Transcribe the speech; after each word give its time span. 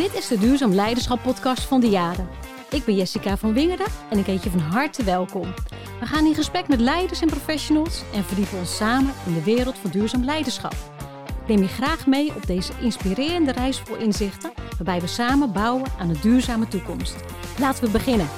Dit 0.00 0.14
is 0.14 0.28
de 0.28 0.38
Duurzaam 0.38 0.72
Leiderschap 0.72 1.22
podcast 1.22 1.62
van 1.62 1.80
de 1.80 1.88
Jaren. 1.88 2.28
Ik 2.70 2.84
ben 2.84 2.94
Jessica 2.94 3.36
van 3.36 3.52
Wingerden 3.52 3.86
en 4.10 4.18
ik 4.18 4.26
heet 4.26 4.42
je 4.42 4.50
van 4.50 4.60
harte 4.60 5.04
welkom. 5.04 5.54
We 6.00 6.06
gaan 6.06 6.26
in 6.26 6.34
gesprek 6.34 6.68
met 6.68 6.80
leiders 6.80 7.20
en 7.20 7.28
professionals 7.28 8.02
en 8.14 8.24
verdiepen 8.24 8.58
ons 8.58 8.76
samen 8.76 9.12
in 9.26 9.34
de 9.34 9.42
wereld 9.42 9.78
van 9.78 9.90
duurzaam 9.90 10.24
leiderschap. 10.24 10.74
Neem 11.46 11.58
je 11.58 11.68
graag 11.68 12.06
mee 12.06 12.34
op 12.34 12.46
deze 12.46 12.72
inspirerende 12.80 13.52
reis 13.52 13.80
vol 13.80 13.96
inzichten, 13.96 14.52
waarbij 14.76 15.00
we 15.00 15.06
samen 15.06 15.52
bouwen 15.52 15.90
aan 15.98 16.08
een 16.08 16.20
duurzame 16.22 16.68
toekomst. 16.68 17.16
Laten 17.58 17.84
we 17.84 17.90
beginnen. 17.90 18.28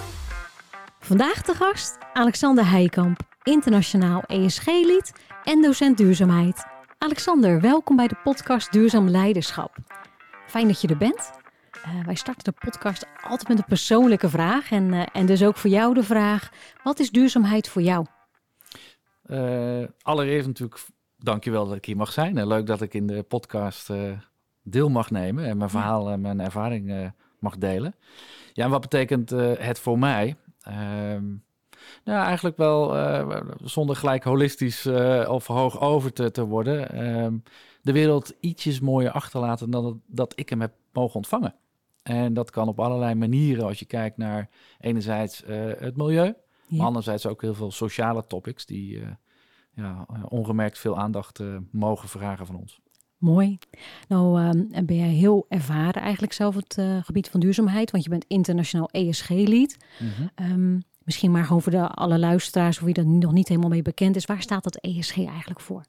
Vandaag 1.00 1.42
de 1.42 1.54
gast 1.54 1.98
Alexander 2.12 2.70
Heikamp, 2.70 3.20
internationaal 3.42 4.22
ESG-lied 4.26 5.12
en 5.44 5.62
docent 5.62 5.96
duurzaamheid. 5.96 6.64
Alexander, 6.98 7.60
welkom 7.60 7.96
bij 7.96 8.08
de 8.08 8.16
podcast 8.22 8.72
Duurzaam 8.72 9.08
Leiderschap. 9.08 9.76
Fijn 10.46 10.66
dat 10.66 10.80
je 10.80 10.88
er 10.88 10.96
bent. 10.96 11.41
Uh, 11.76 12.04
wij 12.04 12.14
starten 12.14 12.44
de 12.44 12.66
podcast 12.66 13.06
altijd 13.22 13.48
met 13.48 13.58
een 13.58 13.64
persoonlijke 13.64 14.28
vraag. 14.28 14.70
En, 14.70 14.92
uh, 14.92 15.02
en 15.12 15.26
dus 15.26 15.44
ook 15.44 15.56
voor 15.56 15.70
jou 15.70 15.94
de 15.94 16.02
vraag: 16.02 16.50
wat 16.82 16.98
is 16.98 17.10
duurzaamheid 17.10 17.68
voor 17.68 17.82
jou? 17.82 18.06
Uh, 19.26 19.84
allereerst 20.02 20.46
natuurlijk, 20.46 20.80
dankjewel 21.18 21.66
dat 21.66 21.76
ik 21.76 21.84
hier 21.84 21.96
mag 21.96 22.12
zijn. 22.12 22.38
En 22.38 22.46
leuk 22.46 22.66
dat 22.66 22.80
ik 22.80 22.94
in 22.94 23.06
de 23.06 23.22
podcast 23.22 23.90
deel 24.62 24.88
mag 24.88 25.10
nemen 25.10 25.44
en 25.44 25.56
mijn 25.56 25.70
verhaal 25.70 26.10
en 26.10 26.20
mijn 26.20 26.40
ervaring 26.40 27.12
mag 27.38 27.58
delen. 27.58 27.94
Ja, 28.52 28.64
en 28.64 28.70
wat 28.70 28.80
betekent 28.80 29.30
het 29.58 29.78
voor 29.78 29.98
mij? 29.98 30.36
Ehm, 30.62 31.24
nou, 32.04 32.24
eigenlijk 32.24 32.56
wel 32.56 32.96
zonder 33.64 33.96
gelijk 33.96 34.24
holistisch 34.24 34.86
of 35.26 35.46
hoog 35.46 35.80
over 35.80 36.12
te, 36.12 36.30
te 36.30 36.44
worden. 36.44 36.90
Ehm, 36.90 37.36
de 37.82 37.92
wereld 37.92 38.34
ietsjes 38.40 38.80
mooier 38.80 39.10
achterlaten 39.10 39.70
dan 39.70 40.02
dat 40.06 40.32
ik 40.36 40.48
hem 40.48 40.60
heb 40.60 40.72
mogen 40.92 41.14
ontvangen. 41.14 41.54
En 42.02 42.34
dat 42.34 42.50
kan 42.50 42.68
op 42.68 42.80
allerlei 42.80 43.14
manieren 43.14 43.64
als 43.64 43.78
je 43.78 43.84
kijkt 43.84 44.16
naar 44.16 44.48
enerzijds 44.80 45.42
uh, 45.44 45.72
het 45.78 45.96
milieu, 45.96 46.34
maar 46.68 46.86
anderzijds 46.86 47.26
ook 47.26 47.42
heel 47.42 47.54
veel 47.54 47.70
sociale 47.70 48.26
topics 48.26 48.66
die 48.66 48.96
uh, 48.96 49.06
ja, 49.74 50.06
ongemerkt 50.28 50.78
veel 50.78 50.98
aandacht 50.98 51.40
uh, 51.40 51.56
mogen 51.70 52.08
vragen 52.08 52.46
van 52.46 52.56
ons. 52.56 52.80
Mooi. 53.16 53.58
Nou 54.08 54.42
um, 54.42 54.86
ben 54.86 54.96
jij 54.96 55.08
heel 55.08 55.46
ervaren 55.48 56.02
eigenlijk 56.02 56.32
zelf 56.32 56.56
op 56.56 56.62
het 56.62 57.04
gebied 57.04 57.28
van 57.28 57.40
duurzaamheid, 57.40 57.90
want 57.90 58.04
je 58.04 58.10
bent 58.10 58.24
internationaal 58.28 58.88
ESG-lead. 58.90 59.76
Mm 59.98 60.08
-hmm. 60.08 60.50
um, 60.50 60.82
misschien 61.04 61.30
maar 61.30 61.44
gewoon 61.44 61.62
voor 61.62 61.72
de 61.72 61.88
alle 61.88 62.18
luisteraars 62.18 62.78
of 62.78 62.84
wie 62.84 62.94
er 62.94 63.06
nog 63.06 63.32
niet 63.32 63.48
helemaal 63.48 63.70
mee 63.70 63.82
bekend 63.82 64.16
is. 64.16 64.24
Waar 64.24 64.42
staat 64.42 64.64
dat 64.64 64.76
ESG 64.76 65.16
eigenlijk 65.16 65.60
voor? 65.60 65.84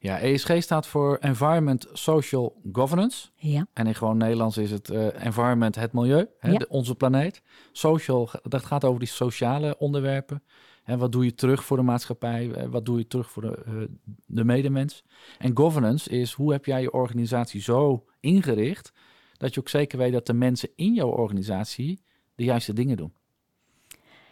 Ja, 0.00 0.18
ESG 0.18 0.62
staat 0.62 0.86
voor 0.86 1.16
Environment 1.16 1.86
Social 1.92 2.60
Governance. 2.72 3.28
Ja. 3.36 3.66
En 3.72 3.86
in 3.86 3.94
gewoon 3.94 4.16
Nederlands 4.16 4.56
is 4.56 4.70
het 4.70 4.90
uh, 4.90 5.24
environment, 5.24 5.74
het 5.74 5.92
milieu, 5.92 6.26
hè, 6.38 6.50
ja. 6.50 6.58
de, 6.58 6.68
onze 6.68 6.94
planeet. 6.94 7.42
Social, 7.72 8.30
dat 8.42 8.64
gaat 8.64 8.84
over 8.84 8.98
die 8.98 9.08
sociale 9.08 9.78
onderwerpen. 9.78 10.42
En 10.84 10.98
wat 10.98 11.12
doe 11.12 11.24
je 11.24 11.34
terug 11.34 11.64
voor 11.64 11.76
de 11.76 11.82
maatschappij? 11.82 12.68
Wat 12.70 12.84
doe 12.84 12.98
je 12.98 13.06
terug 13.06 13.30
voor 13.30 13.42
de, 13.42 13.64
uh, 13.68 13.82
de 14.26 14.44
medemens? 14.44 15.04
En 15.38 15.56
governance 15.56 16.10
is 16.10 16.32
hoe 16.32 16.52
heb 16.52 16.64
jij 16.64 16.80
je 16.80 16.92
organisatie 16.92 17.60
zo 17.60 18.04
ingericht 18.20 18.92
dat 19.36 19.54
je 19.54 19.60
ook 19.60 19.68
zeker 19.68 19.98
weet 19.98 20.12
dat 20.12 20.26
de 20.26 20.32
mensen 20.32 20.68
in 20.76 20.94
jouw 20.94 21.08
organisatie 21.08 22.02
de 22.34 22.44
juiste 22.44 22.72
dingen 22.72 22.96
doen. 22.96 23.12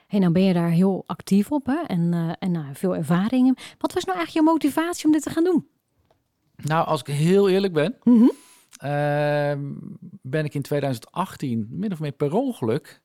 Hey, 0.06 0.20
nou 0.20 0.32
ben 0.32 0.42
je 0.42 0.52
daar 0.52 0.70
heel 0.70 1.04
actief 1.06 1.52
op 1.52 1.66
hè? 1.66 1.80
en, 1.86 2.12
uh, 2.12 2.32
en 2.38 2.50
nou, 2.50 2.66
veel 2.72 2.96
ervaringen. 2.96 3.54
Wat 3.78 3.92
was 3.92 4.04
nou 4.04 4.16
eigenlijk 4.16 4.46
je 4.46 4.52
motivatie 4.52 5.06
om 5.06 5.12
dit 5.12 5.22
te 5.22 5.30
gaan 5.30 5.44
doen? 5.44 5.66
Nou, 6.56 6.86
als 6.86 7.00
ik 7.00 7.06
heel 7.06 7.48
eerlijk 7.48 7.72
ben, 7.72 7.96
mm 8.02 8.18
-hmm. 8.18 8.32
uh, 8.84 9.70
ben 10.22 10.44
ik 10.44 10.54
in 10.54 10.62
2018 10.62 11.66
min 11.70 11.92
of 11.92 12.00
meer 12.00 12.12
per 12.12 12.34
ongeluk 12.34 13.00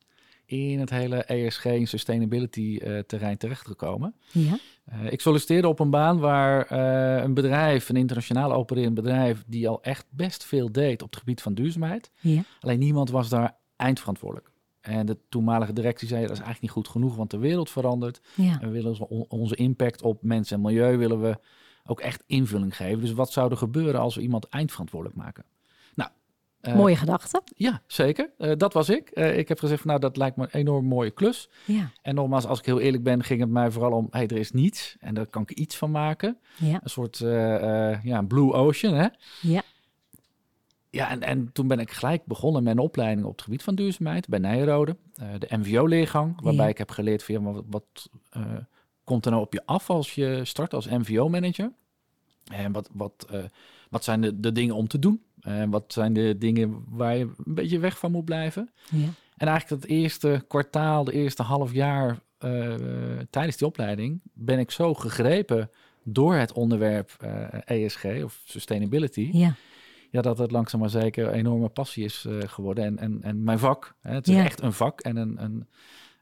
in 0.45 0.79
het 0.79 0.89
hele 0.89 1.23
ESG 1.23 1.65
en 1.65 1.87
sustainability 1.87 2.79
uh, 2.83 2.99
terrein 2.99 3.37
terechtgekomen. 3.37 4.15
Ja. 4.31 4.57
Uh, 4.93 5.11
ik 5.11 5.21
solliciteerde 5.21 5.67
op 5.67 5.79
een 5.79 5.89
baan 5.89 6.19
waar 6.19 6.71
uh, 6.71 7.23
een 7.23 7.33
bedrijf, 7.33 7.89
een 7.89 7.95
internationaal 7.95 8.53
opererend 8.53 8.93
bedrijf, 8.93 9.43
die 9.47 9.67
al 9.67 9.81
echt 9.81 10.05
best 10.09 10.43
veel 10.43 10.71
deed 10.71 11.01
op 11.01 11.09
het 11.09 11.19
gebied 11.19 11.41
van 11.41 11.53
duurzaamheid. 11.53 12.11
Ja. 12.19 12.43
Alleen 12.59 12.79
niemand 12.79 13.09
was 13.09 13.29
daar 13.29 13.57
eindverantwoordelijk. 13.75 14.50
En 14.81 15.05
de 15.05 15.17
toenmalige 15.29 15.73
directie 15.73 16.07
zei, 16.07 16.21
dat 16.21 16.31
is 16.31 16.37
eigenlijk 16.37 16.61
niet 16.61 16.71
goed 16.71 16.87
genoeg, 16.87 17.15
want 17.15 17.31
de 17.31 17.37
wereld 17.37 17.69
verandert. 17.69 18.21
Ja. 18.35 18.59
En 18.61 18.71
we 18.71 18.81
willen 18.81 19.29
onze 19.29 19.55
impact 19.55 20.01
op 20.01 20.23
mensen 20.23 20.55
en 20.55 20.61
milieu 20.61 20.97
willen 20.97 21.21
we 21.21 21.37
ook 21.85 21.99
echt 21.99 22.23
invulling 22.25 22.75
geven. 22.75 23.01
Dus 23.01 23.13
wat 23.13 23.31
zou 23.31 23.51
er 23.51 23.57
gebeuren 23.57 24.01
als 24.01 24.15
we 24.15 24.21
iemand 24.21 24.45
eindverantwoordelijk 24.45 25.19
maken? 25.19 25.43
Nou, 25.95 26.09
uh, 26.61 26.75
mooie 26.75 26.95
gedachte. 26.95 27.41
Ja, 27.55 27.81
zeker. 27.87 28.29
Uh, 28.37 28.51
dat 28.57 28.73
was 28.73 28.89
ik. 28.89 29.11
Uh, 29.13 29.37
ik 29.37 29.47
heb 29.47 29.59
gezegd, 29.59 29.81
van, 29.81 29.89
nou, 29.89 30.01
dat 30.01 30.17
lijkt 30.17 30.37
me 30.37 30.43
een 30.43 30.59
enorm 30.59 30.85
mooie 30.85 31.11
klus. 31.11 31.49
Ja. 31.65 31.91
En 32.01 32.15
nogmaals, 32.15 32.45
als 32.45 32.59
ik 32.59 32.65
heel 32.65 32.79
eerlijk 32.79 33.03
ben, 33.03 33.23
ging 33.23 33.39
het 33.39 33.49
mij 33.49 33.71
vooral 33.71 33.91
om, 33.91 34.07
hey, 34.11 34.27
er 34.27 34.37
is 34.37 34.51
niets 34.51 34.97
en 34.99 35.13
daar 35.13 35.27
kan 35.27 35.41
ik 35.41 35.51
iets 35.51 35.77
van 35.77 35.91
maken. 35.91 36.37
Ja. 36.57 36.79
Een 36.83 36.89
soort 36.89 37.17
ja, 38.03 38.21
blue 38.27 38.53
ocean, 38.53 38.93
hè? 38.93 39.07
Ja. 39.41 39.61
Ja, 40.91 41.09
en, 41.09 41.21
en 41.21 41.51
toen 41.53 41.67
ben 41.67 41.79
ik 41.79 41.91
gelijk 41.91 42.25
begonnen 42.25 42.63
met 42.63 42.73
een 42.73 42.83
opleiding 42.83 43.27
op 43.27 43.31
het 43.31 43.41
gebied 43.41 43.63
van 43.63 43.75
duurzaamheid 43.75 44.27
bij 44.27 44.39
Nijrode. 44.39 44.95
Uh, 45.21 45.27
de 45.39 45.57
MVO-leergang, 45.57 46.41
waarbij 46.41 46.65
ja. 46.65 46.71
ik 46.71 46.77
heb 46.77 46.89
geleerd 46.89 47.23
van 47.23 47.35
ja, 47.35 47.41
wat, 47.41 47.63
wat 47.69 48.09
uh, 48.37 48.43
komt 49.03 49.25
er 49.25 49.31
nou 49.31 49.43
op 49.43 49.53
je 49.53 49.65
af 49.65 49.89
als 49.89 50.15
je 50.15 50.41
start 50.43 50.73
als 50.73 50.87
MVO-manager? 50.87 51.71
En 52.43 52.71
wat, 52.71 52.89
wat, 52.93 53.27
uh, 53.33 53.43
wat 53.89 54.03
zijn 54.03 54.21
de, 54.21 54.39
de 54.39 54.51
dingen 54.51 54.75
om 54.75 54.87
te 54.87 54.99
doen? 54.99 55.21
En 55.41 55.69
wat 55.69 55.93
zijn 55.93 56.13
de 56.13 56.37
dingen 56.37 56.83
waar 56.89 57.17
je 57.17 57.23
een 57.23 57.53
beetje 57.53 57.79
weg 57.79 57.97
van 57.97 58.11
moet 58.11 58.25
blijven? 58.25 58.69
Ja. 58.89 59.07
En 59.37 59.47
eigenlijk 59.47 59.81
het 59.81 59.91
eerste 59.91 60.45
kwartaal, 60.47 61.03
de 61.03 61.13
eerste 61.13 61.43
half 61.43 61.73
jaar 61.73 62.19
tijdens 63.29 63.57
die 63.57 63.67
opleiding 63.67 64.21
ben 64.33 64.59
ik 64.59 64.71
zo 64.71 64.93
gegrepen 64.93 65.69
door 66.03 66.35
het 66.35 66.51
onderwerp 66.51 67.11
ESG 67.65 68.05
of 68.23 68.41
sustainability. 68.45 69.29
Ja 69.33 69.55
ja, 70.11 70.21
dat 70.21 70.37
het 70.37 70.51
langzaam 70.51 70.79
maar 70.79 70.89
zeker 70.89 71.27
een 71.27 71.33
enorme 71.33 71.69
passie 71.69 72.03
is 72.03 72.25
uh, 72.27 72.41
geworden. 72.45 72.83
En, 72.85 72.97
en, 72.97 73.17
en 73.21 73.43
mijn 73.43 73.59
vak, 73.59 73.95
hè, 74.01 74.13
het 74.13 74.27
is 74.27 74.35
ja. 74.35 74.43
echt 74.43 74.61
een 74.61 74.73
vak. 74.73 75.01
En 75.01 75.15
een, 75.15 75.43
een, 75.43 75.67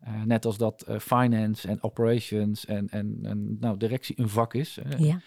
uh, 0.08 0.24
net 0.24 0.46
als 0.46 0.58
dat 0.58 0.86
uh, 0.90 1.00
finance 1.00 1.68
en 1.68 1.84
operations 1.84 2.66
en, 2.66 2.90
en, 2.90 3.20
en 3.24 3.58
nou, 3.60 3.78
directie 3.78 4.20
een 4.20 4.30
vak 4.30 4.54
is. 4.54 4.80
ja. 4.98 5.22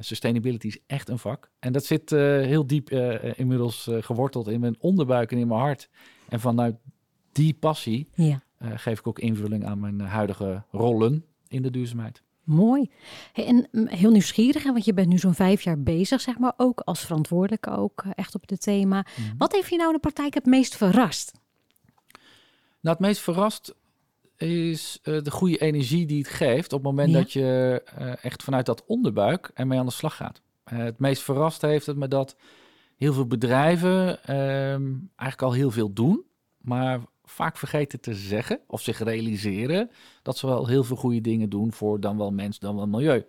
sustainability 0.00 0.66
is 0.66 0.78
echt 0.86 1.08
een 1.08 1.18
vak. 1.18 1.50
En 1.58 1.72
dat 1.72 1.84
zit 1.84 2.10
heel 2.10 2.66
diep 2.66 2.90
inmiddels 3.36 3.88
geworteld 4.00 4.48
in 4.48 4.60
mijn 4.60 4.76
onderbuik 4.78 5.32
en 5.32 5.38
in 5.38 5.48
mijn 5.48 5.60
hart. 5.60 5.88
En 6.28 6.40
vanuit 6.40 6.76
die 7.32 7.54
passie 7.54 8.08
ja. 8.14 8.42
geef 8.58 8.98
ik 8.98 9.06
ook 9.06 9.18
invulling 9.18 9.64
aan 9.64 9.80
mijn 9.80 10.00
huidige 10.00 10.62
rollen 10.70 11.24
in 11.48 11.62
de 11.62 11.70
duurzaamheid. 11.70 12.22
Mooi. 12.44 12.90
Hey, 13.32 13.46
en 13.46 13.68
mm, 13.70 13.86
heel 13.86 14.10
nieuwsgierig, 14.10 14.62
want 14.62 14.84
je 14.84 14.94
bent 14.94 15.08
nu 15.08 15.18
zo'n 15.18 15.34
vijf 15.34 15.62
jaar 15.62 15.82
bezig, 15.82 16.20
zeg 16.20 16.38
maar, 16.38 16.52
ook 16.56 16.80
als 16.80 17.00
verantwoordelijke, 17.00 17.70
ook 17.70 18.04
echt 18.14 18.34
op 18.34 18.48
het 18.48 18.62
thema. 18.62 18.96
Mm 18.96 19.24
-hmm. 19.24 19.38
Wat 19.38 19.52
heeft 19.52 19.68
je 19.68 19.76
nou 19.76 19.88
in 19.88 19.94
de 19.94 20.00
praktijk 20.00 20.34
het 20.34 20.46
meest 20.46 20.76
verrast? 20.76 21.32
Nou, 22.80 22.96
het 22.96 23.06
meest 23.06 23.20
verrast 23.20 23.74
is 24.36 24.98
uh, 25.04 25.22
de 25.22 25.30
goede 25.30 25.58
energie 25.58 26.06
die 26.06 26.18
het 26.18 26.28
geeft 26.28 26.72
op 26.72 26.78
het 26.78 26.88
moment 26.88 27.10
ja. 27.10 27.18
dat 27.18 27.32
je 27.32 27.82
uh, 27.98 28.24
echt 28.24 28.42
vanuit 28.42 28.66
dat 28.66 28.84
onderbuik 28.86 29.50
ermee 29.54 29.78
aan 29.78 29.86
de 29.86 29.92
slag 29.92 30.16
gaat. 30.16 30.40
Uh, 30.72 30.78
het 30.78 30.98
meest 30.98 31.22
verrast 31.22 31.62
heeft 31.62 31.86
het 31.86 31.96
me 31.96 32.08
dat 32.08 32.36
heel 32.96 33.12
veel 33.12 33.26
bedrijven 33.26 34.24
ehm, 34.24 34.92
eigenlijk 35.16 35.42
al 35.42 35.52
heel 35.52 35.70
veel 35.70 35.92
doen, 35.92 36.24
maar 36.58 37.00
vaak 37.32 37.56
vergeten 37.56 38.00
te 38.00 38.14
zeggen 38.14 38.60
of 38.66 38.80
zich 38.80 38.98
realiseren 38.98 39.90
dat 40.22 40.38
ze 40.38 40.46
wel 40.46 40.66
heel 40.66 40.84
veel 40.84 40.96
goede 40.96 41.20
dingen 41.20 41.48
doen 41.48 41.72
voor 41.72 42.00
dan 42.00 42.18
wel 42.18 42.30
mens, 42.30 42.58
dan 42.58 42.76
wel 42.76 42.86
milieu. 42.86 43.24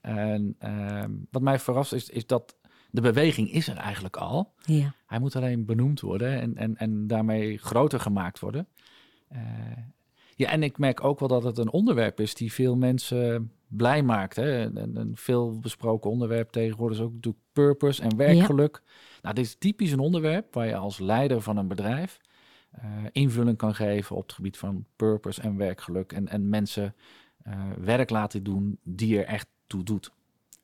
En 0.00 0.56
uh, 0.64 1.04
wat 1.30 1.42
mij 1.42 1.58
verrast 1.58 1.92
is, 1.92 2.08
is 2.08 2.26
dat 2.26 2.56
de 2.90 3.00
beweging 3.00 3.52
is 3.52 3.68
er 3.68 3.76
eigenlijk 3.76 4.16
al. 4.16 4.52
Ja. 4.64 4.94
Hij 5.06 5.18
moet 5.18 5.36
alleen 5.36 5.64
benoemd 5.64 6.00
worden 6.00 6.40
en, 6.40 6.56
en, 6.56 6.76
en 6.76 7.06
daarmee 7.06 7.58
groter 7.58 8.00
gemaakt 8.00 8.38
worden. 8.38 8.68
Uh, 9.32 9.38
ja, 10.36 10.48
en 10.50 10.62
ik 10.62 10.78
merk 10.78 11.04
ook 11.04 11.18
wel 11.18 11.28
dat 11.28 11.42
het 11.42 11.58
een 11.58 11.70
onderwerp 11.70 12.20
is 12.20 12.34
die 12.34 12.52
veel 12.52 12.76
mensen 12.76 13.52
blij 13.68 14.02
maakt. 14.02 14.36
Hè? 14.36 14.60
Een, 14.60 14.96
een 14.96 15.16
veel 15.16 15.58
besproken 15.58 16.10
onderwerp 16.10 16.50
tegenwoordig 16.50 16.98
is 16.98 17.04
ook 17.04 17.12
natuurlijk 17.12 17.44
purpose 17.52 18.02
en 18.02 18.16
werkgeluk. 18.16 18.80
Ja. 18.84 18.90
Nou, 19.22 19.34
dit 19.34 19.44
is 19.44 19.54
typisch 19.54 19.92
een 19.92 19.98
onderwerp 19.98 20.54
waar 20.54 20.66
je 20.66 20.76
als 20.76 20.98
leider 20.98 21.40
van 21.40 21.56
een 21.56 21.68
bedrijf 21.68 22.20
invulling 23.12 23.56
kan 23.56 23.74
geven 23.74 24.16
op 24.16 24.22
het 24.22 24.32
gebied 24.32 24.56
van 24.56 24.84
purpose 24.96 25.40
en 25.40 25.56
werkgeluk. 25.56 26.12
En, 26.12 26.28
en 26.28 26.48
mensen 26.48 26.94
uh, 27.46 27.54
werk 27.78 28.10
laten 28.10 28.42
doen 28.42 28.78
die 28.82 29.18
er 29.18 29.24
echt 29.24 29.46
toe 29.66 29.82
doet. 29.82 30.12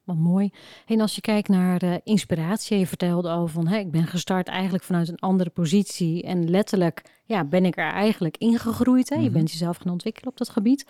Wat 0.04 0.16
mooi. 0.16 0.50
En 0.86 1.00
als 1.00 1.14
je 1.14 1.20
kijkt 1.20 1.48
naar 1.48 2.00
inspiratie, 2.04 2.78
je 2.78 2.86
vertelde 2.86 3.30
over 3.30 3.48
van 3.48 3.66
hè, 3.66 3.78
ik 3.78 3.90
ben 3.90 4.06
gestart 4.06 4.48
eigenlijk 4.48 4.84
vanuit 4.84 5.08
een 5.08 5.18
andere 5.18 5.50
positie 5.50 6.22
en 6.22 6.50
letterlijk 6.50 7.02
ja, 7.24 7.44
ben 7.44 7.64
ik 7.64 7.76
er 7.76 7.92
eigenlijk 7.92 8.36
ingegroeid. 8.36 9.08
Hè? 9.08 9.14
Mm 9.14 9.22
-hmm. 9.22 9.30
Je 9.30 9.36
bent 9.36 9.50
jezelf 9.50 9.76
gaan 9.76 9.92
ontwikkelen 9.92 10.30
op 10.30 10.36
dat 10.36 10.48
gebied. 10.48 10.86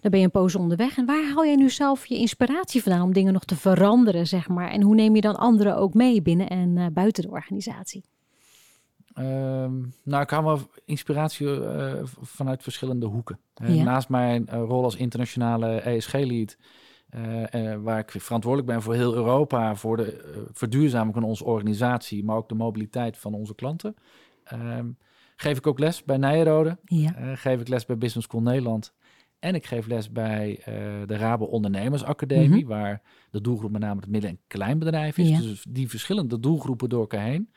Dan 0.00 0.10
ben 0.10 0.20
je 0.20 0.26
een 0.26 0.32
poos 0.32 0.54
onderweg. 0.54 0.96
En 0.96 1.06
waar 1.06 1.24
haal 1.34 1.44
jij 1.44 1.56
nu 1.56 1.70
zelf 1.70 2.06
je 2.06 2.16
inspiratie 2.16 2.82
vandaan 2.82 3.02
om 3.02 3.12
dingen 3.12 3.32
nog 3.32 3.44
te 3.44 3.56
veranderen, 3.56 4.26
zeg 4.26 4.48
maar? 4.48 4.70
En 4.70 4.82
hoe 4.82 4.94
neem 4.94 5.14
je 5.14 5.20
dan 5.20 5.36
anderen 5.36 5.76
ook 5.76 5.94
mee 5.94 6.22
binnen 6.22 6.48
en 6.48 6.76
uh, 6.76 6.86
buiten 6.92 7.22
de 7.22 7.30
organisatie? 7.30 8.04
Ehm, 9.14 9.80
nou, 10.04 10.22
ik 10.22 10.30
haal 10.30 10.44
wel 10.44 10.58
inspiratie 10.84 11.48
vanuit 12.20 12.62
verschillende 12.62 13.06
hoeken. 13.06 13.38
Naast 13.54 14.08
mijn 14.08 14.50
rol 14.50 14.84
als 14.84 14.96
internationale 14.96 15.80
ESG-lead 15.80 16.56
waar 17.82 17.98
ik 17.98 18.10
verantwoordelijk 18.10 18.72
ben 18.72 18.82
voor 18.82 18.94
heel 18.94 19.14
Europa, 19.14 19.74
voor 19.74 19.96
de 19.96 20.46
verduurzaming 20.52 21.14
van 21.14 21.22
onze 21.22 21.44
organisatie, 21.44 22.24
maar 22.24 22.36
ook 22.36 22.48
de 22.48 22.54
mobiliteit 22.54 23.18
van 23.18 23.34
onze 23.34 23.54
klanten. 23.54 23.94
Ehm, 24.44 24.86
geef 25.36 25.58
ik 25.58 25.66
ook 25.66 25.78
les 25.78 26.04
bij 26.04 26.16
Nijrode, 26.16 26.78
ja. 26.84 27.34
geef 27.34 27.60
ik 27.60 27.68
les 27.68 27.84
bij 27.86 27.98
Business 27.98 28.26
School 28.26 28.42
Nederland 28.42 28.92
en 29.38 29.54
ik 29.54 29.66
geef 29.66 29.86
les 29.86 30.12
bij 30.12 30.60
de 31.06 31.16
Rabo 31.16 31.44
Ondernemersacademie, 31.44 32.62
mm 32.62 32.68
waar 32.68 33.02
de 33.30 33.40
doelgroep 33.40 33.70
met 33.70 33.80
name 33.80 34.00
het 34.00 34.10
midden- 34.10 34.30
en 34.30 34.40
kleinbedrijf 34.46 35.18
is. 35.18 35.42
Dus 35.42 35.66
die 35.68 35.88
verschillende 35.88 36.40
doelgroepen 36.40 36.88
door 36.88 37.00
elkaar 37.00 37.24
heen 37.24 37.50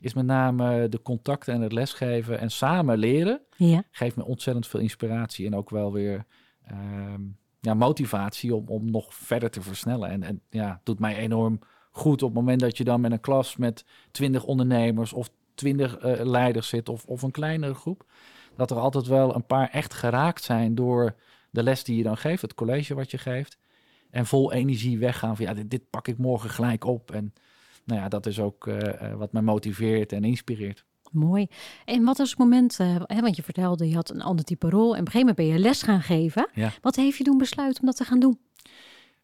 is 0.00 0.14
met 0.14 0.26
name 0.26 0.88
de 0.88 1.02
contacten 1.02 1.54
en 1.54 1.60
het 1.60 1.72
lesgeven 1.72 2.38
en 2.38 2.50
samen 2.50 2.98
leren. 2.98 3.40
Ja. 3.56 3.82
Geeft 3.90 4.16
me 4.16 4.24
ontzettend 4.24 4.66
veel 4.66 4.80
inspiratie 4.80 5.46
en 5.46 5.54
ook 5.54 5.70
wel 5.70 5.92
weer 5.92 6.24
ehm, 6.64 7.20
ja, 7.60 7.74
motivatie 7.74 8.54
om, 8.54 8.68
om 8.68 8.90
nog 8.90 9.14
verder 9.14 9.50
te 9.50 9.62
versnellen. 9.62 10.10
En, 10.10 10.22
en 10.22 10.40
ja, 10.50 10.80
doet 10.84 10.98
mij 10.98 11.16
enorm 11.16 11.58
goed 11.90 12.22
op 12.22 12.28
het 12.28 12.38
moment 12.38 12.60
dat 12.60 12.76
je 12.76 12.84
dan 12.84 13.00
met 13.00 13.12
een 13.12 13.20
klas 13.20 13.56
met 13.56 13.84
twintig 14.10 14.44
ondernemers 14.44 15.12
of 15.12 15.30
twintig 15.54 16.04
uh, 16.04 16.12
leiders 16.24 16.68
zit 16.68 16.88
of, 16.88 17.04
of 17.04 17.22
een 17.22 17.30
kleinere 17.30 17.74
groep. 17.74 18.04
Dat 18.56 18.70
er 18.70 18.78
altijd 18.78 19.06
wel 19.06 19.34
een 19.34 19.46
paar 19.46 19.70
echt 19.70 19.94
geraakt 19.94 20.42
zijn 20.42 20.74
door 20.74 21.14
de 21.50 21.62
les 21.62 21.84
die 21.84 21.96
je 21.96 22.02
dan 22.02 22.16
geeft, 22.16 22.42
het 22.42 22.54
college 22.54 22.94
wat 22.94 23.10
je 23.10 23.18
geeft. 23.18 23.58
En 24.10 24.26
vol 24.26 24.52
energie 24.52 24.98
weggaan 24.98 25.36
van 25.36 25.44
ja, 25.44 25.54
dit, 25.54 25.70
dit 25.70 25.90
pak 25.90 26.08
ik 26.08 26.18
morgen 26.18 26.50
gelijk 26.50 26.84
op. 26.84 27.10
En 27.10 27.32
nou 27.86 28.00
ja, 28.00 28.08
dat 28.08 28.26
is 28.26 28.40
ook 28.40 28.66
uh, 28.66 28.78
wat 29.14 29.32
mij 29.32 29.42
motiveert 29.42 30.12
en 30.12 30.24
inspireert. 30.24 30.84
Mooi. 31.12 31.46
En 31.84 32.04
wat 32.04 32.18
is 32.18 32.30
het 32.30 32.38
moment, 32.38 32.78
uh, 32.80 32.96
hè, 33.02 33.20
want 33.20 33.36
je 33.36 33.42
vertelde 33.42 33.88
je 33.88 33.94
had 33.94 34.10
een 34.10 34.22
ander 34.22 34.44
type 34.44 34.70
rol 34.70 34.94
en 34.94 35.00
op 35.00 35.06
een 35.06 35.12
gegeven 35.12 35.18
moment 35.18 35.36
ben 35.36 35.46
je 35.46 35.58
les 35.58 35.82
gaan 35.82 36.02
geven. 36.02 36.48
Ja. 36.54 36.72
Wat 36.80 36.96
heeft 36.96 37.18
je 37.18 37.24
doen 37.24 37.38
besluiten 37.38 37.80
om 37.80 37.86
dat 37.86 37.96
te 37.96 38.04
gaan 38.04 38.20
doen? 38.20 38.38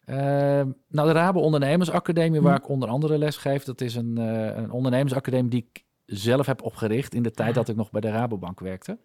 Uh, 0.07 0.17
nou, 0.89 1.09
de 1.09 1.13
Rabo 1.13 1.41
Ondernemersacademie, 1.41 2.41
waar 2.41 2.57
hm. 2.57 2.63
ik 2.63 2.69
onder 2.69 2.89
andere 2.89 3.19
les 3.19 3.37
geef, 3.37 3.65
dat 3.65 3.81
is 3.81 3.95
een, 3.95 4.19
uh, 4.19 4.57
een 4.57 4.71
ondernemersacademie 4.71 5.51
die 5.51 5.67
ik 5.71 5.85
zelf 6.07 6.47
heb 6.47 6.63
opgericht 6.63 7.15
in 7.15 7.23
de 7.23 7.31
tijd 7.31 7.55
dat 7.55 7.69
ik 7.69 7.77
nog 7.77 7.91
bij 7.91 8.01
de 8.01 8.11
Rabobank 8.11 8.61
werkte. 8.61 8.99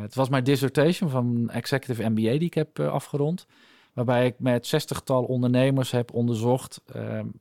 het 0.00 0.14
was 0.14 0.28
mijn 0.28 0.44
dissertation 0.44 1.10
van 1.10 1.50
Executive 1.50 2.08
MBA 2.08 2.30
die 2.30 2.40
ik 2.40 2.54
heb 2.54 2.80
afgerond. 2.80 3.46
Waarbij 3.96 4.26
ik 4.26 4.34
met 4.38 4.66
zestigtal 4.66 5.24
ondernemers 5.24 5.90
heb 5.90 6.14
onderzocht, 6.14 6.82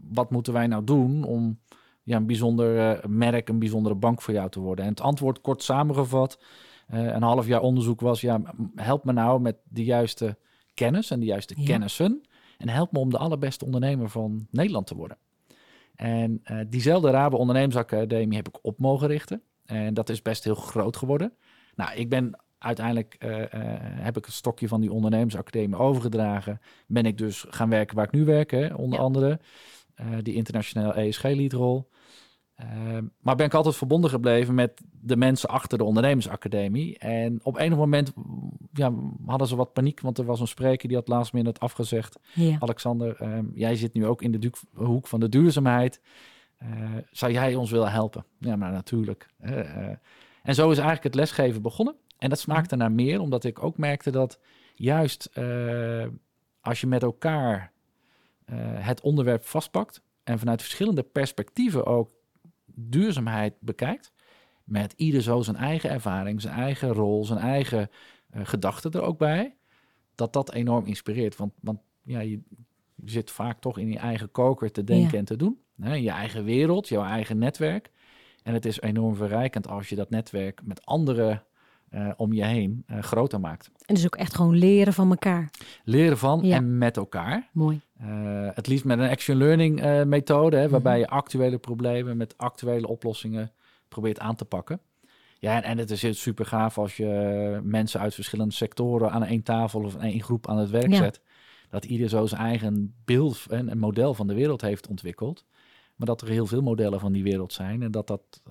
wat 0.10 0.31
moeten 0.31 0.54
wij 0.54 0.68
nou 0.68 0.84
doen 0.84 1.24
om 1.24 1.60
ja, 2.06 2.18
een 2.18 2.25
bijzonder 2.25 2.80
eh, 2.80 3.06
merk, 3.06 3.50
een 3.50 3.60
bijzondere 3.60 3.96
bank 3.96 4.22
voor 4.22 4.34
jou 4.34 4.50
te 4.50 4.60
worden? 4.60 4.86
En 4.86 4.92
het 4.92 5.02
antwoord 5.02 5.42
kort 5.42 5.63
samengevat, 5.63 6.40
uh, 6.94 7.04
een 7.04 7.22
half 7.22 7.48
jaar 7.48 7.62
onderzoek 7.62 8.02
was, 8.02 8.22
ja, 8.22 8.42
help 8.75 9.04
me 9.04 9.12
nou 9.12 9.42
met 9.42 9.57
de 9.63 9.84
juiste 9.84 10.38
kennis 10.74 11.12
en 11.12 11.19
de 11.19 11.25
juiste 11.25 11.56
kennissen. 11.63 12.22
En 12.58 12.69
help 12.69 12.92
me 12.92 13.00
om 13.00 13.10
de 13.10 13.18
allerbeste 13.18 13.66
ondernemer 13.66 14.10
van 14.10 14.48
Nederland 14.51 14.88
te 14.88 14.96
worden. 14.96 15.18
En 15.96 16.42
uh, 16.51 16.60
diezelfde 16.68 17.10
Rabe 17.10 17.38
Ondernemersacademie 17.38 18.38
heb 18.38 18.48
ik 18.48 18.60
op 18.62 18.80
mogen 18.80 19.08
richten. 19.08 19.42
En 19.66 19.94
dat 19.94 20.10
is 20.10 20.22
best 20.22 20.44
heel 20.44 20.56
groot 20.56 20.98
geworden. 20.98 21.34
Nou, 21.75 21.96
ik 21.96 22.10
ben 22.10 22.40
uiteindelijk 22.57 23.16
heb 24.00 24.18
ik 24.18 24.25
het 24.25 24.34
stokje 24.34 24.68
van 24.68 24.81
die 24.81 24.92
ondernemersacademie 24.92 25.78
overgedragen. 25.78 26.62
Ben 26.88 27.06
ik 27.06 27.18
dus 27.18 27.46
gaan 27.50 27.69
werken 27.69 27.96
waar 27.96 28.06
ik 28.06 28.12
nu 28.12 28.25
werk, 28.25 28.52
hè, 28.52 28.74
onder 28.74 29.00
andere. 29.00 29.40
die 30.22 30.34
internationale 30.34 30.94
ESG-leadrol. 30.94 31.88
Uh, 32.62 32.98
maar 33.19 33.36
ben 33.36 33.46
ik 33.46 33.54
altijd 33.54 33.75
verbonden 33.75 34.10
gebleven 34.10 34.56
met 34.56 34.81
de 34.92 35.18
mensen 35.18 35.50
achter 35.50 35.78
de 35.78 35.84
ondernemersacademie. 35.84 36.98
En 36.98 37.40
op 37.44 37.60
een 37.60 37.72
moment 37.72 38.13
ja, 38.74 38.94
hadden 39.25 39.48
ze 39.48 39.56
wat 39.56 39.74
paniek, 39.74 40.00
want 40.00 40.18
er 40.18 40.25
was 40.25 40.40
een 40.40 40.48
spreker 40.48 40.88
die 40.88 40.98
had 40.98 41.08
laatst 41.08 41.34
minute 41.34 41.60
afgezegd. 41.60 42.19
Alexander, 42.60 43.16
ehm, 43.16 43.46
jij 43.54 43.75
zit 43.75 43.94
nu 43.94 44.06
ook 44.06 44.22
in 44.22 44.31
de 44.31 44.51
hoek 44.74 45.08
van 45.08 45.19
de 45.19 45.30
duurzaamheid. 45.30 46.01
Uh, 46.63 46.69
zou 47.12 47.31
jij 47.31 47.56
ons 47.56 47.72
willen 47.72 47.92
helpen? 47.92 48.25
Ja, 48.40 48.56
maar 48.56 48.72
natuurlijk. 48.72 49.28
Uh, 49.42 49.90
en 50.44 50.56
zo 50.56 50.69
is 50.69 50.78
eigenlijk 50.78 51.04
het 51.04 51.16
lesgeven 51.16 51.62
begonnen. 51.62 51.96
En 52.17 52.29
dat 52.29 52.39
smaakte 52.39 52.75
naar 52.75 52.91
meer, 52.91 53.19
omdat 53.19 53.44
ik 53.44 53.63
ook 53.63 53.77
merkte 53.77 54.12
dat 54.12 54.39
juist 54.75 55.25
eh, 55.25 56.07
als 56.62 56.81
je 56.81 56.88
met 56.88 57.03
elkaar 57.03 57.73
het 58.75 59.01
onderwerp 59.01 59.45
vastpakt 59.45 60.01
en 60.23 60.39
vanuit 60.39 60.62
verschillende 60.62 61.03
perspectieven 61.03 61.85
ook 61.85 62.12
duurzaamheid 62.65 63.53
bekijkt, 63.59 64.12
met 64.65 64.94
ieder 64.95 65.21
zo 65.21 65.41
zijn 65.41 65.56
eigen 65.56 65.89
ervaring, 65.89 66.41
zijn 66.41 66.53
eigen 66.53 66.94
rol, 66.94 67.25
zijn 67.25 67.39
eigen 67.39 67.89
uh, 68.35 68.41
gedachten 68.45 68.91
er 68.91 69.01
ook 69.01 69.17
bij, 69.17 69.56
dat 70.15 70.33
dat 70.33 70.53
enorm 70.53 70.85
inspireert. 70.85 71.35
Want, 71.35 71.53
want 71.62 71.79
ja, 72.03 72.19
je, 72.19 72.41
zit 73.06 73.31
vaak 73.31 73.59
toch 73.59 73.77
in 73.77 73.89
je 73.89 73.97
eigen 73.97 74.31
koker 74.31 74.71
te 74.71 74.83
denken 74.83 75.17
en 75.17 75.25
te 75.25 75.35
doen. 75.35 75.59
Hè? 75.81 75.94
Je 75.94 76.09
eigen 76.09 76.44
wereld, 76.44 76.88
jouw 76.88 77.03
eigen 77.03 77.38
netwerk. 77.38 77.91
En 78.44 78.53
het 78.53 78.65
is 78.65 78.81
enorm 78.81 79.15
verrijkend 79.15 79.67
als 79.67 79.89
je 79.89 79.95
dat 79.95 80.09
netwerk 80.09 80.62
met 80.63 80.85
anderen 80.85 81.44
uh, 81.92 82.12
om 82.18 82.34
je 82.34 82.46
heen 82.46 82.84
uh, 82.88 83.02
groter 83.02 83.40
maakt. 83.40 83.72
En 83.86 83.96
dus 83.96 84.06
ook 84.06 84.16
echt 84.16 84.36
gewoon 84.36 84.56
leren 84.56 84.94
van 84.94 85.10
elkaar. 85.10 85.50
Leren 85.84 86.18
van 86.18 86.44
en 86.44 86.78
met 86.78 86.98
elkaar. 86.98 87.50
Mooi. 87.54 87.82
Uh, 88.02 88.50
het 88.54 88.68
liefst 88.68 88.86
met 88.86 89.00
een 89.00 89.10
action 89.10 89.38
learning 89.38 90.04
methode, 90.06 90.58
hè, 90.58 90.70
waarbij 90.70 91.00
je 91.00 91.08
actuele 91.08 91.58
problemen 91.58 92.18
met 92.18 92.38
actuele 92.38 92.88
oplossingen 92.88 93.52
probeert 93.88 94.20
aan 94.20 94.36
te 94.36 94.46
pakken. 94.46 94.80
Ja, 95.40 95.56
en, 95.56 95.64
en 95.64 95.78
het 95.78 95.92
is 95.92 96.22
super 96.22 96.46
gaaf 96.46 96.78
als 96.78 96.98
je 96.98 97.60
mensen 97.64 98.00
uit 98.00 98.14
verschillende 98.14 98.54
sectoren 98.54 99.12
aan 99.12 99.24
één 99.24 99.44
tafel 99.44 99.84
of 99.84 99.96
één 99.96 100.24
groep 100.24 100.48
aan 100.48 100.58
het 100.58 100.70
werk 100.70 100.96
zet. 100.96 101.22
Dat 101.70 101.86
ieder 101.86 102.10
zo 102.10 102.26
zijn 102.26 102.42
eigen 102.42 102.94
beeld 103.06 103.46
en 103.50 103.72
een 103.72 103.80
model 103.80 104.14
van 104.14 104.28
de 104.28 104.34
wereld 104.34 104.62
heeft 104.62 104.88
ontwikkeld. 104.88 105.46
Maar 105.96 106.08
dat 106.08 106.22
er 106.22 106.28
heel 106.28 106.46
veel 106.46 106.62
modellen 106.62 107.00
van 107.00 107.12
die 107.12 107.24
wereld 107.24 107.54
zijn. 107.54 107.82
En 107.82 107.92
dat 107.92 108.08
dat 108.08 108.42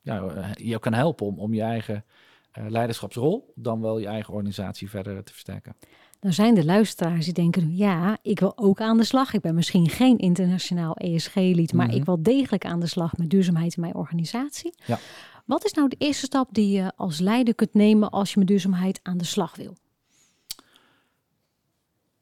ja, 0.00 0.30
je 0.54 0.78
kan 0.78 0.92
helpen 0.92 1.26
om, 1.26 1.38
om 1.38 1.54
je 1.54 1.62
eigen 1.62 2.04
leiderschapsrol, 2.52 3.52
dan 3.54 3.80
wel 3.80 3.98
je 3.98 4.06
eigen 4.06 4.34
organisatie 4.34 4.90
verder 4.90 5.24
te 5.24 5.32
versterken. 5.32 5.76
Dan 6.20 6.32
zijn 6.32 6.54
de 6.54 6.64
luisteraars 6.64 7.24
die 7.24 7.34
denken, 7.34 7.76
ja, 7.76 8.18
ik 8.22 8.40
wil 8.40 8.58
ook 8.58 8.80
aan 8.80 8.96
de 8.96 9.04
slag. 9.04 9.34
Ik 9.34 9.40
ben 9.40 9.54
misschien 9.54 9.88
geen 9.88 10.18
internationaal 10.18 10.94
ESG-lid, 10.94 11.72
maar 11.72 11.86
mhm. 11.86 11.96
ik 11.96 12.04
wil 12.04 12.22
degelijk 12.22 12.64
aan 12.64 12.80
de 12.80 12.86
slag 12.86 13.16
met 13.16 13.30
duurzaamheid 13.30 13.76
in 13.76 13.82
mijn 13.82 13.94
organisatie. 13.94 14.74
Ja. 14.86 14.98
Wat 15.46 15.64
is 15.64 15.72
nou 15.72 15.88
de 15.88 15.96
eerste 15.98 16.26
stap 16.26 16.48
die 16.52 16.70
je 16.70 16.92
als 16.96 17.18
leider 17.18 17.54
kunt 17.54 17.74
nemen 17.74 18.10
als 18.10 18.32
je 18.32 18.38
met 18.38 18.48
duurzaamheid 18.48 19.00
aan 19.02 19.18
de 19.18 19.24
slag 19.24 19.56
wil? 19.56 19.76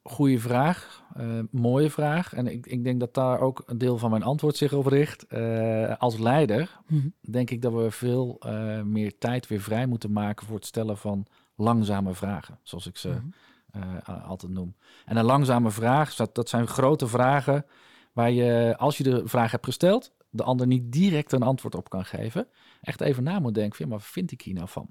Goeie 0.02 0.40
vraag, 0.40 1.04
uh, 1.16 1.40
mooie 1.50 1.90
vraag. 1.90 2.32
En 2.34 2.46
ik, 2.46 2.66
ik, 2.66 2.84
denk 2.84 3.00
dat 3.00 3.14
daar 3.14 3.40
ook 3.40 3.62
een 3.66 3.78
deel 3.78 3.98
van 3.98 4.10
mijn 4.10 4.22
antwoord 4.22 4.56
zich 4.56 4.72
op 4.72 4.86
richt. 4.86 5.26
Uh, 5.28 5.96
als 5.98 6.18
leider 6.18 6.80
mhm. 6.86 7.08
denk 7.20 7.50
ik 7.50 7.62
dat 7.62 7.72
we 7.72 7.90
veel 7.90 8.40
uh, 8.46 8.82
meer 8.82 9.18
tijd 9.18 9.46
weer 9.46 9.60
vrij 9.60 9.86
moeten 9.86 10.12
maken 10.12 10.46
voor 10.46 10.56
het 10.56 10.66
stellen 10.66 10.98
van 10.98 11.26
langzame 11.54 12.14
vragen, 12.14 12.58
zoals 12.62 12.86
ik 12.86 12.96
ze 12.96 13.20
mhm. 13.72 14.20
altijd 14.26 14.52
noem. 14.52 14.74
En 15.04 15.16
een 15.16 15.24
langzame 15.24 15.70
vraag, 15.70 16.14
dat, 16.14 16.34
dat 16.34 16.48
zijn 16.48 16.66
grote 16.66 17.06
vragen 17.06 17.66
waar 18.12 18.30
je, 18.30 18.74
als 18.76 18.96
je 18.96 19.02
de 19.02 19.22
vraag 19.24 19.50
hebt 19.50 19.64
gesteld, 19.64 20.12
de 20.30 20.42
ander 20.42 20.66
niet 20.66 20.92
direct 20.92 21.32
een 21.32 21.42
antwoord 21.42 21.74
op 21.74 21.88
kan 21.88 22.04
geven. 22.04 22.46
Echt 22.80 23.00
even 23.00 23.22
na 23.22 23.38
moet 23.38 23.54
denken, 23.54 23.88
maar 23.88 23.98
wat 23.98 24.06
vind 24.06 24.32
ik 24.32 24.42
hier 24.42 24.54
nou 24.54 24.68
van? 24.68 24.88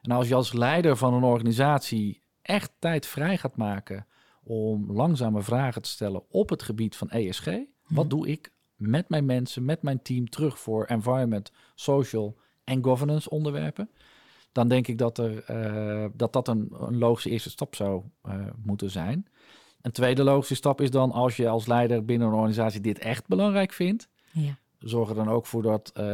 En 0.00 0.10
als 0.10 0.28
je 0.28 0.34
als 0.34 0.52
leider 0.52 0.96
van 0.96 1.14
een 1.14 1.22
organisatie 1.22 2.22
echt 2.42 2.72
tijd 2.78 3.06
vrij 3.06 3.38
gaat 3.38 3.56
maken 3.56 4.06
om 4.50 4.92
langzame 4.92 5.42
vragen 5.42 5.82
te 5.82 5.88
stellen 5.88 6.22
op 6.28 6.48
het 6.48 6.62
gebied 6.62 6.96
van 6.96 7.10
ESG. 7.10 7.44
Wat 7.44 8.04
mhm. 8.04 8.08
doe 8.08 8.28
ik 8.28 8.52
met 8.74 9.08
mijn 9.08 9.24
mensen, 9.24 9.64
met 9.64 9.82
mijn 9.82 10.02
team 10.02 10.28
terug 10.28 10.58
voor 10.58 10.84
environment, 10.84 11.52
social 11.74 12.38
en 12.64 12.84
governance 12.84 13.30
onderwerpen? 13.30 13.90
Dan 14.52 14.68
denk 14.68 14.86
ik 14.86 14.98
dat 14.98 15.18
er, 15.18 15.50
uh, 15.50 16.06
dat, 16.14 16.32
dat 16.32 16.48
een, 16.48 16.68
een, 16.78 16.98
logische 16.98 17.30
eerste 17.30 17.50
stap 17.50 17.74
zou 17.74 18.02
uh, 18.26 18.46
moeten 18.64 18.90
zijn. 18.90 19.26
Een 19.80 19.92
tweede 19.92 20.24
logische 20.24 20.54
stap 20.54 20.80
is 20.80 20.90
dan 20.90 21.12
als 21.12 21.36
je 21.36 21.48
als 21.48 21.66
leider 21.66 22.04
binnen 22.04 22.28
een 22.28 22.34
organisatie 22.34 22.80
dit 22.80 22.98
echt 22.98 23.26
belangrijk 23.26 23.72
vindt. 23.72 24.08
Ja. 24.32 24.58
Zorg 24.78 25.08
er 25.08 25.14
dan 25.14 25.28
ook 25.28 25.46
voor 25.46 25.62
dat 25.62 25.92
uh, 25.96 26.04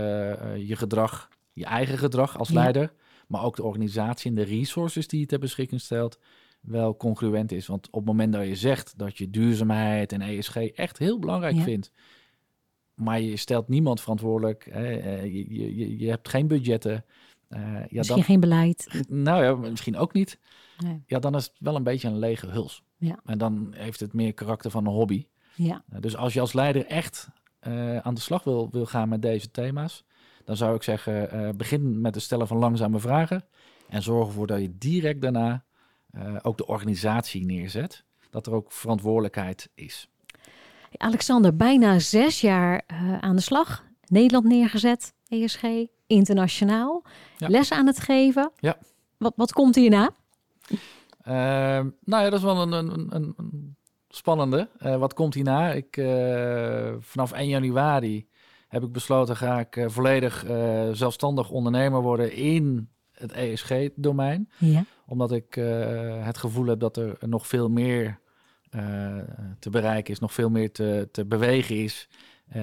je 0.69 0.77
gedrag, 0.77 1.29
je 1.53 1.65
eigen 1.65 1.99
gedrag 1.99 2.39
als 2.39 2.51
leider, 2.51 2.93
maar 3.27 3.43
ook 3.43 3.57
de 3.57 3.65
organisatie 3.65 4.31
en 4.31 4.37
de 4.37 4.43
resources 4.43 5.09
die 5.09 5.21
je 5.21 5.27
ter 5.27 5.39
beschikking 5.39 5.81
stelt, 5.81 6.19
wel 6.67 6.97
congruent 6.97 7.53
is. 7.53 7.67
Want 7.67 7.87
op 7.87 7.95
het 7.95 8.05
moment 8.05 8.33
dat 8.33 8.47
je 8.47 8.57
zegt 8.57 8.99
dat 8.99 9.19
je 9.19 9.31
duurzaamheid 9.31 10.13
en 10.13 10.21
ESG 10.21 10.57
echt 10.57 10.99
heel 10.99 11.19
belangrijk 11.19 11.61
vindt, 11.61 11.93
maar 12.97 13.21
je 13.21 13.37
stelt 13.37 13.69
niemand 13.69 14.01
verantwoordelijk, 14.01 14.69
hè, 14.71 14.97
eh, 14.97 15.25
je, 15.25 15.55
je, 15.77 15.99
je 15.99 16.09
hebt 16.09 16.29
geen 16.29 16.47
budgetten. 16.47 17.05
Uh, 17.49 17.61
ja, 17.61 17.87
misschien 17.91 18.17
dan, 18.17 18.25
geen 18.25 18.41
beleid. 18.41 19.05
Nou 19.09 19.45
ja, 19.45 19.55
misschien 19.71 19.97
ook 19.97 20.13
niet. 20.13 20.39
Nee. 20.79 21.03
Ja, 21.07 21.19
dan 21.19 21.35
is 21.35 21.45
het 21.45 21.57
wel 21.59 21.77
een 21.77 21.83
beetje 21.83 22.09
een 22.09 22.19
lege 22.19 22.47
huls. 22.47 22.83
Ja. 22.97 23.21
En 23.25 23.39
dan 23.39 23.75
heeft 23.77 24.01
het 24.01 24.13
meer 24.13 24.33
karakter 24.33 24.71
van 24.71 24.87
een 24.87 24.93
hobby. 24.93 25.27
Ja. 25.55 25.85
Uh, 25.93 26.01
dus 26.01 26.17
als 26.17 26.33
je 26.33 26.41
als 26.41 26.53
leider 26.53 26.87
echt 26.87 27.29
uh, 27.69 27.99
aan 27.99 28.15
de 28.15 28.21
slag 28.21 28.45
wil, 28.45 28.69
wil 28.71 28.87
gaan 28.87 29.09
met 29.09 29.23
deze 29.23 29.51
thema's, 29.51 30.05
dan 30.45 30.57
zou 30.57 30.75
ik 30.75 30.83
zeggen, 30.83 31.57
begin 31.57 32.01
met 32.01 32.15
het 32.15 32.25
stellen 32.25 32.47
van 32.47 32.57
langzame 32.57 32.99
vragen. 32.99 33.45
En 33.89 34.03
zorg 34.03 34.27
ervoor 34.27 34.47
dat 34.47 34.61
je 34.61 34.79
direct 34.79 35.21
daarna 35.21 35.65
ook 36.43 36.57
de 36.57 36.67
organisatie 36.67 37.45
neerzet. 37.45 38.05
Dat 38.31 38.47
er 38.47 38.53
ook 38.55 38.73
verantwoordelijkheid 38.73 39.71
is. 39.75 40.09
Alexander, 40.97 41.57
bijna 41.57 41.99
zes 41.99 42.41
jaar 42.41 42.83
aan 43.21 43.37
de 43.37 43.43
slag. 43.43 43.85
Nederland 44.07 44.45
neergezet, 44.45 45.15
ESG, 45.29 45.63
internationaal. 46.07 47.03
Ja. 47.37 47.49
Les 47.49 47.73
aan 47.73 47.87
het 47.87 48.01
geven. 48.01 48.53
Ja. 48.59 48.79
Wat, 49.17 49.33
wat 49.37 49.53
komt 49.53 49.75
hierna? 49.75 50.11
Ehm, 51.23 51.89
nou 52.05 52.25
ja, 52.25 52.31
dat 52.31 52.39
is 52.39 52.45
wel 52.45 52.63
een, 52.63 52.73
een, 52.73 53.07
een 53.09 53.77
spannende. 54.09 54.69
Uh, 54.83 54.97
wat 54.97 55.15
komt 55.15 55.35
hierna? 55.35 55.73
Ik, 55.73 55.97
uh, 55.97 56.93
vanaf 57.01 57.33
1 57.33 57.49
januari 57.49 58.29
heb 58.69 58.83
ik 58.83 58.93
besloten, 58.93 59.37
ga 59.37 59.61
ik 59.61 59.77
uh, 59.77 59.89
volledig 59.89 60.45
zelfstandig 60.93 61.51
ondernemer 61.51 62.03
worden 62.03 62.33
in 62.33 62.91
het 63.19 63.33
ESG-domein. 63.33 64.49
Ja. 64.59 64.85
Omdat 65.07 65.33
ik 65.33 65.55
het 66.23 66.39
gevoel 66.39 66.67
heb 66.67 66.81
dat 66.81 66.97
er 66.97 67.17
nog 67.21 67.47
veel 67.47 67.69
meer 67.69 68.19
te 69.59 69.71
bereiken 69.71 70.13
is, 70.13 70.19
nog 70.19 70.33
veel 70.33 70.51
meer 70.51 70.73
te, 70.73 71.09
te 71.13 71.25
bewegen 71.25 71.77
is 71.77 72.09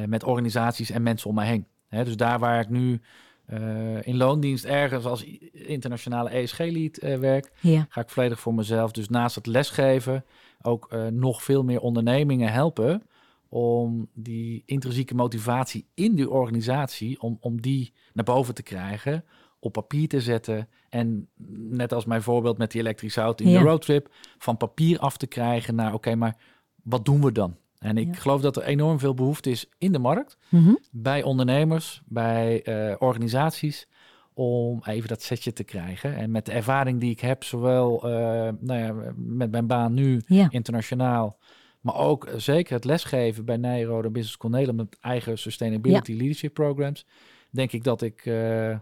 met 0.05 0.24
organisaties 0.24 0.89
en 0.89 1.03
mensen 1.03 1.29
om 1.29 1.36
mij 1.36 1.48
heen. 1.48 1.67
Hè, 1.88 2.03
dus 2.03 2.17
daar 2.17 2.39
waar 2.39 2.60
ik 2.60 2.69
nu 2.69 3.01
uh, 3.50 4.07
in 4.07 4.17
loondienst 4.17 4.65
ergens 4.65 5.05
als 5.05 5.24
internationale 5.51 6.29
ESG-lead 6.29 7.03
uh, 7.03 7.17
werk, 7.17 7.51
ja. 7.60 7.86
ga 7.89 8.01
ik 8.01 8.10
volledig 8.10 8.39
voor 8.39 8.53
mezelf. 8.53 8.91
Dus 8.91 9.10
naast 9.10 9.36
het 9.36 9.45
lesgeven 9.45 10.25
ook 10.62 10.89
uh, 10.93 11.07
nog 11.07 11.43
veel 11.43 11.63
meer 11.63 11.79
ondernemingen 11.79 12.51
helpen 12.51 13.03
om 13.50 14.07
die 14.13 14.63
intrinsieke 14.65 15.15
motivatie 15.15 15.86
in 15.93 16.15
die 16.15 16.29
organisatie, 16.29 17.22
om, 17.22 17.38
om 17.39 17.62
die 17.62 17.93
naar 18.13 18.25
boven 18.25 18.53
te 18.53 18.63
krijgen, 18.63 19.24
op 19.63 19.74
papier 19.74 20.08
te 20.08 20.22
zetten. 20.22 20.67
En 20.89 21.27
net 21.70 21.93
als 21.93 22.05
mijn 22.05 22.22
voorbeeld 22.22 22.58
met 22.58 22.72
die 22.72 22.82
elektrische 22.82 23.22
auto 23.22 23.46
in 23.46 23.51
ja. 23.51 23.60
de 23.60 23.65
roadtrip, 23.65 24.10
van 24.38 24.58
papier 24.58 25.00
af 25.00 25.17
te 25.17 25.27
krijgen 25.27 25.75
naar 25.75 25.93
oké, 25.93 26.15
maar 26.15 26.38
wat 26.84 27.05
doen 27.05 27.22
we 27.22 27.32
dan? 27.32 27.55
En 27.79 27.98
ik 27.98 28.15
geloof 28.15 28.41
dat 28.41 28.55
er 28.55 28.63
enorm 28.63 29.00
veel 29.00 29.13
behoefte 29.13 29.50
is 29.50 29.70
in 29.77 29.91
de 29.91 30.00
markt, 30.00 30.38
mhm. 30.50 30.74
bij 30.91 31.24
ondernemers, 31.24 32.01
bij 32.05 32.67
uh, 32.67 32.96
organisaties, 33.00 33.88
om 34.34 34.82
even 34.86 35.08
dat 35.10 35.22
setje 35.22 35.53
te 35.53 35.63
krijgen. 35.63 36.15
En 36.15 36.32
met 36.32 36.46
de 36.46 36.51
ervaring 36.51 37.00
die 37.00 37.12
ik 37.12 37.20
heb, 37.20 37.43
zowel 37.43 38.10
uh, 38.10 38.12
nou 38.60 38.79
ja, 38.79 39.13
met 39.15 39.51
mijn 39.51 39.67
baan 39.67 39.93
nu 39.93 40.22
internationaal, 40.50 41.38
maar 41.82 41.96
ook 41.96 42.29
zeker 42.38 42.74
het 42.74 42.86
lesgeven 42.86 43.46
bij 43.46 43.58
Nijrode 43.58 44.10
Business 44.10 44.34
School 44.34 44.51
Nederland 44.51 44.77
met 44.77 44.98
eigen 45.01 45.38
Sustainability 45.38 46.13
Leadership 46.13 46.53
Programs, 46.53 47.05
denk 47.53 47.72
ik 47.72 47.83
dat 47.83 48.01
ik 48.01 48.25
uh, 48.25 48.33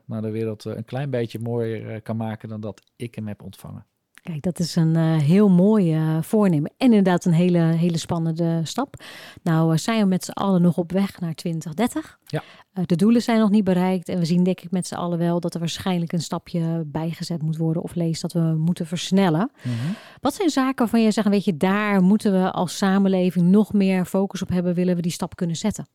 nou, 0.06 0.22
de 0.22 0.30
wereld 0.30 0.66
een 0.66 0.86
klein 0.86 1.10
beetje 1.10 1.40
mooier 1.40 2.02
kan 2.02 2.18
maken 2.18 2.50
dan 2.50 2.62
dat 2.62 2.82
ik 2.96 3.16
hem 3.16 3.28
heb 3.28 3.44
ontvangen. 3.44 3.86
Kijk, 4.22 4.42
dat 4.42 4.60
is 4.60 4.76
een 4.76 4.96
uh, 4.98 5.18
heel 5.18 5.50
mooi 5.50 5.96
uh, 5.96 6.22
voornemen. 6.22 6.72
En 6.78 6.88
inderdaad 6.88 7.26
een 7.26 7.34
hele, 7.34 7.60
hele 7.60 7.98
spannende 7.98 8.62
stap. 8.64 8.96
Nou, 9.44 9.72
uh, 9.72 9.78
zijn 9.78 10.02
we 10.02 10.06
met 10.06 10.24
z'n 10.24 10.32
allen 10.32 10.62
nog 10.62 10.78
op 10.78 10.92
weg 10.92 11.20
naar 11.20 11.34
2030. 11.34 12.20
Ja. 12.26 12.44
de 12.86 12.96
doelen 12.96 13.22
zijn 13.22 13.40
nog 13.40 13.50
niet 13.50 13.64
bereikt. 13.64 14.10
En 14.10 14.20
we 14.20 14.26
zien 14.26 14.44
denk 14.44 14.62
ik 14.62 14.72
met 14.72 14.88
z'n 14.88 14.96
allen 14.96 15.18
wel 15.18 15.40
dat 15.40 15.54
er 15.54 15.60
waarschijnlijk 15.60 16.12
een 16.12 16.22
stapje 16.22 16.84
bijgezet 16.86 17.42
moet 17.42 17.58
worden. 17.58 17.84
Of 17.84 17.96
lees 17.96 18.22
dat 18.22 18.34
we 18.34 18.56
moeten 18.58 18.88
versnellen. 18.88 19.52
Mm 19.64 19.72
-hmm. 19.72 19.96
Wat 20.20 20.34
zijn 20.34 20.50
zaken 20.50 20.78
waarvan 20.78 21.02
je 21.02 21.12
zegt, 21.12 21.28
weet 21.28 21.46
je, 21.46 21.58
daar 21.58 22.02
moeten 22.02 22.32
we 22.32 22.52
als 22.52 22.78
samenleving 22.78 23.46
nog 23.46 23.74
meer 23.74 24.06
focus 24.06 24.42
op 24.42 24.50
hebben. 24.50 24.74
Willen 24.74 24.96
we 24.96 25.02
die 25.02 25.12
stap 25.12 25.36
kunnen 25.36 25.56
zetten? 25.56 25.88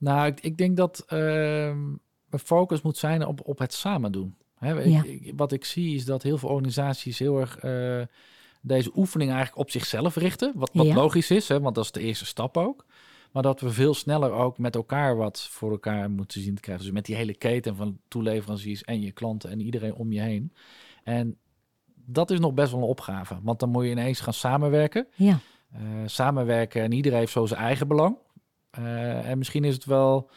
Nou, 0.00 0.26
ik, 0.26 0.40
ik 0.40 0.56
denk 0.56 0.76
dat 0.76 1.04
een 1.06 2.00
focus 2.30 2.82
moet 2.82 2.96
zijn 2.96 3.26
op, 3.26 3.40
op 3.44 3.58
het 3.58 3.72
samen 3.72 4.12
doen 4.12 4.36
wat 5.36 5.52
ik 5.52 5.64
zie 5.64 5.94
is 5.94 6.04
dat 6.04 6.22
heel 6.22 6.38
veel 6.38 6.48
organisaties 6.48 7.18
heel 7.18 7.40
erg 7.40 7.62
uh, 7.62 8.02
deze 8.60 8.90
oefening 8.94 9.30
eigenlijk 9.30 9.60
op 9.60 9.70
zichzelf 9.70 10.16
richten. 10.16 10.52
Wat, 10.54 10.70
wat 10.72 10.86
logisch 10.86 11.30
is, 11.30 11.48
hè, 11.48 11.60
want 11.60 11.74
dat 11.74 11.84
is 11.84 11.92
de 11.92 12.00
eerste 12.00 12.26
stap 12.26 12.56
ook. 12.56 12.86
Maar 13.32 13.42
dat 13.42 13.60
we 13.60 13.70
veel 13.70 13.94
sneller 13.94 14.32
ook 14.32 14.58
met 14.58 14.74
elkaar 14.74 15.16
wat 15.16 15.40
voor 15.50 15.70
elkaar 15.70 16.10
moeten 16.10 16.40
zien 16.40 16.54
te 16.54 16.60
krijgen. 16.60 16.84
Dus 16.84 16.94
met 16.94 17.04
die 17.04 17.16
hele 17.16 17.34
keten 17.34 17.76
van 17.76 17.98
toeleveranciers 18.08 18.82
en 18.82 19.00
je 19.00 19.12
klanten 19.12 19.50
en 19.50 19.60
iedereen 19.60 19.94
om 19.94 20.12
je 20.12 20.20
heen. 20.20 20.52
En 21.04 21.38
dat 21.94 22.30
is 22.30 22.38
nog 22.38 22.54
best 22.54 22.70
wel 22.70 22.80
een 22.80 22.86
opgave. 22.86 23.38
Want 23.42 23.60
dan 23.60 23.68
moet 23.68 23.84
je 23.84 23.90
ineens 23.90 24.20
gaan 24.20 24.32
samenwerken. 24.32 25.06
Ja. 25.14 25.38
Uh, 25.74 25.80
samenwerken 26.06 26.82
en 26.82 26.92
iedereen 26.92 27.18
heeft 27.18 27.32
zo 27.32 27.46
zijn 27.46 27.60
eigen 27.60 27.88
belang. 27.88 28.16
Uh, 28.78 29.28
en 29.28 29.38
misschien 29.38 29.64
is 29.64 29.74
het 29.74 29.84
wel 29.84 30.30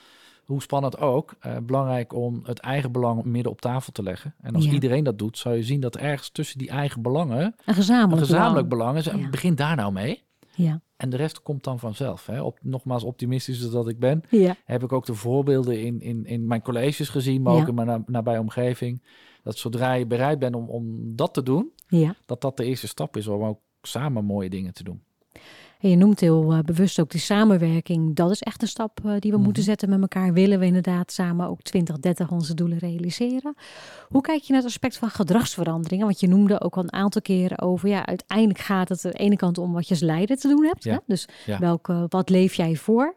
hoe 0.45 0.61
spannend 0.61 0.97
ook, 0.97 1.35
uh, 1.45 1.57
belangrijk 1.63 2.13
om 2.13 2.41
het 2.43 2.59
eigen 2.59 2.91
belang 2.91 3.23
midden 3.23 3.51
op 3.51 3.61
tafel 3.61 3.91
te 3.91 4.03
leggen. 4.03 4.35
En 4.41 4.55
als 4.55 4.65
iedereen 4.65 5.03
dat 5.03 5.19
doet, 5.19 5.37
zou 5.37 5.55
je 5.55 5.63
zien 5.63 5.79
dat 5.79 5.97
ergens 5.97 6.29
tussen 6.29 6.57
die 6.57 6.69
eigen 6.69 7.01
belangen 7.01 7.55
een 7.65 7.73
gezamenlijk, 7.73 8.21
een 8.21 8.27
gezamenlijk 8.27 8.69
belang, 8.69 8.97
is. 8.97 9.05
Ja. 9.05 9.29
Begin 9.29 9.55
daar 9.55 9.75
nou 9.75 9.91
mee. 9.91 10.23
Ja. 10.55 10.81
En 10.97 11.09
de 11.09 11.17
rest 11.17 11.41
komt 11.41 11.63
dan 11.63 11.79
vanzelf. 11.79 12.25
Hè. 12.25 12.41
Op, 12.41 12.59
nogmaals, 12.61 13.03
optimistisch 13.03 13.69
dat 13.69 13.87
ik 13.87 13.99
ben, 13.99 14.23
ja. 14.29 14.55
heb 14.65 14.83
ik 14.83 14.93
ook 14.93 15.05
de 15.05 15.13
voorbeelden 15.13 15.81
in, 15.81 16.01
in, 16.01 16.25
in 16.25 16.47
mijn 16.47 16.61
colleges 16.61 17.09
gezien, 17.09 17.41
maar 17.41 17.53
ook 17.53 17.67
in 17.67 17.75
mijn 17.75 18.03
nabij 18.05 18.37
omgeving. 18.37 19.03
Dat 19.43 19.57
zodra 19.57 19.93
je 19.93 20.05
bereid 20.05 20.39
bent 20.39 20.55
om, 20.55 20.69
om 20.69 21.15
dat 21.15 21.33
te 21.33 21.43
doen, 21.43 21.71
dat 22.25 22.41
dat 22.41 22.57
de 22.57 22.65
eerste 22.65 22.87
stap 22.87 23.17
is 23.17 23.27
om 23.27 23.43
ook 23.43 23.59
samen 23.81 24.25
mooie 24.25 24.49
dingen 24.49 24.73
te 24.73 24.83
doen. 24.83 25.03
En 25.83 25.89
je 25.89 25.95
noemt 25.95 26.19
heel 26.19 26.53
uh, 26.53 26.59
bewust 26.59 26.99
ook 26.99 27.11
die 27.11 27.19
samenwerking. 27.19 28.15
Dat 28.15 28.31
is 28.31 28.41
echt 28.41 28.61
een 28.61 28.67
stap 28.67 28.99
uh, 29.05 29.13
die 29.19 29.31
we 29.31 29.37
moeten 29.37 29.61
mhm. 29.61 29.69
zetten 29.69 29.89
met 29.89 30.01
elkaar. 30.01 30.33
Willen 30.33 30.59
we 30.59 30.65
inderdaad 30.65 31.11
samen 31.11 31.47
ook 31.47 31.61
2030 31.61 32.31
onze 32.31 32.53
doelen 32.53 32.77
realiseren? 32.77 33.55
Hoe 34.07 34.21
kijk 34.21 34.41
je 34.41 34.53
naar 34.53 34.61
het 34.61 34.69
aspect 34.69 34.97
van 34.97 35.09
gedragsveranderingen? 35.09 36.05
Want 36.05 36.19
je 36.19 36.27
noemde 36.27 36.61
ook 36.61 36.75
al 36.75 36.83
een 36.83 36.93
aantal 36.93 37.21
keren 37.21 37.59
over, 37.59 37.89
ja, 37.89 38.05
uiteindelijk 38.05 38.59
gaat 38.59 38.89
het 38.89 39.05
aan 39.05 39.11
de 39.11 39.17
ene 39.17 39.35
kant 39.35 39.57
om 39.57 39.73
wat 39.73 39.87
je 39.87 39.93
als 39.93 40.03
leider 40.03 40.37
te 40.37 40.47
doen 40.47 40.65
hebt. 40.65 40.83
Ja. 40.83 40.91
Hè? 40.91 40.97
Dus 41.05 41.27
ja. 41.45 41.59
welke, 41.59 42.05
wat 42.09 42.29
leef 42.29 42.53
jij 42.53 42.75
voor? 42.75 43.15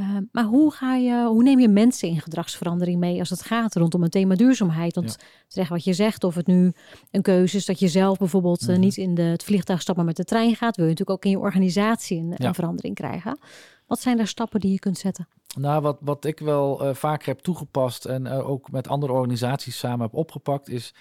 Uh, 0.00 0.16
maar 0.32 0.44
hoe, 0.44 0.72
ga 0.72 0.94
je, 0.94 1.26
hoe 1.26 1.42
neem 1.42 1.58
je 1.58 1.68
mensen 1.68 2.08
in 2.08 2.20
gedragsverandering 2.20 3.00
mee 3.00 3.18
als 3.18 3.30
het 3.30 3.42
gaat 3.42 3.74
rondom 3.74 4.02
het 4.02 4.12
thema 4.12 4.34
duurzaamheid? 4.34 4.94
Want 4.94 5.16
zeg 5.48 5.68
wat 5.68 5.84
je 5.84 5.92
zegt, 5.92 6.24
of 6.24 6.34
het 6.34 6.46
nu 6.46 6.72
een 7.10 7.22
keuze 7.22 7.56
is 7.56 7.66
dat 7.66 7.78
je 7.78 7.88
zelf 7.88 8.18
bijvoorbeeld 8.18 8.68
uh, 8.68 8.76
niet 8.76 8.96
in 8.96 9.14
de, 9.14 9.22
het 9.22 9.44
vliegtuig 9.44 9.80
stapt, 9.80 9.96
maar 9.96 10.06
met 10.06 10.16
de 10.16 10.24
trein 10.24 10.54
gaat, 10.56 10.76
wil 10.76 10.84
je 10.84 10.90
natuurlijk 10.90 11.18
ook 11.18 11.24
in 11.24 11.38
je 11.38 11.44
organisatie 11.44 12.18
een, 12.18 12.34
ja. 12.36 12.46
een 12.46 12.54
verandering 12.54 12.94
krijgen. 12.94 13.38
Wat 13.86 14.00
zijn 14.00 14.18
er 14.18 14.26
stappen 14.26 14.60
die 14.60 14.72
je 14.72 14.78
kunt 14.78 14.98
zetten? 14.98 15.28
Nou, 15.56 15.82
wat, 15.82 15.98
wat 16.00 16.24
ik 16.24 16.38
wel 16.38 16.88
uh, 16.88 16.94
vaker 16.94 17.26
heb 17.26 17.38
toegepast 17.38 18.04
en 18.04 18.28
ook 18.28 18.70
met 18.70 18.88
andere 18.88 19.12
organisaties 19.12 19.78
samen 19.78 20.00
heb 20.00 20.14
opgepakt, 20.14 20.68
is 20.68 20.94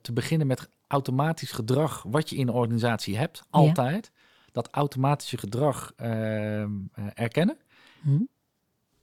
te 0.00 0.12
beginnen 0.12 0.46
met 0.46 0.68
automatisch 0.86 1.52
gedrag 1.52 2.04
wat 2.08 2.30
je 2.30 2.36
in 2.36 2.48
een 2.48 2.54
organisatie 2.54 3.16
hebt, 3.16 3.42
altijd. 3.50 4.10
Ja. 4.14 4.20
Dat 4.52 4.68
automatische 4.70 5.38
gedrag 5.38 5.92
ehm, 5.96 6.70
erkennen. 7.14 7.56
Hm? 8.02 8.22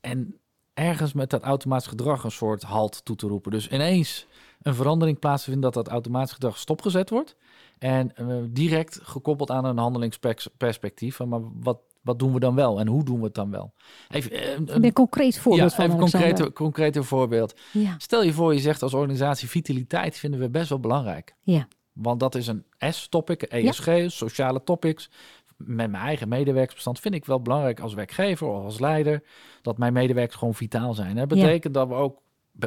En 0.02 0.40
ergens 0.74 1.14
met 1.14 1.30
dat 1.30 1.44
automatisch 1.44 1.88
gedrag 1.88 2.24
een 2.24 2.32
soort 2.32 2.64
halt 2.64 3.06
toe 3.06 3.16
te 3.16 3.28
roepen. 3.28 3.52
Dus 3.52 3.70
ineens 3.70 4.28
een 4.62 4.76
verandering 4.76 5.20
plaatsvindt 5.20 5.62
dat 5.62 5.74
dat 5.74 5.88
automatisch 5.88 6.32
gedrag 6.34 6.58
stopgezet 6.58 7.10
wordt. 7.10 7.36
En 7.80 8.12
uh, 8.20 8.38
direct 8.50 9.00
gekoppeld 9.04 9.52
aan 9.52 9.66
een 9.66 9.78
handelingsperspectief 9.78 11.16
van 11.16 11.30
maar 11.30 11.42
wat, 11.62 11.80
wat 12.02 12.20
doen 12.20 12.34
we 12.34 12.40
dan 12.40 12.56
wel 12.56 12.80
en 12.80 12.88
hoe 12.88 13.04
doen 13.04 13.18
we 13.18 13.26
het 13.26 13.36
dan 13.36 13.52
wel? 13.52 13.74
Even 14.10 14.34
uh, 14.34 14.52
een, 14.52 14.84
een 14.84 14.94
concreet 14.94 15.40
voorbeeld 15.40 15.76
ja, 15.76 15.84
even 15.84 15.98
concrete, 15.98 16.54
concrete 16.54 17.04
voorbeeld. 17.04 17.56
Ja. 17.74 17.96
Stel 17.98 18.24
je 18.24 18.34
voor, 18.34 18.54
je 18.54 18.60
zegt 18.60 18.82
als 18.82 18.94
organisatie 18.94 19.50
vitaliteit 19.50 20.18
vinden 20.18 20.40
we 20.40 20.50
best 20.50 20.70
wel 20.70 20.80
belangrijk. 20.80 21.36
Ja. 21.42 21.68
Want 21.94 22.20
dat 22.20 22.36
is 22.36 22.48
een 22.48 22.66
S-topic, 22.80 23.42
ESG, 23.42 23.86
ja. 23.86 24.10
sociale 24.10 24.64
topics 24.64 25.10
met 25.58 25.92
mijn 25.92 26.04
eigen 26.04 26.28
medewerkersbestand 26.28 27.00
vind 27.00 27.16
ik 27.16 27.26
wel 27.26 27.42
belangrijk 27.42 27.80
als 27.80 27.94
werkgever 27.94 28.48
of 28.48 28.64
als 28.64 28.80
leider 28.80 29.24
dat 29.62 29.78
mijn 29.78 29.94
medewerkers 29.94 30.38
gewoon 30.38 30.56
vitaal 30.56 30.94
zijn. 30.94 31.16
Dat 31.16 31.28
betekent 31.28 31.74
dat 31.74 31.88
we 31.88 31.94
ook 31.94 32.22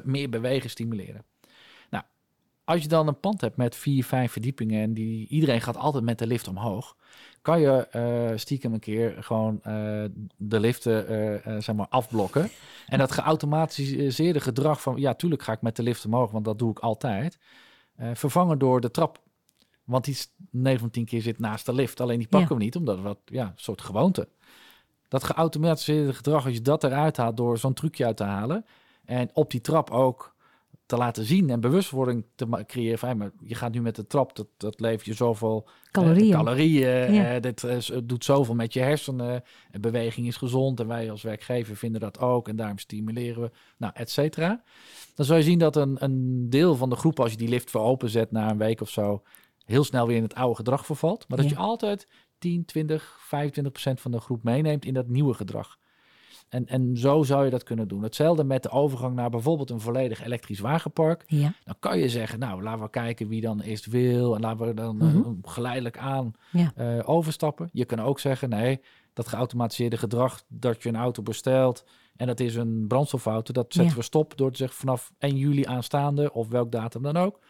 meer 0.05 0.31
bewegen 0.31 0.71
stimuleren. 0.71 1.25
Nou, 1.91 2.05
als 2.65 2.83
je 2.83 2.89
dan 2.89 3.09
een 3.09 3.21
pand 3.21 3.41
hebt 3.41 3.57
met 3.57 3.77
vier, 3.77 4.05
vijf 4.05 4.33
verdiepingen 4.33 4.83
en 4.83 4.95
die, 4.95 5.29
iedereen 5.29 5.61
gaat 5.61 5.77
altijd 5.77 6.05
met 6.05 6.19
de 6.19 6.27
lift 6.27 6.49
omhoog, 6.49 6.97
kan 7.43 7.61
je 7.61 7.89
uh, 7.97 8.37
stiekem 8.39 8.73
een 8.73 8.81
keer 8.81 9.17
gewoon 9.21 9.55
uh, 9.67 10.05
de 10.37 10.61
liften 10.61 11.13
uh, 11.13 11.61
zeg 11.61 11.75
maar 11.75 11.89
afblokken. 11.89 12.51
En 12.87 12.99
dat 12.99 13.13
geautomatiseerde 13.13 14.41
gedrag 14.41 14.83
van, 14.83 14.97
ja, 14.97 15.15
tuurlijk 15.15 15.43
ga 15.43 15.53
ik 15.53 15.63
met 15.63 15.77
de 15.77 15.83
lift 15.83 16.05
omhoog, 16.05 16.31
want 16.31 16.45
dat 16.45 16.59
doe 16.59 16.71
ik 16.71 16.79
altijd, 16.79 17.39
vervangen 18.13 18.59
door 18.59 18.81
de 18.81 18.91
trap 18.91 19.21
want 19.85 20.05
die 20.05 20.17
9 20.51 20.81
van 20.81 20.91
10 20.91 21.05
keer 21.05 21.23
zit 21.23 21.39
naast 21.39 21.67
de 21.67 21.73
lift. 21.73 22.01
Alleen 22.01 22.19
die 22.19 22.29
pakken 22.29 22.57
we 22.57 22.63
niet, 22.63 22.77
omdat 22.77 22.97
we 22.97 23.03
wat, 23.03 23.19
ja, 23.25 23.47
een 23.47 23.53
soort 23.57 23.81
gewoonte. 23.81 24.29
Dat 25.09 25.25
geautomatiseerde 25.25 26.15
gedrag, 26.15 26.45
als 26.45 26.55
je 26.55 26.63
dat 26.63 26.85
eruit 26.85 27.17
haalt 27.17 27.37
door 27.37 27.59
zo'n 27.59 27.75
trucje 27.75 28.07
uit 28.07 28.17
te 28.17 28.25
halen. 28.25 28.65
En 29.05 29.31
op 29.33 29.51
die 29.51 29.61
trap 29.61 29.91
ook 29.91 30.35
te 30.91 30.97
laten 30.97 31.25
zien 31.25 31.51
en 31.51 31.61
bewustwording 31.61 32.25
te 32.35 32.65
creëren. 32.67 32.99
Van, 32.99 33.17
maar 33.17 33.31
je 33.41 33.55
gaat 33.55 33.73
nu 33.73 33.81
met 33.81 33.97
de 33.97 34.07
trap, 34.07 34.37
dat, 34.37 34.47
dat 34.57 34.81
levert 34.81 35.05
je 35.05 35.15
zoveel 35.15 35.69
calorieën. 35.91 36.33
calorieën 36.33 37.41
dit 37.41 37.67
doet 38.09 38.25
zoveel 38.25 38.55
met 38.55 38.73
je 38.73 38.81
hersenen. 38.81 39.43
beweging 39.81 40.27
is 40.27 40.37
gezond 40.37 40.81
en 40.81 40.87
wij 40.87 41.11
als 41.11 41.23
werkgever 41.23 41.77
vinden 41.77 42.01
dat 42.01 42.19
ook. 42.19 42.49
En 42.49 42.57
daarom 42.57 42.79
stimuleren 42.79 43.43
we, 43.43 43.51
nou, 43.77 43.93
et 43.97 44.11
cetera. 44.11 44.63
Dan 45.15 45.27
zou 45.27 45.39
je 45.39 45.45
zien 45.45 45.59
dat 45.59 45.77
een, 45.77 45.97
een 45.99 46.47
deel 46.51 46.75
van 46.75 46.91
de 46.91 46.97
groep, 46.97 47.21
als 47.21 47.31
je 47.31 47.37
die 47.37 47.49
lift 47.49 47.71
voor 47.71 47.81
open 47.81 48.11
zet 48.11 48.31
na 48.31 48.51
een 48.51 48.59
week 48.59 48.81
of 48.81 48.91
zo, 48.91 49.23
heel 49.71 49.85
snel 49.85 50.07
weer 50.07 50.17
in 50.17 50.23
het 50.23 50.35
oude 50.35 50.57
gedrag 50.57 50.87
vervalt. 50.87 51.29
Maar 51.29 51.39
dat 51.39 51.49
je 51.49 51.57
altijd 51.57 52.09
10, 52.39 52.65
20, 52.65 53.17
25 53.21 53.73
procent 53.73 54.00
van 54.00 54.11
de 54.11 54.21
groep 54.21 54.43
meeneemt 54.43 54.85
in 54.85 54.95
dat 54.95 55.09
nieuwe 55.09 55.35
gedrag. 55.35 55.79
En, 56.49 56.67
en 56.67 56.97
zo 56.97 57.23
zou 57.23 57.45
je 57.45 57.50
dat 57.50 57.62
kunnen 57.62 57.89
doen. 57.89 58.03
Hetzelfde 58.03 58.45
met 58.45 58.62
de 58.62 58.71
overgang 58.71 59.15
naar 59.15 59.31
bijvoorbeeld 59.31 59.71
een 59.71 59.81
volledig 59.81 60.25
elektrisch 60.25 60.59
wagenpark. 60.59 61.25
Ja. 61.27 61.55
Dan 61.65 61.77
kan 61.79 61.99
je 61.99 62.09
zeggen, 62.09 62.39
nou, 62.39 62.62
laten 62.62 62.83
we 62.83 62.91
kijken 62.91 63.29
wie 63.29 63.41
dan 63.41 63.61
eerst 63.61 63.87
wil. 63.87 64.35
En 64.35 64.41
laten 64.41 64.67
we 64.67 64.75
dan 64.75 64.97
mm 64.97 65.39
geleidelijk 65.43 65.99
aan 65.99 66.33
eh, 66.53 66.99
overstappen. 67.05 67.69
Je 67.73 67.85
kan 67.85 68.00
ook 68.00 68.21
zeggen, 68.21 68.49
nee, 68.49 68.81
dat 69.12 69.29
geautomatiseerde 69.29 69.97
gedrag 69.97 70.43
dat 70.49 70.83
je 70.83 70.89
een 70.89 70.97
auto 70.97 71.23
bestelt... 71.23 71.85
en 72.17 72.27
dat 72.27 72.41
is 72.41 72.55
een 72.55 72.85
brandstofauto, 72.89 73.53
dat 73.53 73.75
zetten 73.75 73.97
we 73.97 74.03
stop 74.03 74.37
door 74.37 74.50
te 74.50 74.57
zeggen 74.57 74.79
vanaf 74.79 75.12
1 75.19 75.37
juli 75.37 75.65
aanstaande... 75.65 76.33
of 76.33 76.49
welk 76.49 76.73
datum 76.73 77.03
dan 77.03 77.17
ook, 77.17 77.41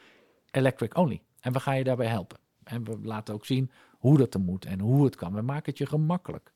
electric 0.50 0.97
only. 0.97 1.23
En 1.41 1.53
we 1.53 1.61
gaan 1.61 1.77
je 1.77 1.85
daarbij 1.85 2.07
helpen. 2.07 2.39
En 2.65 2.85
we 2.85 2.99
laten 3.03 3.35
ook 3.35 3.47
zien 3.47 3.71
hoe 3.99 4.19
dat 4.19 4.35
er 4.35 4.41
moet 4.41 4.65
en 4.65 4.81
hoe 4.81 5.05
het 5.05 5.17
kan. 5.17 5.35
We 5.35 5.43
maken 5.43 5.71
het 5.71 5.79
je 5.79 5.87
gemakkelijk. 5.87 6.53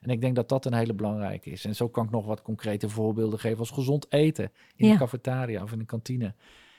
En 0.00 0.10
ik 0.10 0.20
denk 0.20 0.34
dat 0.34 0.48
dat 0.48 0.64
een 0.64 0.74
hele 0.74 0.94
belangrijke 0.94 1.50
is. 1.50 1.64
En 1.64 1.74
zo 1.74 1.88
kan 1.88 2.04
ik 2.04 2.10
nog 2.10 2.26
wat 2.26 2.42
concrete 2.42 2.88
voorbeelden 2.88 3.38
geven 3.38 3.58
als 3.58 3.70
gezond 3.70 4.12
eten 4.12 4.52
in 4.76 4.90
de 4.90 4.96
cafetaria 4.96 5.62
of 5.62 5.72
in 5.72 5.78
de 5.78 5.84
kantine. 5.84 6.34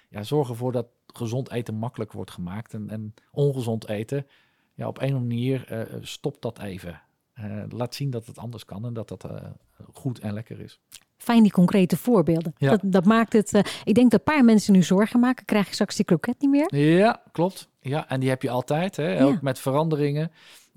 Ja, 0.09 0.23
zorg 0.23 0.49
ervoor 0.49 0.71
dat 0.71 0.87
gezond 1.07 1.51
eten 1.51 1.75
makkelijk 1.75 2.11
wordt 2.11 2.31
gemaakt. 2.31 2.73
En, 2.73 2.89
en 2.89 3.13
ongezond 3.31 3.87
eten, 3.87 4.27
ja, 4.73 4.87
op 4.87 5.01
een 5.01 5.13
manier 5.13 5.71
uh, 5.71 5.97
stop 6.01 6.41
dat 6.41 6.59
even. 6.59 7.01
Uh, 7.39 7.63
laat 7.69 7.95
zien 7.95 8.09
dat 8.09 8.25
het 8.25 8.37
anders 8.37 8.65
kan 8.65 8.85
en 8.85 8.93
dat 8.93 9.07
dat 9.07 9.25
uh, 9.25 9.49
goed 9.93 10.19
en 10.19 10.33
lekker 10.33 10.59
is. 10.59 10.79
Fijn 11.19 11.43
die 11.43 11.51
concrete 11.51 11.97
voorbeelden. 11.97 12.53
Ja. 12.57 12.69
Dat, 12.69 12.79
dat 12.83 13.05
maakt 13.05 13.33
het. 13.33 13.53
ik 13.83 13.93
denk 13.93 14.11
dat 14.11 14.19
een 14.19 14.33
paar 14.33 14.45
mensen 14.45 14.73
nu 14.73 14.83
zorgen 14.83 15.19
maken. 15.19 15.45
Krijg 15.45 15.67
je 15.67 15.73
straks 15.73 15.95
die 15.95 16.05
kroket 16.05 16.35
niet 16.39 16.49
meer? 16.49 16.75
Ja, 16.75 17.21
klopt. 17.31 17.69
Ja, 17.79 18.09
en 18.09 18.19
die 18.19 18.29
heb 18.29 18.41
je 18.41 18.49
altijd. 18.49 18.95
Hè? 18.95 19.25
Ook 19.25 19.41
met 19.41 19.59
veranderingen. 19.59 20.31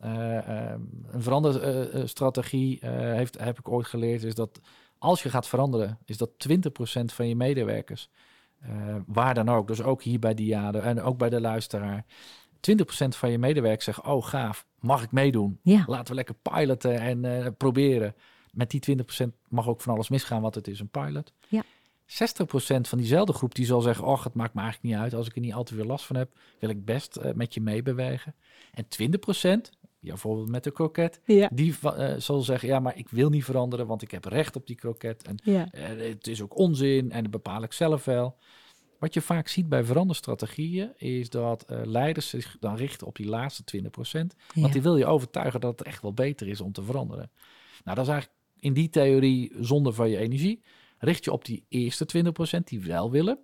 Uh, 0.04 0.38
een 1.10 1.22
veranderstrategie 1.22 2.80
uh, 2.84 2.90
heeft, 2.90 3.40
heb 3.40 3.58
ik 3.58 3.68
ooit 3.68 3.86
geleerd, 3.86 4.22
is 4.22 4.34
dat 4.34 4.60
als 4.98 5.22
je 5.22 5.30
gaat 5.30 5.48
veranderen, 5.48 5.98
is 6.04 6.16
dat 6.16 6.30
20% 6.48 6.54
van 7.04 7.28
je 7.28 7.36
medewerkers, 7.36 8.10
waar 9.06 9.34
dan 9.34 9.48
ook, 9.48 9.66
dus 9.66 9.82
ook 9.82 10.02
hier 10.02 10.18
bij 10.18 10.34
Diade 10.34 10.78
en 10.78 11.02
ook 11.02 11.18
bij 11.18 11.30
de 11.30 11.40
luisteraar, 11.40 12.04
20% 12.70 12.84
van 13.08 13.30
je 13.30 13.38
medewerkers 13.38 13.84
zegt, 13.84 14.02
oh 14.02 14.24
gaaf, 14.24 14.66
mag 14.80 15.02
ik 15.02 15.12
meedoen? 15.12 15.58
Ja. 15.62 15.84
Laten 15.86 16.08
we 16.08 16.14
lekker 16.14 16.34
piloten 16.34 17.00
en 17.00 17.56
proberen. 17.56 18.14
Met 18.52 18.70
die 18.70 18.98
20% 19.24 19.28
mag 19.48 19.68
ook 19.68 19.80
van 19.80 19.94
alles 19.94 20.08
misgaan, 20.08 20.42
want 20.42 20.54
het 20.54 20.68
is 20.68 20.80
een 20.80 20.88
pilot. 20.88 21.32
Ja. 21.48 21.62
60% 22.12 22.14
van 22.80 22.98
diezelfde 22.98 23.32
groep 23.32 23.54
die 23.54 23.66
zal 23.66 23.80
zeggen: 23.80 24.04
Och, 24.04 24.24
het 24.24 24.34
maakt 24.34 24.54
me 24.54 24.60
eigenlijk 24.60 24.94
niet 24.94 25.02
uit. 25.02 25.14
Als 25.14 25.26
ik 25.26 25.34
er 25.34 25.40
niet 25.40 25.52
altijd 25.52 25.78
weer 25.78 25.88
last 25.88 26.04
van 26.04 26.16
heb, 26.16 26.38
wil 26.58 26.70
ik 26.70 26.84
best 26.84 27.18
uh, 27.18 27.32
met 27.32 27.54
je 27.54 27.60
meebewegen. 27.60 28.34
En 28.72 28.84
20%, 28.84 28.88
ja, 29.40 29.62
bijvoorbeeld 30.00 30.48
met 30.48 30.64
de 30.64 30.70
kroket, 30.70 31.20
ja. 31.24 31.48
die 31.52 31.74
uh, 31.84 32.14
zal 32.16 32.40
zeggen: 32.40 32.68
Ja, 32.68 32.80
maar 32.80 32.98
ik 32.98 33.08
wil 33.08 33.28
niet 33.28 33.44
veranderen, 33.44 33.86
want 33.86 34.02
ik 34.02 34.10
heb 34.10 34.24
recht 34.24 34.56
op 34.56 34.66
die 34.66 34.76
kroket. 34.76 35.22
En 35.22 35.38
ja. 35.44 35.68
uh, 35.74 36.08
het 36.08 36.26
is 36.26 36.42
ook 36.42 36.58
onzin 36.58 37.12
en 37.12 37.22
dat 37.22 37.30
bepaal 37.30 37.62
ik 37.62 37.72
zelf 37.72 38.04
wel. 38.04 38.36
Wat 38.98 39.14
je 39.14 39.20
vaak 39.20 39.48
ziet 39.48 39.68
bij 39.68 39.84
veranderstrategieën 39.84 40.92
is 40.96 41.30
dat 41.30 41.64
leiders 41.68 42.28
zich 42.28 42.56
dan 42.60 42.76
richten 42.76 43.06
op 43.06 43.16
die 43.16 43.26
laatste 43.26 43.82
20%. 43.82 43.88
Want 44.54 44.72
die 44.72 44.82
wil 44.82 44.96
je 44.96 45.06
overtuigen 45.06 45.60
dat 45.60 45.78
het 45.78 45.88
echt 45.88 46.02
wel 46.02 46.12
beter 46.12 46.48
is 46.48 46.60
om 46.60 46.72
te 46.72 46.82
veranderen. 46.82 47.30
Nou, 47.84 47.96
dat 47.96 48.06
is 48.06 48.12
eigenlijk 48.12 48.41
in 48.62 48.72
die 48.72 48.88
theorie 48.88 49.52
zonde 49.60 49.92
van 49.92 50.10
je 50.10 50.16
energie. 50.16 50.62
Richt 50.98 51.24
je 51.24 51.32
op 51.32 51.44
die 51.44 51.64
eerste 51.68 52.06
20% 52.58 52.64
die 52.64 52.80
wel 52.80 53.10
willen. 53.10 53.38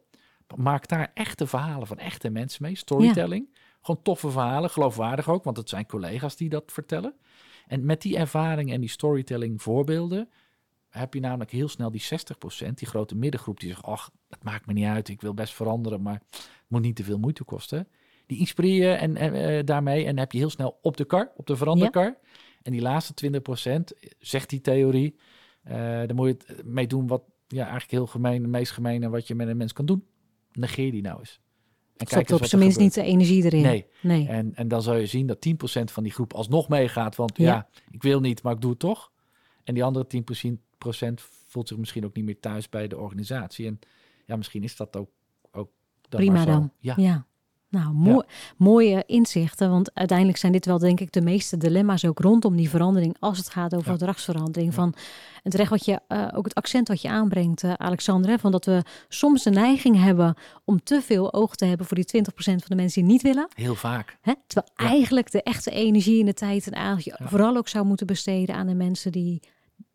Maak 0.56 0.88
daar 0.88 1.10
echte 1.14 1.46
verhalen 1.46 1.86
van 1.86 1.98
echte 1.98 2.30
mensen 2.30 2.62
mee. 2.62 2.76
Storytelling. 2.76 3.56
Gewoon 3.80 4.02
toffe 4.02 4.30
verhalen, 4.30 4.70
geloofwaardig 4.70 5.28
ook, 5.28 5.44
want 5.44 5.56
het 5.56 5.68
zijn 5.68 5.86
collega's 5.86 6.36
die 6.36 6.48
dat 6.48 6.72
vertellen. 6.72 7.14
En 7.66 7.84
met 7.84 8.02
die 8.02 8.16
ervaring 8.16 8.72
en 8.72 8.80
die 8.80 8.90
storytelling 8.90 9.62
voorbeelden 9.62 10.28
heb 10.88 11.14
je 11.14 11.20
namelijk 11.20 11.50
heel 11.50 11.68
snel 11.68 11.90
die 11.90 12.02
60%, 12.66 12.74
die 12.74 12.88
grote 12.88 13.16
middengroep 13.16 13.60
die 13.60 13.68
zegt, 13.68 13.82
ach, 13.82 14.10
het 14.28 14.44
maakt 14.44 14.66
me 14.66 14.72
niet 14.72 14.86
uit, 14.86 15.08
ik 15.08 15.20
wil 15.20 15.34
best 15.34 15.54
veranderen, 15.54 16.02
maar 16.02 16.22
het 16.30 16.64
moet 16.68 16.82
niet 16.82 16.96
te 16.96 17.04
veel 17.04 17.18
moeite 17.18 17.44
kosten. 17.44 17.88
Die 18.26 18.38
inspireer 18.38 18.90
je 18.90 18.94
en, 18.94 19.16
en 19.16 19.34
uh, 19.34 19.64
daarmee 19.64 20.04
en 20.04 20.18
heb 20.18 20.32
je 20.32 20.38
heel 20.38 20.50
snel 20.50 20.78
op 20.82 20.96
de 20.96 21.04
kar, 21.04 21.32
op 21.36 21.46
de 21.46 21.56
veranderkar. 21.56 22.18
En 22.68 22.74
die 22.74 22.82
laatste 22.82 23.40
20%, 23.94 23.98
zegt 24.18 24.50
die 24.50 24.60
theorie, 24.60 25.16
uh, 25.68 25.72
daar 25.72 26.14
moet 26.14 26.28
je 26.28 26.36
het 26.46 26.64
mee 26.66 26.86
doen 26.86 27.06
wat 27.06 27.22
ja, 27.46 27.62
eigenlijk 27.62 27.90
heel 27.90 28.06
gemeen, 28.06 28.42
het 28.42 28.50
meest 28.50 28.72
gemene 28.72 29.08
wat 29.08 29.26
je 29.26 29.34
met 29.34 29.48
een 29.48 29.56
mens 29.56 29.72
kan 29.72 29.86
doen. 29.86 30.04
Negeer 30.52 30.90
die 30.90 31.02
nou 31.02 31.18
eens. 31.18 31.40
En 31.96 32.06
kijk 32.06 32.30
op 32.30 32.44
zijn 32.44 32.60
minst 32.60 32.78
niet 32.78 32.94
de 32.94 33.02
energie 33.02 33.44
erin. 33.44 33.62
Nee. 33.62 33.86
nee. 34.02 34.28
En, 34.28 34.54
en 34.54 34.68
dan 34.68 34.82
zal 34.82 34.94
je 34.94 35.06
zien 35.06 35.26
dat 35.26 35.48
10% 35.48 35.52
van 35.84 36.02
die 36.02 36.12
groep 36.12 36.32
alsnog 36.32 36.68
meegaat. 36.68 37.16
Want 37.16 37.36
ja. 37.36 37.68
ik 37.90 38.02
wil 38.02 38.20
niet, 38.20 38.42
maar 38.42 38.54
ik 38.54 38.60
doe 38.60 38.70
het 38.70 38.78
toch. 38.78 39.12
En 39.64 39.74
die 39.74 39.84
andere 39.84 40.06
10% 41.08 41.12
voelt 41.46 41.68
zich 41.68 41.76
misschien 41.76 42.04
ook 42.04 42.14
niet 42.14 42.24
meer 42.24 42.40
thuis 42.40 42.68
bij 42.68 42.88
de 42.88 42.98
organisatie. 42.98 43.66
En 43.66 43.78
ja, 44.24 44.36
misschien 44.36 44.62
is 44.62 44.76
dat 44.76 44.96
ook, 44.96 45.10
ook 45.50 45.70
Prima 46.08 46.44
dan. 46.44 46.72
Ja. 46.78 46.94
ja. 46.96 47.26
Nou, 47.70 48.24
mooie 48.56 49.02
inzichten, 49.06 49.70
want 49.70 49.94
uiteindelijk 49.94 50.38
zijn 50.38 50.52
dit 50.52 50.66
wel 50.66 50.78
denk 50.78 51.00
ik 51.00 51.12
de 51.12 51.20
meeste 51.20 51.56
dilemma's 51.56 52.04
ook 52.04 52.18
rondom 52.18 52.56
die 52.56 52.70
verandering 52.70 53.16
als 53.18 53.38
het 53.38 53.50
gaat 53.50 53.74
over 53.74 53.92
gedragsverandering. 53.92 54.74
Van, 54.74 54.94
en 55.42 55.50
terecht 55.50 55.70
wat 55.70 55.84
je, 55.84 56.00
uh, 56.08 56.28
ook 56.34 56.44
het 56.44 56.54
accent 56.54 56.88
wat 56.88 57.02
je 57.02 57.08
aanbrengt, 57.08 57.62
uh, 57.62 57.72
Alexander, 57.72 58.38
van 58.38 58.50
dat 58.50 58.64
we 58.64 58.82
soms 59.08 59.42
de 59.42 59.50
neiging 59.50 60.02
hebben 60.02 60.34
om 60.64 60.82
te 60.82 61.02
veel 61.02 61.32
oog 61.32 61.54
te 61.54 61.64
hebben 61.64 61.86
voor 61.86 61.96
die 61.96 62.06
20% 62.06 62.24
van 62.34 62.58
de 62.66 62.74
mensen 62.74 63.02
die 63.02 63.12
niet 63.12 63.22
willen. 63.22 63.48
Heel 63.54 63.74
vaak. 63.74 64.18
Hè? 64.20 64.32
Terwijl 64.46 64.72
eigenlijk 64.76 65.30
de 65.30 65.42
echte 65.42 65.70
energie 65.70 66.18
in 66.18 66.26
de 66.26 66.34
tijd 66.34 66.66
en 66.66 66.74
aandacht 66.74 67.10
vooral 67.22 67.56
ook 67.56 67.68
zou 67.68 67.86
moeten 67.86 68.06
besteden 68.06 68.54
aan 68.54 68.66
de 68.66 68.74
mensen 68.74 69.12
die 69.12 69.42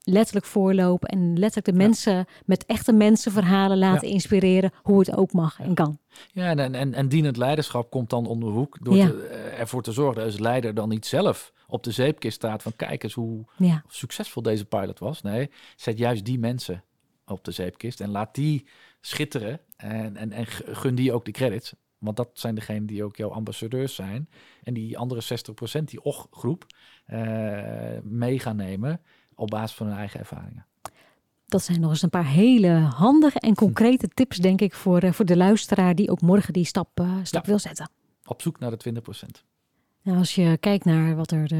letterlijk 0.03 0.45
voorlopen 0.45 1.09
en 1.09 1.39
letterlijk 1.39 1.65
de 1.65 1.83
mensen 1.83 2.25
met 2.45 2.65
echte 2.65 2.93
mensenverhalen 2.93 3.77
laten 3.77 4.07
inspireren 4.07 4.71
hoe 4.81 4.99
het 4.99 5.15
ook 5.15 5.33
mag 5.33 5.59
en 5.59 5.73
kan. 5.73 5.99
Ja, 6.31 6.55
en, 6.55 6.75
en, 6.75 6.93
en 6.93 7.07
dienend 7.07 7.37
leiderschap 7.37 7.89
komt 7.89 8.09
dan 8.09 8.25
onder 8.25 8.49
de 8.49 8.55
hoek 8.55 8.77
door 8.81 8.95
te, 8.95 9.27
eh, 9.27 9.59
ervoor 9.59 9.83
te 9.83 9.91
zorgen 9.91 10.15
dat 10.15 10.25
als 10.25 10.39
leider 10.39 10.73
dan 10.73 10.89
niet 10.89 11.05
zelf 11.05 11.53
op 11.67 11.83
de 11.83 11.91
zeepkist 11.91 12.35
staat 12.35 12.61
van 12.61 12.75
kijk 12.75 13.03
eens 13.03 13.13
hoe 13.13 13.45
succesvol 13.87 14.41
deze 14.41 14.65
pilot 14.65 14.99
was. 14.99 15.21
Nee, 15.21 15.49
zet 15.75 15.97
juist 15.97 16.25
die 16.25 16.39
mensen 16.39 16.83
op 17.25 17.43
de 17.43 17.51
zeepkist 17.51 18.01
en 18.01 18.09
laat 18.09 18.35
die 18.35 18.67
schitteren 19.01 19.59
en, 19.77 20.17
en, 20.17 20.31
en 20.31 20.45
gun 20.47 20.95
die 20.95 21.13
ook 21.13 21.25
de 21.25 21.31
credits. 21.31 21.73
Want 21.97 22.17
dat 22.17 22.29
zijn 22.33 22.55
degenen 22.55 22.85
die 22.85 23.03
ook 23.03 23.15
jouw 23.15 23.29
ambassadeurs 23.29 23.95
zijn. 23.95 24.29
En 24.63 24.73
die 24.73 24.97
andere 24.97 25.21
60%, 25.79 25.83
die 25.83 26.03
och-groep, 26.03 26.65
uh, 27.07 27.99
mee 28.03 28.39
gaan 28.39 28.55
nemen 28.55 29.01
op 29.35 29.49
basis 29.49 29.77
van 29.77 29.87
hun 29.87 29.97
eigen 29.97 30.19
ervaringen. 30.19 30.65
Dat 31.45 31.63
zijn 31.63 31.79
nog 31.79 31.89
eens 31.89 32.01
een 32.01 32.09
paar 32.09 32.27
hele 32.27 32.69
handige 32.69 33.39
en 33.39 33.55
concrete 33.55 34.07
tips, 34.07 34.37
denk 34.37 34.61
ik, 34.61 34.73
voor, 34.73 34.99
eh, 34.99 35.11
voor 35.11 35.25
de 35.25 35.37
luisteraar 35.37 35.95
die 35.95 36.09
ook 36.09 36.21
morgen 36.21 36.53
die 36.53 36.65
stap, 36.65 36.99
uh, 36.99 37.17
stap 37.23 37.45
wil 37.45 37.59
zetten. 37.59 37.89
Op 38.25 38.41
zoek 38.41 38.59
naar 38.59 38.69
de 38.69 38.77
20%. 38.77 39.43
Nou, 40.03 40.17
als 40.17 40.35
je 40.35 40.57
kijkt 40.59 40.85
naar 40.85 41.15
wat 41.15 41.31
er 41.31 41.51
uh, 41.53 41.57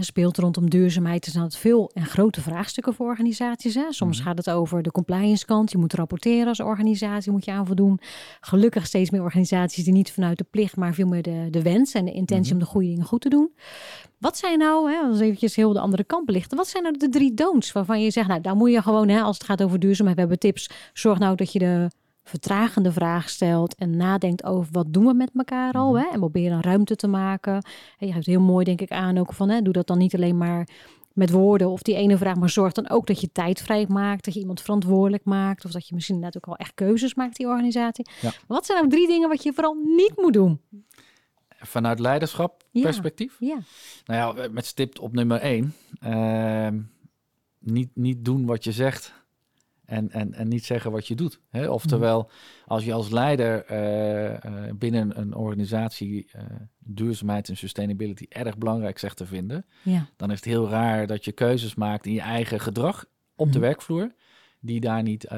speelt 0.00 0.38
rondom 0.38 0.70
duurzaamheid, 0.70 1.24
zijn 1.24 1.44
het 1.44 1.56
veel 1.56 1.90
en 1.94 2.06
grote 2.06 2.40
vraagstukken 2.40 2.94
voor 2.94 3.06
organisaties. 3.06 3.74
Hè? 3.74 3.92
Soms 3.92 4.18
mhm. 4.18 4.26
gaat 4.26 4.38
het 4.38 4.50
over 4.50 4.82
de 4.82 4.90
compliance 4.90 5.44
kant. 5.44 5.70
Je 5.70 5.78
moet 5.78 5.92
rapporteren 5.92 6.46
als 6.46 6.60
organisatie, 6.60 7.32
moet 7.32 7.44
je 7.44 7.50
aan 7.50 7.66
voldoen. 7.66 8.00
Gelukkig 8.40 8.86
steeds 8.86 9.10
meer 9.10 9.22
organisaties 9.22 9.84
die 9.84 9.92
niet 9.92 10.12
vanuit 10.12 10.38
de 10.38 10.46
plicht, 10.50 10.76
maar 10.76 10.94
veel 10.94 11.06
meer 11.06 11.22
de, 11.22 11.48
de 11.50 11.62
wens 11.62 11.92
en 11.92 12.04
de 12.04 12.12
intentie 12.12 12.52
mhm. 12.52 12.60
om 12.62 12.66
de 12.66 12.70
goede 12.70 12.88
dingen 12.88 13.04
goed 13.04 13.20
te 13.20 13.28
doen. 13.28 13.52
Wat 14.18 14.36
zijn 14.36 14.58
nou, 14.58 14.90
hè, 14.90 14.98
als 14.98 15.20
eventjes 15.20 15.56
heel 15.56 15.72
de 15.72 15.80
andere 15.80 16.04
kant 16.04 16.26
belichten, 16.26 16.56
wat 16.56 16.68
zijn 16.68 16.82
nou 16.82 16.96
de 16.96 17.08
drie 17.08 17.34
don'ts 17.34 17.72
waarvan 17.72 18.02
je 18.02 18.10
zegt, 18.10 18.28
nou 18.28 18.40
daar 18.40 18.56
moet 18.56 18.70
je 18.70 18.82
gewoon, 18.82 19.08
hè, 19.08 19.20
als 19.20 19.38
het 19.38 19.46
gaat 19.46 19.62
over 19.62 19.78
duurzaamheid, 19.78 20.16
we 20.16 20.22
hebben 20.22 20.40
tips, 20.40 20.70
zorg 20.92 21.18
nou 21.18 21.36
dat 21.36 21.52
je 21.52 21.58
de 21.58 21.88
vertragende 22.28 22.92
vraag 22.92 23.28
stelt 23.28 23.74
en 23.74 23.96
nadenkt 23.96 24.44
over 24.44 24.68
wat 24.72 24.92
doen 24.92 25.06
we 25.06 25.14
met 25.14 25.30
elkaar 25.34 25.72
al. 25.72 25.92
Mhm. 25.92 26.02
Hè? 26.02 26.10
En 26.12 26.18
proberen 26.18 26.62
ruimte 26.62 26.96
te 26.96 27.06
maken. 27.06 27.54
En 27.98 28.06
je 28.06 28.12
hebt 28.12 28.26
heel 28.26 28.40
mooi, 28.40 28.64
denk 28.64 28.80
ik, 28.80 28.90
aan 28.90 29.18
ook 29.18 29.32
van 29.32 29.48
hè, 29.48 29.62
doe 29.62 29.72
dat 29.72 29.86
dan 29.86 29.98
niet 29.98 30.14
alleen 30.14 30.36
maar 30.36 30.68
met 31.12 31.30
woorden 31.30 31.70
of 31.70 31.82
die 31.82 31.94
ene 31.94 32.16
vraag, 32.16 32.36
maar 32.36 32.50
zorg 32.50 32.72
dan 32.72 32.88
ook 32.88 33.06
dat 33.06 33.20
je 33.20 33.32
tijd 33.32 33.60
vrij 33.60 33.86
maakt, 33.88 34.24
dat 34.24 34.34
je 34.34 34.40
iemand 34.40 34.60
verantwoordelijk 34.60 35.24
maakt, 35.24 35.64
of 35.64 35.70
dat 35.70 35.88
je 35.88 35.94
misschien 35.94 36.18
net 36.18 36.36
ook 36.36 36.46
al 36.46 36.56
echt 36.56 36.74
keuzes 36.74 37.14
maakt, 37.14 37.36
die 37.36 37.46
organisatie. 37.46 38.06
Wat 38.46 38.66
zijn 38.66 38.78
nou 38.78 38.90
drie 38.90 39.06
dingen 39.06 39.28
wat 39.28 39.42
je 39.42 39.52
vooral 39.52 39.74
niet 39.74 40.12
moet 40.16 40.32
doen? 40.32 40.60
Vanuit 41.48 41.98
leiderschap 41.98 42.64
perspectief? 42.72 43.36
Ja. 43.38 43.58
Nou 44.04 44.40
ja, 44.40 44.48
met 44.48 44.66
stipt 44.66 44.98
op 44.98 45.12
nummer 45.12 45.40
één. 45.40 45.74
Uh, 46.04 46.68
niet, 47.58 47.90
niet 47.94 48.24
doen 48.24 48.46
wat 48.46 48.64
je 48.64 48.72
zegt 48.72 49.14
En, 49.86 50.10
en, 50.10 50.34
en 50.34 50.48
niet 50.48 50.64
zeggen 50.64 50.90
wat 50.90 51.06
je 51.06 51.14
doet. 51.14 51.40
Hè? 51.50 51.68
Oftewel, 51.68 52.20
mhm. 52.20 52.72
als 52.72 52.84
je 52.84 52.92
als 52.92 53.10
leider 53.10 53.64
uh, 53.70 54.72
binnen 54.74 55.20
een 55.20 55.34
organisatie 55.34 56.30
uh, 56.36 56.42
duurzaamheid 56.78 57.48
en 57.48 57.56
sustainability 57.56 58.26
erg 58.28 58.58
belangrijk 58.58 58.98
zegt 58.98 59.16
te 59.16 59.26
vinden, 59.26 59.66
ja. 59.82 60.08
dan 60.16 60.30
is 60.30 60.36
het 60.36 60.44
heel 60.44 60.68
raar 60.68 61.06
dat 61.06 61.24
je 61.24 61.32
keuzes 61.32 61.74
maakt 61.74 62.06
in 62.06 62.12
je 62.12 62.20
eigen 62.20 62.60
gedrag 62.60 63.04
op 63.34 63.46
de 63.46 63.58
mhm. 63.58 63.66
werkvloer, 63.66 64.14
die 64.60 64.80
daar 64.80 65.02
niet 65.02 65.30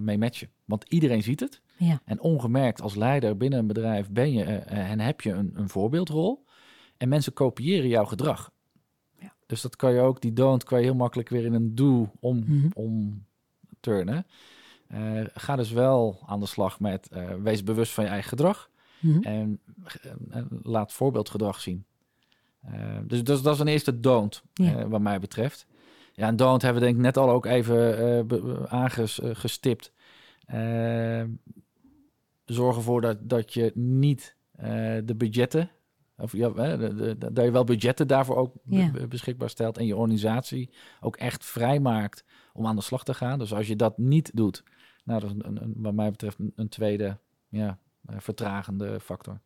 mee 0.00 0.18
matchen. 0.18 0.50
Want 0.64 0.84
iedereen 0.88 1.22
ziet 1.22 1.40
het. 1.40 1.60
Ja. 1.76 2.00
En 2.04 2.20
ongemerkt 2.20 2.82
als 2.82 2.94
leider 2.94 3.36
binnen 3.36 3.58
een 3.58 3.66
bedrijf 3.66 4.10
ben 4.10 4.32
je 4.32 4.44
en 4.44 5.00
heb 5.00 5.20
je 5.20 5.32
een, 5.32 5.52
een 5.54 5.68
voorbeeldrol. 5.68 6.44
En 6.96 7.08
mensen 7.08 7.32
kopiëren 7.32 7.88
jouw 7.88 8.04
gedrag. 8.04 8.52
Ja. 9.20 9.34
Dus 9.46 9.60
dat 9.60 9.76
kan 9.76 9.92
je 9.92 10.00
ook, 10.00 10.20
die 10.20 10.32
don't, 10.32 10.64
kan 10.64 10.78
je 10.78 10.84
heel 10.84 10.94
makkelijk 10.94 11.28
weer 11.28 11.44
in 11.44 11.54
een 11.54 11.74
do 11.74 12.12
om, 12.20 12.44
mm 12.46 12.70
om 12.74 13.24
turnen. 13.80 14.26
Uh, 14.94 15.24
ga 15.34 15.56
dus 15.56 15.70
wel 15.70 16.22
aan 16.26 16.40
de 16.40 16.46
slag 16.46 16.80
met 16.80 17.08
uh, 17.12 17.34
wees 17.42 17.62
bewust 17.62 17.92
van 17.92 18.04
je 18.04 18.10
eigen 18.10 18.28
gedrag 18.28 18.70
mhm. 19.00 19.22
en, 19.22 19.60
laat 20.62 20.92
voorbeeldgedrag 20.92 21.60
zien. 21.60 21.84
Uh, 22.64 22.98
dus, 23.02 23.24
dus, 23.24 23.42
dat 23.42 23.54
is 23.54 23.60
een 23.60 23.68
eerste 23.68 24.00
don't, 24.00 24.42
wat 24.88 25.00
mij 25.00 25.20
betreft. 25.20 25.66
Ja, 26.12 26.26
en 26.26 26.36
don't 26.36 26.62
hebben 26.62 26.80
we 26.80 26.86
denk 26.86 26.98
ik 26.98 27.04
net 27.04 27.16
al 27.16 27.30
ook 27.30 27.46
even 27.46 28.70
aangestipt. 28.70 29.92
zorg 32.44 32.76
ervoor 32.76 33.00
dat, 33.00 33.18
dat 33.20 33.54
je 33.54 33.72
niet 33.74 34.36
de 35.04 35.14
budgetten 35.16 35.70
of 36.16 36.32
ja, 36.32 36.48
dat 37.16 37.44
je 37.44 37.50
wel 37.50 37.64
budgetten 37.64 38.06
daarvoor 38.06 38.36
ook 38.36 38.54
beschikbaar 39.08 39.50
stelt 39.50 39.78
en 39.78 39.86
je 39.86 39.96
organisatie 39.96 40.70
ook 41.00 41.16
echt 41.16 41.44
vrijmaakt 41.44 42.24
om 42.56 42.66
aan 42.66 42.76
de 42.76 42.82
slag 42.82 43.04
te 43.04 43.14
gaan. 43.14 43.38
Dus 43.38 43.52
als 43.52 43.66
je 43.66 43.76
dat 43.76 43.98
niet 43.98 44.30
doet, 44.34 44.62
nou, 45.04 45.20
dat 45.20 45.30
is 45.30 45.36
een, 45.38 45.62
een, 45.62 45.74
wat 45.76 45.94
mij 45.94 46.10
betreft 46.10 46.36
een, 46.54 46.68
tweede 46.68 47.18
ja, 47.48 47.78
eh, 48.06 48.16
vertragende 48.18 49.00
factor. 49.00 49.40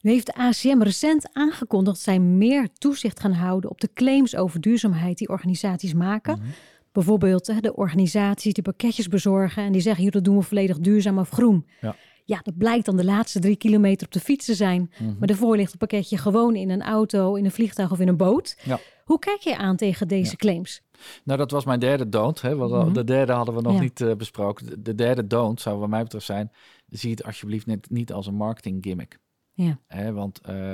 Nu 0.00 0.10
heeft 0.10 0.26
de 0.26 0.34
ACM 0.34 0.82
recent 0.82 1.28
aangekondigd 1.32 1.96
dat 1.96 2.04
zij 2.04 2.18
meer 2.18 2.68
toezicht 2.72 3.20
gaan 3.20 3.32
houden 3.32 3.70
op 3.70 3.80
de 3.80 3.90
claims 3.94 4.36
over 4.36 4.60
duurzaamheid 4.60 5.18
die 5.18 5.28
organisaties 5.28 5.94
maken. 5.94 6.38
Mhm. 6.38 6.48
Bijvoorbeeld 6.92 7.62
de 7.62 7.74
organisaties 7.74 8.52
die 8.52 8.62
pakketjes 8.62 9.08
bezorgen 9.08 9.62
en 9.62 9.72
die 9.72 9.80
zeggen, 9.80 10.02
hier 10.02 10.12
dat 10.12 10.24
doen 10.24 10.36
we 10.36 10.42
volledig 10.42 10.78
duurzaam 10.78 11.18
of 11.18 11.30
groen. 11.30 11.66
Ja. 11.80 11.96
Ja, 12.24 12.40
dat 12.42 12.56
blijkt 12.56 12.86
dan 12.86 12.96
de 12.96 13.04
laatste 13.04 13.38
drie 13.38 13.56
kilometer 13.56 14.06
op 14.06 14.12
de 14.12 14.20
fiets 14.20 14.46
te 14.46 14.54
zijn. 14.54 14.92
Mhm. 14.98 15.18
Maar 15.18 15.28
daarvoor 15.28 15.56
ligt 15.56 15.70
het 15.70 15.78
pakketje 15.78 16.16
gewoon 16.16 16.56
in 16.56 16.70
een 16.70 16.82
auto, 16.82 17.34
in 17.34 17.44
een 17.44 17.50
vliegtuig 17.50 17.90
of 17.90 18.00
in 18.00 18.08
een 18.08 18.16
boot. 18.16 18.56
Ja. 18.64 18.78
Hoe 19.04 19.18
kijk 19.18 19.40
je 19.40 19.56
aan 19.56 19.76
tegen 19.76 20.08
deze 20.08 20.36
claims? 20.36 20.82
Nou, 21.24 21.38
dat 21.38 21.50
was 21.50 21.64
mijn 21.64 21.80
derde 21.80 22.08
don't. 22.08 22.40
Hè, 22.40 22.56
want 22.56 22.72
mhm. 22.72 22.92
De 22.92 23.04
derde 23.04 23.32
hadden 23.32 23.54
we 23.54 23.60
nog 23.60 23.80
niet 23.80 24.00
uh, 24.00 24.14
besproken. 24.14 24.82
De, 24.82 24.94
derde 24.94 25.26
don't 25.26 25.60
zou 25.60 25.78
wat 25.78 25.88
mij 25.88 26.02
betreft 26.02 26.24
zijn... 26.24 26.52
zie 26.88 27.10
het 27.10 27.24
alsjeblieft 27.24 27.66
net 27.66 27.90
niet 27.90 28.12
als 28.12 28.26
een 28.26 28.34
marketing 28.34 28.84
gimmick. 28.84 29.18
Ja. 29.52 29.78
Hè, 29.86 30.12
want 30.12 30.40
uh, 30.48 30.72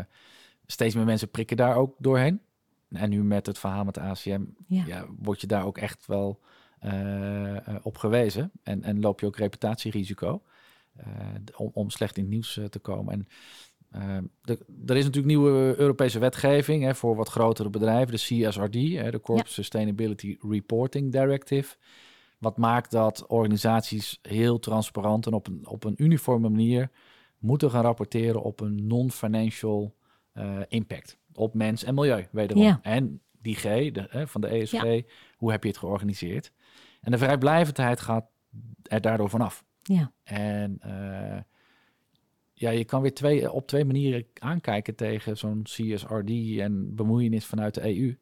steeds 0.66 0.94
meer 0.94 1.04
mensen 1.04 1.30
prikken 1.30 1.56
daar 1.56 1.76
ook 1.76 1.94
doorheen. 1.98 2.40
En 2.88 3.10
nu 3.10 3.24
met 3.24 3.46
het 3.46 3.58
verhaal 3.58 3.84
met 3.84 3.98
ACM... 3.98 4.42
Ja. 4.66 4.84
ja 4.86 5.06
word 5.18 5.40
je 5.40 5.46
daar 5.46 5.64
ook 5.64 5.78
echt 5.78 6.06
wel 6.06 6.40
uh, 6.84 7.56
op 7.82 7.96
gewezen. 7.96 8.50
En, 8.62 8.82
en 8.82 9.00
loop 9.00 9.20
je 9.20 9.26
ook 9.26 9.36
reputatierisico... 9.36 10.42
om, 11.56 11.70
om 11.72 11.90
slecht 11.90 12.16
in 12.16 12.22
het 12.22 12.32
nieuws 12.32 12.60
te 12.70 12.78
komen. 12.78 13.12
En 13.12 13.28
uh, 13.94 14.16
er 14.87 14.96
is 14.96 15.05
natuurlijk 15.05 15.27
nieuwe 15.27 15.74
Europese 15.77 16.18
wetgeving 16.18 16.83
hè, 16.83 16.94
voor 16.94 17.16
wat 17.16 17.29
grotere 17.29 17.70
bedrijven, 17.70 18.14
de 18.14 18.48
CSRD, 18.48 18.74
hè, 18.74 19.11
de 19.11 19.20
Corporate 19.20 19.53
Sustainability 19.53 20.37
Reporting 20.40 21.12
Directive. 21.12 21.77
Wat 22.38 22.57
maakt 22.57 22.90
dat 22.90 23.27
organisaties 23.27 24.18
heel 24.22 24.59
transparant 24.59 25.27
en 25.27 25.33
op 25.33 25.46
een, 25.46 25.66
op 25.66 25.85
een 25.85 25.94
uniforme 25.96 26.48
manier 26.48 26.90
moeten 27.38 27.70
gaan 27.70 27.83
rapporteren 27.83 28.42
op 28.42 28.61
een 28.61 28.87
non-financial 28.87 29.94
uh, 30.35 30.61
impact 30.68 31.18
op 31.33 31.55
mens 31.55 31.85
en 31.85 31.94
milieu, 31.94 32.27
wederom. 32.31 32.62
Ja. 32.62 32.79
En 32.83 33.20
die 33.40 33.55
G 33.55 33.62
de, 33.62 34.07
hè, 34.09 34.27
van 34.27 34.40
de 34.40 34.48
ESG, 34.48 35.03
hoe 35.37 35.51
heb 35.51 35.62
je 35.62 35.68
het 35.68 35.79
georganiseerd? 35.79 36.53
En 37.01 37.11
de 37.11 37.18
vrijblijvendheid 37.18 38.01
gaat 38.01 38.27
er 38.83 39.01
daardoor 39.01 39.31
vanaf. 39.31 39.64
Ja. 39.83 40.12
En 40.22 40.81
uh, 40.87 41.38
ja, 42.59 42.71
je 42.71 42.85
kan 42.85 43.03
weer 43.03 43.14
twee, 43.14 43.53
op 43.53 43.66
twee 43.66 43.85
manieren 43.85 44.27
aankijken 44.38 44.94
tegen 44.94 45.37
zo'n 45.37 45.62
CSRD 45.62 46.59
en 46.59 46.94
bemoeienis 46.94 47.44
vanuit 47.44 47.75
de 47.75 47.81
EU. 47.81 48.16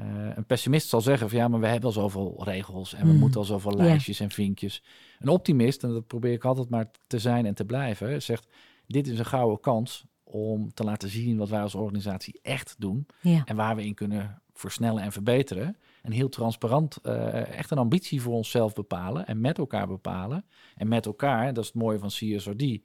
Uh, 0.00 0.28
eh, 0.28 0.36
een 0.36 0.46
pessimist 0.46 0.88
zal 0.88 1.00
zeggen 1.00 1.28
van 1.28 1.38
ja, 1.38 1.48
maar 1.48 1.60
we 1.60 1.66
hebben 1.66 1.86
al 1.86 1.92
zoveel 1.92 2.44
regels 2.44 2.94
en 2.94 3.06
we 3.06 3.12
mm. 3.12 3.18
moeten 3.18 3.40
al 3.40 3.46
zoveel 3.46 3.76
lijstjes 3.76 4.20
en 4.20 4.30
vinkjes. 4.30 4.82
Een 5.18 5.28
optimist, 5.28 5.82
en 5.82 5.92
dat 5.92 6.06
probeer 6.06 6.32
ik 6.32 6.44
altijd 6.44 6.68
maar 6.68 6.90
te 7.06 7.18
zijn 7.18 7.46
en 7.46 7.54
te 7.54 7.64
blijven, 7.64 8.22
zegt 8.22 8.46
dit 8.86 9.06
is 9.06 9.18
een 9.18 9.24
gouden 9.24 9.60
kans 9.60 10.06
om 10.22 10.74
te 10.74 10.84
laten 10.84 11.08
zien 11.08 11.36
wat 11.36 11.48
wij 11.48 11.60
als 11.60 11.74
organisatie 11.74 12.40
echt 12.42 12.74
doen 12.78 13.06
en 13.44 13.56
waar 13.56 13.76
we 13.76 13.84
in 13.84 13.94
kunnen 13.94 14.42
versnellen 14.52 15.02
en 15.02 15.12
verbeteren. 15.12 15.76
En 16.02 16.12
heel 16.12 16.28
transparant 16.28 16.98
uh, 17.02 17.56
echt 17.58 17.70
een 17.70 17.78
ambitie 17.78 18.22
voor 18.22 18.34
onszelf 18.34 18.72
bepalen 18.72 19.26
en 19.26 19.40
met 19.40 19.58
elkaar 19.58 19.86
bepalen. 19.86 20.44
En 20.76 20.88
met 20.88 21.06
elkaar, 21.06 21.52
dat 21.52 21.64
is 21.64 21.70
het 21.70 21.82
mooie 21.82 21.98
van 21.98 22.08
CSRD, 22.08 22.80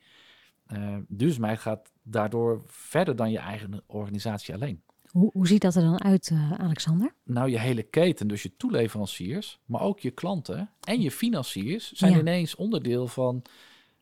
uh, 0.74 0.96
duurzaamheid 1.08 1.60
gaat 1.60 1.92
daardoor 2.04 2.62
verder 2.66 3.16
dan 3.16 3.32
je 3.32 3.38
eigen 3.38 3.84
organisatie 3.86 4.54
alleen. 4.54 4.82
Hoe, 5.08 5.30
hoe 5.34 5.48
ziet 5.48 5.62
dat 5.62 5.76
er 5.76 5.82
dan 5.82 6.04
uit, 6.04 6.30
uh, 6.30 6.52
Alexander? 6.52 7.14
Nou, 7.24 7.50
je 7.50 7.60
hele 7.60 7.84
keten, 7.84 8.28
dus 8.28 8.44
je 8.44 8.56
toeleveranciers, 8.58 9.60
maar 9.66 9.82
ook 9.82 10.00
je 10.00 10.12
klanten 10.12 10.70
en 10.82 11.02
je 11.02 11.12
financiers 11.12 11.92
zijn 11.92 12.20
ineens 12.20 12.56
onderdeel 12.56 13.08
van 13.08 13.42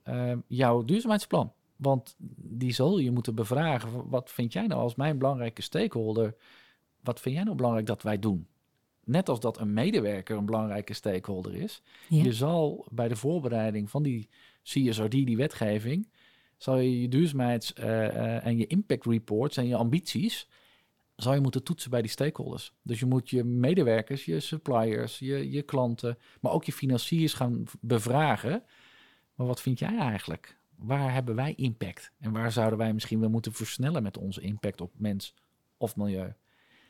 uh, 0.07 0.33
jouw 0.47 0.83
duurzaamheidsplan. 0.83 1.53
Want 1.75 2.15
die 2.37 2.73
zal 2.73 2.97
je 2.97 3.11
moeten 3.11 3.35
bevragen. 3.35 4.09
Wat 4.09 4.31
vind 4.31 4.53
jij 4.53 4.67
nou 4.67 4.81
als 4.81 4.95
mijn 4.95 5.17
belangrijke 5.17 5.61
stakeholder? 5.61 6.35
Wat 7.01 7.19
vind 7.19 7.35
jij 7.35 7.43
nou 7.43 7.55
belangrijk 7.55 7.85
dat 7.85 8.01
wij 8.01 8.19
doen? 8.19 8.47
Net 9.03 9.29
als 9.29 9.39
dat 9.39 9.59
een 9.59 9.73
medewerker 9.73 10.37
een 10.37 10.45
belangrijke 10.45 10.93
stakeholder 10.93 11.55
is. 11.55 11.81
Je 12.09 12.33
zal 12.33 12.85
bij 12.91 13.07
de 13.07 13.15
voorbereiding 13.15 13.89
van 13.89 14.03
die 14.03 14.29
CSRD, 14.63 15.11
die 15.11 15.37
wetgeving, 15.37 16.07
zal 16.57 16.77
je 16.77 17.01
je 17.01 17.07
duurzaamheids- 17.07 17.73
eh, 17.73 18.07
eh, 18.07 18.45
en 18.45 18.57
je 18.57 18.67
impact 18.67 19.05
reports 19.05 19.57
en 19.57 19.67
je 19.67 19.75
ambities, 19.75 20.47
zal 21.15 21.33
je 21.33 21.39
moeten 21.39 21.63
toetsen 21.63 21.89
bij 21.89 22.01
die 22.01 22.11
stakeholders. 22.11 22.73
Dus 22.81 22.99
je 22.99 23.05
moet 23.05 23.29
je 23.29 23.43
medewerkers, 23.43 24.25
je 24.25 24.39
suppliers, 24.39 25.19
je, 25.19 25.51
je 25.51 25.61
klanten, 25.61 26.17
maar 26.41 26.51
ook 26.51 26.63
je 26.63 26.73
financiers 26.73 27.33
gaan 27.33 27.63
bevragen. 27.81 28.63
Maar 29.35 29.47
wat 29.47 29.61
vind 29.61 29.79
jij 29.79 29.97
eigenlijk? 29.97 30.57
Waar 30.75 31.13
hebben 31.13 31.35
wij 31.35 31.53
impact? 31.55 32.11
En 32.19 32.31
waar 32.31 32.51
zouden 32.51 32.77
wij 32.77 32.93
misschien 32.93 33.19
wel 33.19 33.29
moeten 33.29 33.53
versnellen 33.53 34.03
met 34.03 34.17
onze 34.17 34.41
impact 34.41 34.81
op 34.81 34.91
mens 34.97 35.33
of 35.77 35.95
milieu? 35.95 36.33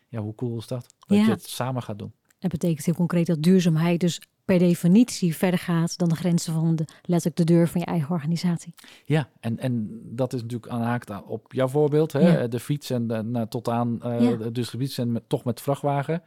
Ja, 0.09 0.19
hoe 0.21 0.35
cool 0.35 0.57
is 0.57 0.67
dat? 0.67 0.95
Dat 1.07 1.17
je 1.17 1.29
het 1.29 1.49
samen 1.49 1.83
gaat 1.83 1.99
doen. 1.99 2.13
Dat 2.39 2.51
betekent 2.51 2.85
heel 2.85 2.95
concreet 2.95 3.27
dat 3.27 3.43
duurzaamheid 3.43 3.99
dus 3.99 4.21
per 4.45 4.59
definitie 4.59 5.35
verder 5.35 5.59
gaat 5.59 5.97
dan 5.97 6.09
de 6.09 6.15
grenzen 6.15 6.53
van 6.53 6.75
de, 6.75 6.85
letterlijk 7.01 7.35
de 7.35 7.53
deur 7.53 7.67
van 7.67 7.81
je 7.81 7.87
eigen 7.87 8.09
organisatie. 8.09 8.73
Ja, 9.05 9.29
en, 9.39 9.59
en 9.59 10.01
dat 10.03 10.33
is 10.33 10.41
natuurlijk 10.41 10.71
aanhaakt 10.71 11.23
op 11.25 11.53
jouw 11.53 11.67
voorbeeld, 11.67 12.11
hè? 12.11 12.47
de 12.47 12.59
fiets 12.59 12.89
en 12.89 13.07
de, 13.07 13.21
nou, 13.21 13.47
tot 13.47 13.67
aan 13.67 13.99
uh, 14.05 14.21
ja. 14.21 14.35
de 14.35 14.51
distributie 14.51 15.03
en 15.03 15.11
met, 15.11 15.29
toch 15.29 15.43
met 15.43 15.61
vrachtwagen. 15.61 16.23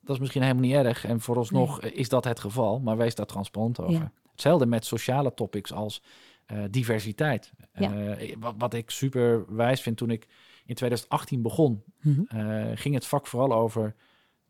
Dat 0.00 0.14
is 0.14 0.20
misschien 0.20 0.42
helemaal 0.42 0.62
niet 0.62 0.74
erg 0.74 1.04
en 1.04 1.20
vooralsnog 1.20 1.80
nee. 1.80 1.92
is 1.92 2.08
dat 2.08 2.24
het 2.24 2.40
geval, 2.40 2.80
maar 2.80 2.96
wees 2.96 3.14
daar 3.14 3.26
transparant 3.26 3.80
over. 3.80 4.10
Hetzelfde 4.30 4.66
met 4.66 4.84
sociale 4.84 5.34
topics 5.34 5.72
als 5.72 6.02
uh, 6.52 6.62
diversiteit. 6.70 7.52
Uh, 7.74 8.12
wat, 8.38 8.54
wat, 8.58 8.74
ik 8.74 8.90
super 8.90 9.54
wijs 9.54 9.80
vind 9.80 9.96
toen 9.96 10.10
ik 10.10 10.28
in 10.64 10.74
2018 10.74 11.42
begon, 11.42 11.82
mm 12.00 12.26
-hmm. 12.28 12.76
ging 12.76 12.94
het 12.94 13.06
vak 13.06 13.26
vooral 13.26 13.52
over 13.52 13.94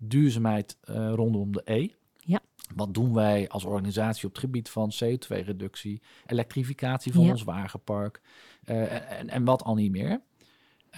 duurzaamheid 0.09 0.77
rondom 1.15 1.53
de 1.53 1.63
E. 1.65 1.89
Ja. 2.19 2.41
Wat 2.75 2.95
doen 2.95 3.15
wij 3.15 3.49
als 3.49 3.65
organisatie 3.65 4.27
op 4.27 4.31
het 4.31 4.41
gebied 4.41 4.71
van 4.71 4.93
CO2-reductie, 5.05 6.03
elektrificatie 6.27 7.13
van 7.13 7.31
ons 7.31 7.43
wagenpark 7.43 8.21
uh, 8.65 9.19
en, 9.19 9.29
en, 9.29 9.45
wat 9.45 9.63
al 9.63 9.75
niet 9.75 9.91
meer? 9.91 10.21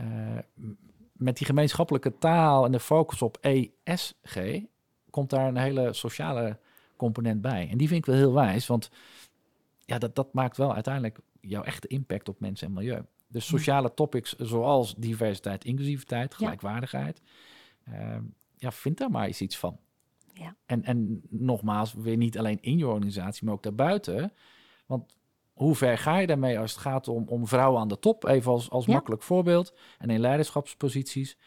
Uh, 0.00 0.38
met 1.12 1.36
die 1.36 1.46
gemeenschappelijke 1.46 2.18
taal 2.18 2.64
en 2.64 2.72
de 2.72 2.80
focus 2.80 3.22
op 3.22 3.38
ESG 3.40 4.62
komt 5.10 5.30
daar 5.30 5.48
een 5.48 5.56
hele 5.56 5.92
sociale 5.92 6.58
component 6.96 7.40
bij. 7.40 7.68
En 7.70 7.78
die 7.78 7.88
vind 7.88 8.00
ik 8.00 8.06
wel 8.06 8.16
heel 8.16 8.32
wijs, 8.32 8.66
want 8.66 8.90
ja, 9.84 9.98
dat, 9.98 10.14
dat 10.14 10.32
maakt 10.32 10.56
wel 10.56 10.74
uiteindelijk 10.74 11.18
jouw 11.40 11.62
echte 11.62 11.88
impact 11.88 12.28
op 12.28 12.40
mensen 12.40 12.66
en 12.66 12.72
milieu. 12.72 13.02
Dus 13.28 13.46
sociale 13.46 13.94
topics 13.94 14.36
zoals 14.36 14.94
diversiteit, 14.94 15.64
inclusiviteit, 15.64 16.34
gelijkwaardigheid. 16.34 17.20
Uh, 17.88 18.16
ja, 18.64 18.72
vind 18.72 18.98
daar 18.98 19.10
maar 19.10 19.26
eens 19.26 19.40
iets 19.40 19.58
van. 19.58 19.78
Ja. 20.32 20.56
En, 20.66 20.84
en 20.84 21.22
nogmaals, 21.30 21.92
weer 21.92 22.16
niet 22.16 22.38
alleen 22.38 22.58
in 22.60 22.78
je 22.78 22.86
organisatie, 22.86 23.44
maar 23.44 23.54
ook 23.54 23.62
daarbuiten. 23.62 24.32
Want 24.86 25.16
hoe 25.52 25.74
ver 25.74 25.98
ga 25.98 26.18
je 26.18 26.26
daarmee 26.26 26.58
als 26.58 26.72
het 26.72 26.80
gaat 26.80 27.08
om, 27.08 27.28
om 27.28 27.46
vrouwen 27.46 27.80
aan 27.80 27.88
de 27.88 27.98
top? 27.98 28.24
Even 28.24 28.52
als, 28.52 28.70
als 28.70 28.86
makkelijk 28.86 29.22
voorbeeld. 29.22 29.74
En 29.98 30.10
in 30.10 30.20
leiderschapsposities. 30.20 31.38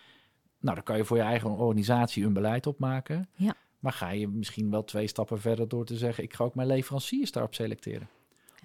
Nou, 0.60 0.76
dan 0.76 0.84
kan 0.84 0.98
je 0.98 1.06
voor 1.06 1.18
je 1.18 1.24
eigen 1.24 1.50
organisatie 1.50 2.26
een 2.26 2.34
beleid 2.34 2.68
opmaken. 2.68 3.30
Ja. 3.36 3.56
Maar 3.80 3.94
ga 3.94 4.10
je 4.10 4.28
misschien 4.28 4.72
wel 4.72 4.84
twee 4.84 5.08
stappen 5.08 5.42
verder 5.42 5.68
door 5.68 5.86
te 5.86 5.98
zeggen: 5.98 6.24
ik 6.24 6.34
ga 6.34 6.44
ook 6.44 6.56
mijn 6.56 6.68
leveranciers 6.68 7.32
daarop 7.32 7.54
selecteren. 7.54 8.10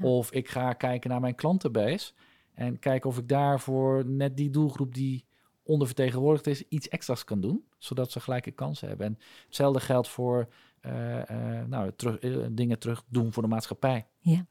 Of 0.00 0.32
ik 0.32 0.48
ga 0.48 0.72
kijken 0.72 1.10
naar 1.10 1.20
mijn 1.20 1.34
klantenbase 1.34 2.12
en 2.54 2.78
kijken 2.78 3.10
of 3.10 3.18
ik 3.18 3.28
daar 3.28 3.60
voor 3.60 4.06
net 4.06 4.36
die 4.36 4.50
doelgroep 4.50 4.94
die 4.94 5.24
ondervertegenwoordigd 5.72 6.46
is, 6.46 6.62
iets 6.68 6.88
extra's 6.88 7.24
kan 7.24 7.40
doen, 7.40 7.64
zodat 7.78 8.10
ze 8.10 8.20
gelijke 8.20 8.50
kansen 8.50 8.88
hebben. 8.88 9.06
En 9.06 9.18
hetzelfde 9.46 9.80
geldt 9.80 10.08
voor 10.08 10.48
uh, 10.82 11.16
uh, 11.16 11.62
nou, 11.66 11.92
terug, 11.96 12.22
uh, 12.22 12.46
dingen 12.50 12.78
terug 12.78 13.04
doen 13.08 13.32
voor 13.32 13.42
de 13.42 13.48
maatschappij. 13.48 14.06
Ja. 14.18 14.46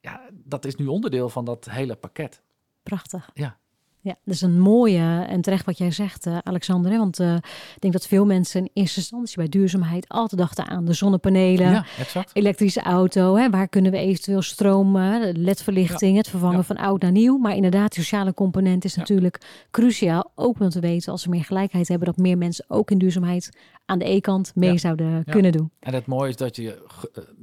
Ja, 0.00 0.28
dat 0.32 0.64
is 0.64 0.76
nu 0.76 0.86
onderdeel 0.86 1.28
van 1.28 1.44
dat 1.44 1.64
hele 1.70 1.96
pakket. 1.96 2.42
Prachtig. 2.82 3.30
Ja. 3.34 3.58
Ja, 4.04 4.16
dat 4.24 4.34
is 4.34 4.40
een 4.40 4.60
mooie 4.60 5.24
en 5.28 5.40
terecht 5.40 5.66
wat 5.66 5.78
jij 5.78 5.90
zegt, 5.90 6.26
uh, 6.26 6.38
Alexander. 6.42 6.90
Hè? 6.90 6.98
Want 6.98 7.20
uh, 7.20 7.34
ik 7.74 7.76
denk 7.78 7.92
dat 7.92 8.06
veel 8.06 8.24
mensen 8.24 8.60
in 8.60 8.70
eerste 8.72 8.98
instantie 8.98 9.36
bij 9.36 9.48
duurzaamheid 9.48 10.08
altijd 10.08 10.40
dachten 10.40 10.66
aan 10.66 10.84
de 10.84 10.92
zonnepanelen, 10.92 11.70
ja, 11.70 11.84
elektrische 12.32 12.82
auto. 12.82 13.36
Hè? 13.36 13.50
Waar 13.50 13.68
kunnen 13.68 13.92
we 13.92 13.98
eventueel 13.98 14.42
stroom, 14.42 14.98
ledverlichting, 15.32 16.12
ja. 16.12 16.16
het 16.16 16.28
vervangen 16.28 16.56
ja. 16.56 16.62
van 16.62 16.76
oud 16.76 17.02
naar 17.02 17.10
nieuw. 17.10 17.36
Maar 17.36 17.54
inderdaad, 17.56 17.94
sociale 17.94 18.34
component 18.34 18.84
is 18.84 18.94
natuurlijk 18.94 19.66
cruciaal. 19.70 20.30
Ook 20.34 20.60
om 20.60 20.68
te 20.68 20.80
weten, 20.80 21.12
als 21.12 21.24
we 21.24 21.30
meer 21.30 21.44
gelijkheid 21.44 21.88
hebben, 21.88 22.06
dat 22.06 22.16
meer 22.16 22.38
mensen 22.38 22.64
ook 22.68 22.90
in 22.90 22.98
duurzaamheid 22.98 23.58
aan 23.84 23.98
de 23.98 24.10
E-kant 24.10 24.52
mee 24.54 24.78
zouden 24.78 25.24
kunnen 25.24 25.52
doen. 25.52 25.70
En 25.78 25.94
het 25.94 26.06
mooie 26.06 26.28
is 26.28 26.36
dat 26.36 26.56
je 26.56 26.82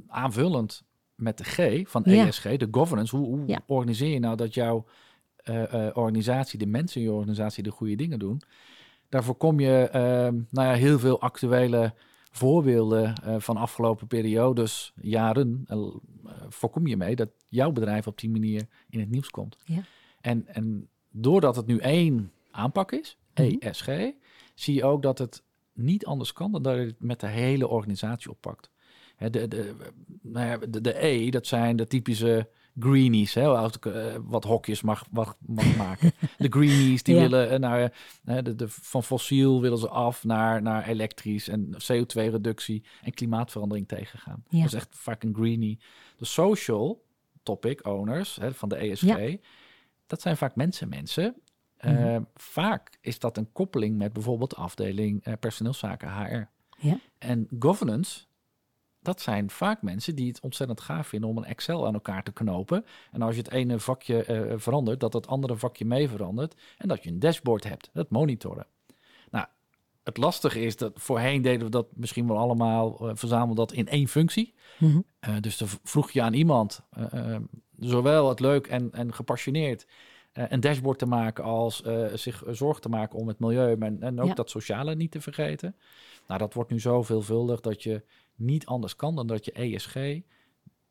aanvullend 0.08 0.82
met 1.14 1.38
de 1.38 1.44
G 1.44 1.88
van 1.90 2.04
ESG, 2.04 2.56
de 2.56 2.68
governance, 2.70 3.16
hoe, 3.16 3.26
hoe 3.26 3.58
organiseer 3.66 4.12
je 4.12 4.18
nou 4.18 4.36
dat 4.36 4.54
jouw 4.54 4.84
organisatie, 5.94 6.58
de 6.58 6.66
mensen 6.66 7.00
in 7.00 7.06
je 7.06 7.12
organisatie 7.12 7.62
de 7.62 7.70
goede 7.70 7.94
dingen 7.94 8.18
doen. 8.18 8.42
Daarvoor 9.10 9.34
kom 9.34 9.60
je 9.60 9.88
uh, 9.88 10.00
nou 10.50 10.68
ja, 10.68 10.72
heel 10.72 10.98
veel 10.98 11.20
actuele 11.20 11.94
voorbeelden 12.30 13.14
uh, 13.24 13.34
van 13.38 13.56
afgelopen 13.56 14.06
periodes, 14.06 14.92
jaren, 15.00 15.66
voorkom 16.48 16.86
je 16.86 16.96
mee 16.96 17.16
dat 17.16 17.28
jouw 17.48 17.70
bedrijf 17.72 18.06
op 18.06 18.18
die 18.18 18.30
manier 18.30 18.66
in 18.88 19.00
het 19.00 19.10
nieuws 19.10 19.30
komt. 19.30 19.56
Ja. 19.64 19.82
En, 20.20 20.46
en 20.46 20.88
doordat 21.10 21.56
het 21.56 21.66
nu 21.66 21.78
één 21.78 22.32
aanpak 22.50 22.92
is, 22.92 23.18
mm 23.34 23.44
-hmm. 23.44 23.58
ESG, 23.58 23.88
zie 24.54 24.74
je 24.74 24.84
ook 24.84 25.02
dat 25.02 25.18
het 25.18 25.42
niet 25.72 26.06
anders 26.06 26.32
kan 26.32 26.52
dan 26.52 26.62
dat 26.62 26.74
je 26.74 26.80
het 26.80 27.00
met 27.00 27.20
de 27.20 27.28
hele 27.28 27.68
organisatie 27.68 28.30
oppakt. 28.30 28.70
De, 29.18 29.48
de, 29.48 29.74
nou 30.22 30.46
ja, 30.46 30.56
de, 30.56 30.80
de 30.80 31.04
E, 31.04 31.30
dat 31.30 31.46
zijn 31.46 31.76
de 31.76 31.86
typische 31.86 32.48
greenies, 32.78 33.34
hè, 33.34 33.46
als 33.46 33.76
ik 33.76 33.84
uh, 33.84 34.04
wat 34.20 34.44
hokjes 34.44 34.82
mag, 34.82 35.04
mag, 35.10 35.36
mag 35.40 35.76
maken. 35.86 36.12
De 36.38 36.48
greenies 36.48 37.02
die 37.02 37.14
ja. 37.14 37.20
willen 37.20 37.52
uh, 37.52 37.58
naar 37.58 37.92
uh, 38.24 38.38
de, 38.42 38.54
de, 38.54 38.68
van 38.68 39.02
fossiel 39.02 39.60
willen 39.60 39.78
ze 39.78 39.88
af 39.88 40.24
naar, 40.24 40.62
naar 40.62 40.88
elektrisch 40.88 41.48
en 41.48 41.74
CO2-reductie 41.74 42.84
en 43.02 43.14
klimaatverandering 43.14 43.88
tegengaan. 43.88 44.44
Ja. 44.48 44.58
Dat 44.58 44.66
is 44.66 44.74
echt 44.74 44.88
vaak 44.90 45.22
een 45.22 45.34
greenie. 45.34 45.78
De 46.16 46.24
social 46.24 47.04
topic 47.42 47.86
owners 47.86 48.36
hè, 48.36 48.54
van 48.54 48.68
de 48.68 48.76
ESG, 48.76 49.02
ja. 49.02 49.36
dat 50.06 50.20
zijn 50.20 50.36
vaak 50.36 50.56
mensen, 50.56 50.88
mensen. 50.88 51.34
Mm 51.80 51.96
-hmm. 51.96 52.26
Vaak 52.34 52.98
is 53.00 53.18
dat 53.18 53.36
een 53.36 53.52
koppeling 53.52 53.96
met 53.96 54.12
bijvoorbeeld 54.12 54.50
de 54.50 54.56
afdeling 54.56 55.38
personeelszaken 55.38 56.12
HR. 56.12 56.48
Ja. 56.86 56.98
En 57.18 57.48
governance 57.58 58.20
dat 59.02 59.20
zijn 59.20 59.50
vaak 59.50 59.82
mensen 59.82 60.14
die 60.14 60.28
het 60.28 60.40
ontzettend 60.40 60.80
gaaf 60.80 61.06
vinden 61.06 61.28
om 61.28 61.36
een 61.36 61.44
Excel 61.44 61.86
aan 61.86 61.94
elkaar 61.94 62.22
te 62.22 62.32
knopen. 62.32 62.84
En 63.12 63.22
als 63.22 63.34
je 63.34 63.42
het 63.42 63.50
ene 63.50 63.78
vakje 63.78 64.26
uh, 64.28 64.52
verandert, 64.56 65.00
dat 65.00 65.12
het 65.12 65.26
andere 65.26 65.56
vakje 65.56 65.84
mee 65.84 66.08
verandert. 66.08 66.54
En 66.78 66.88
dat 66.88 67.02
je 67.02 67.10
een 67.10 67.18
dashboard 67.18 67.64
hebt, 67.64 67.90
het 67.92 68.10
monitoren. 68.10 68.66
Nou, 69.30 69.46
het 70.04 70.16
lastige 70.16 70.60
is 70.60 70.76
dat 70.76 70.92
voorheen 70.94 71.42
deden 71.42 71.64
we 71.64 71.70
dat 71.70 71.86
misschien 71.94 72.26
wel 72.26 72.38
allemaal, 72.38 73.10
uh, 73.24 73.54
dat 73.54 73.72
in 73.72 73.88
één 73.88 74.08
functie. 74.08 74.54
Mm 74.78 74.90
-hmm. 74.90 75.04
uh, 75.28 75.40
dus 75.40 75.58
dan 75.58 75.68
vroeg 75.82 76.10
je 76.10 76.22
aan 76.22 76.34
iemand, 76.34 76.82
zowel 77.78 78.28
het 78.28 78.40
leuk 78.40 78.66
en, 78.66 78.92
en 78.92 79.14
gepassioneerd, 79.14 79.86
een 80.32 80.60
dashboard 80.60 80.98
te 80.98 81.06
maken 81.06 81.44
als 81.44 81.82
zich 82.14 82.42
zorgen 82.46 82.82
te 82.82 82.88
maken 82.88 83.18
om 83.18 83.28
het 83.28 83.38
milieu 83.38 83.76
en, 83.80 84.02
en 84.02 84.20
ook 84.20 84.28
ja. 84.28 84.34
dat 84.34 84.50
sociale 84.50 84.94
niet 84.94 85.10
te 85.10 85.20
vergeten. 85.20 85.76
Nou, 86.26 86.40
dat 86.40 86.54
wordt 86.54 86.70
nu 86.70 86.80
zo 86.80 87.02
veelvuldig 87.02 87.60
dat 87.60 87.82
je 87.82 88.02
niet 88.40 88.66
anders 88.66 88.96
kan 88.96 89.14
dan 89.14 89.26
dat 89.26 89.44
je 89.44 89.52
ESG 89.52 90.20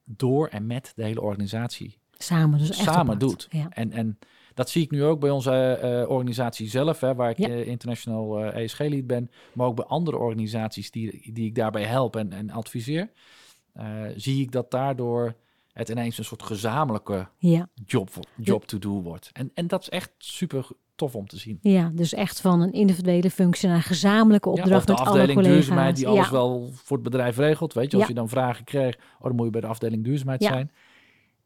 door 0.03 0.47
en 0.47 0.67
met 0.67 0.91
de 0.95 1.03
hele 1.03 1.21
organisatie 1.21 1.97
samen, 2.17 2.59
dus 2.59 2.83
samen 2.83 3.19
doet. 3.19 3.47
Ja. 3.49 3.69
En, 3.69 3.91
en 3.91 4.19
dat 4.53 4.69
zie 4.69 4.83
ik 4.83 4.91
nu 4.91 5.03
ook 5.03 5.19
bij 5.19 5.29
onze 5.29 5.79
uh, 5.83 6.09
organisatie 6.09 6.69
zelf, 6.69 6.99
hè, 6.99 7.15
waar 7.15 7.29
ik 7.29 7.37
ja. 7.37 7.49
uh, 7.49 7.67
international 7.67 8.43
uh, 8.43 8.63
ESG-lead 8.63 9.07
ben, 9.07 9.31
maar 9.53 9.67
ook 9.67 9.75
bij 9.75 9.85
andere 9.85 10.17
organisaties 10.17 10.91
die, 10.91 11.33
die 11.33 11.45
ik 11.45 11.55
daarbij 11.55 11.83
help 11.83 12.15
en, 12.15 12.33
en 12.33 12.49
adviseer, 12.49 13.09
zie 14.15 14.41
ik 14.41 14.51
dat 14.51 14.71
daardoor 14.71 15.35
het 15.73 15.89
ineens 15.89 16.17
een 16.17 16.25
soort 16.25 16.43
gezamenlijke 16.43 17.27
ja. 17.37 17.69
job, 17.85 18.09
job 18.37 18.65
to 18.65 18.79
do 18.79 19.01
wordt. 19.01 19.29
En, 19.33 19.51
en 19.53 19.67
dat 19.67 19.81
is 19.81 19.89
echt 19.89 20.11
super 20.17 20.67
tof 20.99 21.15
om 21.15 21.27
te 21.27 21.37
zien. 21.37 21.59
Ja, 21.61 21.91
dus 21.93 22.13
echt 22.13 22.41
van 22.41 22.61
een 22.61 22.73
individuele 22.73 23.29
functie 23.31 23.67
naar 23.67 23.77
een 23.77 23.83
gezamenlijke 23.83 24.49
opdracht 24.49 24.69
ja, 24.69 24.75
met 24.77 24.87
de 24.87 24.93
afdeling 24.93 25.21
alle 25.21 25.33
collega's. 25.33 25.53
duurzaamheid 25.55 25.95
die 25.95 26.07
alles 26.07 26.25
ja. 26.25 26.31
wel 26.31 26.69
voor 26.73 26.97
het 26.97 27.05
bedrijf 27.05 27.37
regelt. 27.37 27.73
Weet 27.73 27.91
je, 27.91 27.97
als 27.97 28.07
je 28.07 28.13
dan 28.13 28.29
vragen 28.29 28.63
kreeg, 28.63 28.95
oh, 29.17 29.23
dan 29.23 29.35
moet 29.35 29.45
je 29.45 29.51
bij 29.51 29.61
de 29.61 29.67
afdeling 29.67 30.03
duurzaamheid 30.03 30.43
zijn. 30.43 30.71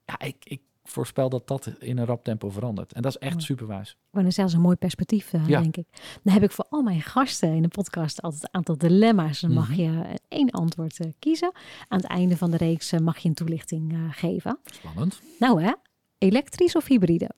Ja, 0.05 0.19
ik, 0.19 0.35
ik 0.43 0.61
voorspel 0.83 1.29
dat 1.29 1.47
dat 1.47 1.71
in 1.79 1.97
een 1.97 2.05
rap 2.05 2.23
tempo 2.23 2.49
verandert. 2.49 2.93
En 2.93 3.01
dat 3.01 3.11
is 3.11 3.17
echt 3.17 3.31
Mooi. 3.33 3.45
super 3.45 3.67
wijs. 3.67 3.97
Maar 4.09 4.23
dat 4.23 4.33
zelfs 4.33 4.53
een 4.53 4.61
mooi 4.61 4.75
perspectief, 4.75 5.33
uh, 5.33 5.45
denk 5.47 5.77
ik. 5.77 5.85
Dan 6.23 6.33
heb 6.33 6.43
ik 6.43 6.51
voor 6.51 6.65
al 6.69 6.81
mijn 6.81 7.01
gasten 7.01 7.53
in 7.53 7.61
de 7.61 7.67
podcast 7.67 8.21
altijd 8.21 8.43
een 8.43 8.49
aantal 8.51 8.77
dilemma's. 8.77 9.39
Dan 9.41 9.53
mag 9.53 9.69
Mhm. 9.69 9.81
je 9.81 10.19
één 10.27 10.51
antwoord 10.51 10.99
uh, 11.05 11.11
kiezen. 11.19 11.51
Aan 11.87 11.97
het 11.99 12.07
einde 12.07 12.37
van 12.37 12.51
de 12.51 12.57
reeks 12.57 12.93
uh, 12.93 12.99
mag 12.99 13.17
je 13.17 13.29
een 13.29 13.35
toelichting 13.35 13.97
geven. 14.11 14.57
Spannend. 14.65 15.21
Nou 15.39 15.63
hè, 15.63 15.71
elektrisch 16.17 16.75
of 16.75 16.87
hybride? 16.87 17.29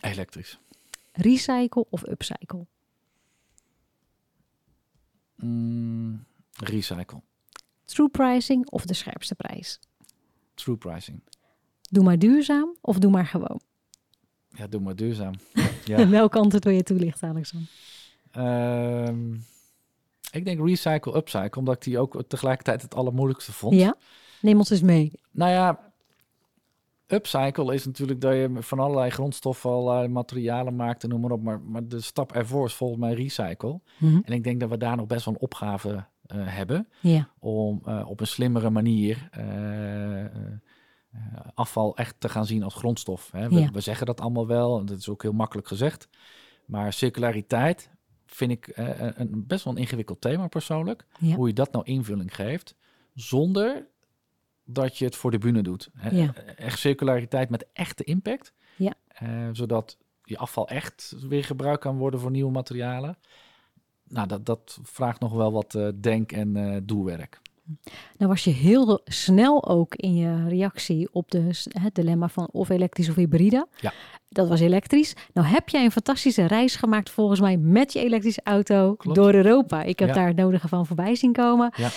Elektrisch. 0.00 0.58
Recycle 1.16 1.86
of 1.90 2.06
upcycle? 2.08 2.66
Mm, 5.36 6.24
recycle. 6.52 7.22
True 7.84 8.08
pricing 8.08 8.70
of 8.70 8.84
de 8.84 8.94
scherpste 8.94 9.34
prijs? 9.34 9.80
True 10.54 10.76
pricing. 10.76 11.20
Doe 11.90 12.04
maar 12.04 12.18
duurzaam 12.18 12.76
of 12.80 12.98
doe 12.98 13.10
maar 13.10 13.26
gewoon? 13.26 13.60
Ja, 14.48 14.66
doe 14.66 14.80
maar 14.80 14.96
duurzaam. 14.96 15.34
Ja. 15.84 16.08
welke 16.08 16.38
antwoord 16.38 16.64
wil 16.64 16.72
je 16.72 16.82
toelichten, 16.82 17.28
Alexander? 17.28 17.68
Um, 19.08 19.44
ik 20.30 20.44
denk 20.44 20.66
recycle, 20.66 21.16
upcycle, 21.16 21.58
omdat 21.58 21.74
ik 21.74 21.82
die 21.82 21.98
ook 21.98 22.22
tegelijkertijd 22.28 22.82
het 22.82 22.94
allermoeilijkste 22.94 23.52
vond. 23.52 23.74
Ja? 23.74 23.96
Neem 24.40 24.58
ons 24.58 24.70
eens 24.70 24.82
mee. 24.82 25.12
Nou 25.30 25.50
ja, 25.50 25.93
upcycle 27.06 27.74
is 27.74 27.84
natuurlijk 27.84 28.20
dat 28.20 28.32
je 28.32 28.50
van 28.52 28.78
allerlei 28.78 29.10
grondstoffen 29.10 29.70
allerlei 29.70 30.08
materialen 30.08 30.76
maakt 30.76 31.02
en 31.02 31.08
noem 31.08 31.20
maar 31.20 31.30
op. 31.30 31.42
Maar, 31.42 31.60
maar 31.60 31.88
de 31.88 32.00
stap 32.00 32.32
ervoor 32.32 32.66
is 32.66 32.74
volgens 32.74 33.00
mij 33.00 33.14
recycle. 33.14 33.80
Mhm. 33.98 34.20
En 34.24 34.32
ik 34.32 34.44
denk 34.44 34.60
dat 34.60 34.68
we 34.68 34.76
daar 34.76 34.96
nog 34.96 35.06
best 35.06 35.24
wel 35.24 35.34
een 35.34 35.40
opgave 35.40 35.90
uh, 35.90 36.04
hebben. 36.46 36.88
Ja. 37.00 37.28
Om 37.38 37.82
uh, 37.86 38.08
op 38.08 38.20
een 38.20 38.26
slimmere 38.26 38.70
manier 38.70 39.28
uh, 39.38 40.24
afval 41.54 41.96
echt 41.96 42.14
te 42.18 42.28
gaan 42.28 42.46
zien 42.46 42.62
als 42.62 42.74
grondstof. 42.74 43.30
Hè. 43.32 43.48
We, 43.48 43.60
ja. 43.60 43.70
we, 43.70 43.80
zeggen 43.80 44.06
dat 44.06 44.20
allemaal 44.20 44.46
wel 44.46 44.78
en 44.78 44.86
dat 44.86 44.98
is 44.98 45.08
ook 45.08 45.22
heel 45.22 45.32
makkelijk 45.32 45.68
gezegd. 45.68 46.08
Maar 46.66 46.92
circulariteit 46.92 47.90
vind 48.26 48.50
ik 48.50 48.70
een, 48.74 49.20
een 49.20 49.46
best 49.46 49.64
wel 49.64 49.72
een 49.72 49.80
ingewikkeld 49.80 50.20
thema 50.20 50.46
persoonlijk. 50.46 51.06
Ja. 51.18 51.34
Hoe 51.34 51.46
je 51.46 51.54
dat 51.54 51.72
nou 51.72 51.84
invulling 51.84 52.34
geeft 52.34 52.76
zonder 53.14 53.88
dat 54.64 54.98
je 54.98 55.04
het 55.04 55.16
voor 55.16 55.30
de 55.30 55.38
bühne 55.38 55.62
doet. 55.62 55.90
Ja. 56.10 56.34
Echt 56.56 56.78
circulariteit 56.78 57.50
met 57.50 57.66
echte 57.72 58.04
impact. 58.04 58.52
Ja. 58.76 58.94
Uh, 59.22 59.48
zodat 59.52 59.98
je 60.22 60.38
afval 60.38 60.68
echt 60.68 61.14
weer 61.28 61.44
gebruikt 61.44 61.80
kan 61.80 61.96
worden 61.96 62.20
voor 62.20 62.30
nieuwe 62.30 62.52
materialen. 62.52 63.18
Nou, 64.08 64.28
dat, 64.28 64.46
dat 64.46 64.78
vraagt 64.82 65.20
nog 65.20 65.32
wel 65.32 65.52
wat 65.52 65.74
uh, 65.74 65.88
denk- 66.00 66.32
en 66.32 66.56
uh, 66.56 66.76
doelwerk. 66.82 67.40
Nou 68.16 68.30
was 68.30 68.44
je 68.44 68.50
heel 68.50 69.00
snel 69.04 69.68
ook 69.68 69.94
in 69.94 70.14
je 70.14 70.48
reactie 70.48 71.08
op 71.12 71.30
de, 71.30 71.48
het 71.68 71.94
dilemma 71.94 72.28
van 72.28 72.48
of 72.52 72.68
elektrisch 72.68 73.08
of 73.08 73.14
hybride. 73.14 73.66
Ja. 73.80 73.92
Dat 74.28 74.48
was 74.48 74.60
elektrisch. 74.60 75.14
Nou 75.32 75.46
heb 75.46 75.68
jij 75.68 75.84
een 75.84 75.90
fantastische 75.90 76.46
reis 76.46 76.76
gemaakt 76.76 77.10
volgens 77.10 77.40
mij 77.40 77.56
met 77.56 77.92
je 77.92 78.00
elektrische 78.00 78.40
auto 78.44 78.94
Klopt. 78.94 79.16
door 79.16 79.34
Europa. 79.34 79.82
Ik 79.82 79.98
heb 79.98 80.08
ja. 80.08 80.14
daar 80.14 80.26
het 80.26 80.36
nodige 80.36 80.68
van 80.68 80.86
voorbij 80.86 81.14
zien 81.14 81.32
komen. 81.32 81.72
Ja. 81.76 81.88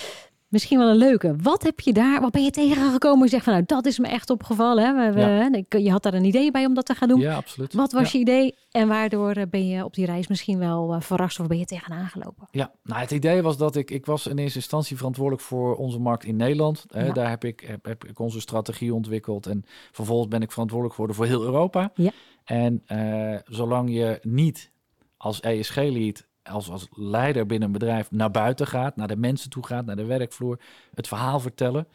Misschien 0.48 0.78
wel 0.78 0.90
een 0.90 0.98
leuke. 0.98 1.36
Wat 1.42 1.64
heb 1.64 1.80
je 1.80 1.94
daar, 1.94 2.22
wat 2.22 2.32
ben 2.32 2.44
je 2.44 2.52
tegengekomen? 2.52 3.24
Je 3.24 3.30
zegt 3.30 3.44
van 3.44 3.54
nou, 3.54 3.66
dat 3.66 3.86
is 3.86 4.00
me 4.00 4.08
echt 4.08 4.30
opgevallen. 4.30 4.84
Hè? 4.84 5.12
We, 5.14 5.20
ja. 5.20 5.80
Je 5.80 5.92
had 5.92 6.04
daar 6.04 6.14
een 6.14 6.24
idee 6.24 6.52
bij 6.52 6.66
om 6.66 6.74
dat 6.74 6.86
te 6.86 6.96
gaan 6.96 7.08
doen. 7.08 7.20
Ja, 7.20 7.36
absoluut. 7.36 7.74
Wat 7.74 7.92
was 7.92 8.12
ja. 8.12 8.20
je 8.20 8.26
idee 8.26 8.56
en 8.72 8.88
waardoor 8.88 9.32
eh, 9.32 9.44
ben 9.50 9.68
je 9.68 9.86
op 9.86 9.94
die 9.94 10.06
reis 10.06 10.28
misschien 10.28 10.60
wel 10.60 10.94
uh, 10.94 11.02
verrast 11.02 11.40
of 11.40 11.48
ben 11.48 11.58
je 11.58 11.66
tegenaan 11.66 12.08
gelopen? 12.08 12.48
Ja, 12.52 12.72
nou 12.84 13.02
het 13.02 13.12
idee 13.12 13.42
was 13.42 13.58
dat 13.58 13.76
ik, 13.76 13.92
ik 13.92 14.06
was 14.06 14.28
in 14.28 14.38
eerste 14.38 14.58
instantie 14.58 14.98
verantwoordelijk 14.98 15.44
voor 15.44 15.76
onze 15.76 16.00
markt 16.00 16.24
in 16.24 16.36
Nederland. 16.36 16.86
Hè? 16.88 17.06
Ja. 17.06 17.14
Daar 17.14 17.30
heb 17.30 17.44
ik, 17.44 17.60
heb, 17.60 17.86
heb, 17.86 18.06
ik 18.06 18.20
onze 18.20 18.40
strategie 18.40 18.94
ontwikkeld 18.94 19.46
en 19.46 19.66
vervolgens 19.92 20.28
ben 20.28 20.42
ik 20.42 20.52
verantwoordelijk 20.52 20.96
geworden 20.96 21.16
voor 21.16 21.26
heel 21.26 21.44
Europa. 21.44 21.92
Ja. 21.96 22.12
En 22.44 22.84
uh, 22.88 23.38
zolang 23.46 23.94
je 23.94 24.20
niet 24.22 24.72
als 25.18 25.40
ESG-lead 25.40 26.28
als, 26.50 26.70
als 26.70 26.88
leider 26.92 27.46
binnen 27.46 27.68
een 27.68 27.74
bedrijf 27.74 28.12
naar 28.12 28.32
buiten 28.32 28.68
gaat, 28.68 28.96
naar 28.96 29.08
de 29.08 29.18
mensen 29.18 29.50
toe 29.50 29.66
gaat, 29.66 29.86
naar 29.86 29.96
de 29.96 30.06
werkvloer, 30.06 30.60
het 30.94 31.08
verhaal 31.08 31.40
vertellen. 31.40 31.88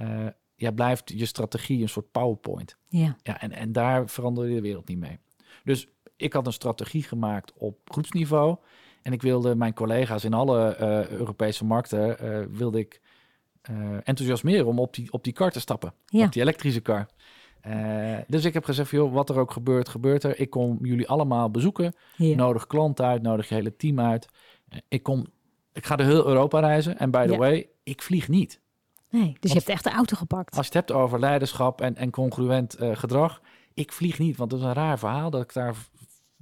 Uh, 0.00 0.26
ja, 0.56 0.70
blijft 0.70 1.12
je 1.14 1.26
strategie 1.26 1.82
een 1.82 1.88
soort 1.88 2.10
PowerPoint. 2.10 2.76
Ja. 2.88 3.16
ja 3.22 3.40
en, 3.40 3.52
en 3.52 3.72
daar 3.72 4.08
verander 4.08 4.48
je 4.48 4.54
de 4.54 4.60
wereld 4.60 4.88
niet 4.88 4.98
mee. 4.98 5.18
Dus 5.64 5.88
ik 6.16 6.32
had 6.32 6.46
een 6.46 6.52
strategie 6.52 7.02
gemaakt 7.02 7.52
op 7.56 7.78
groepsniveau. 7.84 8.56
En 9.02 9.12
ik 9.12 9.22
wilde 9.22 9.54
mijn 9.54 9.74
collega's 9.74 10.24
in 10.24 10.34
alle 10.34 10.76
uh, 10.80 11.08
Europese 11.08 11.64
markten 11.64 12.24
uh, 12.24 12.46
wilde 12.50 12.78
ik 12.78 13.00
enthousiasmeren 14.04 14.66
om 14.66 14.78
op 14.78 14.94
die, 14.94 15.12
op 15.12 15.24
die 15.24 15.32
kar 15.32 15.50
te 15.50 15.60
stappen. 15.60 15.94
Ja. 16.06 16.24
Op 16.24 16.32
die 16.32 16.42
elektrische 16.42 16.80
kar. 16.80 17.06
Uh, 17.66 18.16
dus 18.26 18.44
ik 18.44 18.54
heb 18.54 18.64
gezegd, 18.64 18.90
joh, 18.90 19.12
wat 19.12 19.28
er 19.30 19.38
ook 19.38 19.50
gebeurt, 19.50 19.88
gebeurt 19.88 20.22
er. 20.22 20.40
Ik 20.40 20.50
kom 20.50 20.78
jullie 20.82 21.08
allemaal 21.08 21.50
bezoeken. 21.50 21.94
Ja. 22.16 22.36
Nodig 22.36 22.66
klanten 22.66 23.04
uit, 23.06 23.22
nodig 23.22 23.48
je 23.48 23.54
hele 23.54 23.76
team 23.76 24.00
uit. 24.00 24.28
Ik, 24.88 25.02
kom, 25.02 25.26
ik 25.72 25.86
ga 25.86 25.96
door 25.96 26.06
heel 26.06 26.26
Europa 26.26 26.60
reizen. 26.60 26.98
En 26.98 27.10
by 27.10 27.26
the 27.26 27.32
Ja. 27.32 27.38
way, 27.38 27.68
ik 27.82 28.02
vlieg 28.02 28.28
niet. 28.28 28.60
Nee, 29.10 29.36
dus 29.40 29.50
je 29.50 29.56
hebt 29.56 29.70
echt 29.70 29.84
de 29.84 29.90
auto 29.90 30.16
gepakt. 30.16 30.56
Als 30.56 30.66
je 30.66 30.78
het 30.78 30.88
hebt 30.88 31.00
over 31.00 31.20
leiderschap 31.20 31.80
en, 31.80 31.96
en 31.96 32.10
congruent 32.10 32.74
eh, 32.74 32.96
gedrag. 32.96 33.40
Ik 33.74 33.92
vlieg 33.92 34.18
niet, 34.18 34.36
want 34.36 34.52
het 34.52 34.60
is 34.60 34.66
een 34.66 34.72
raar 34.72 34.98
verhaal 34.98 35.30
dat 35.30 35.42
ik 35.42 35.52
daar 35.52 35.74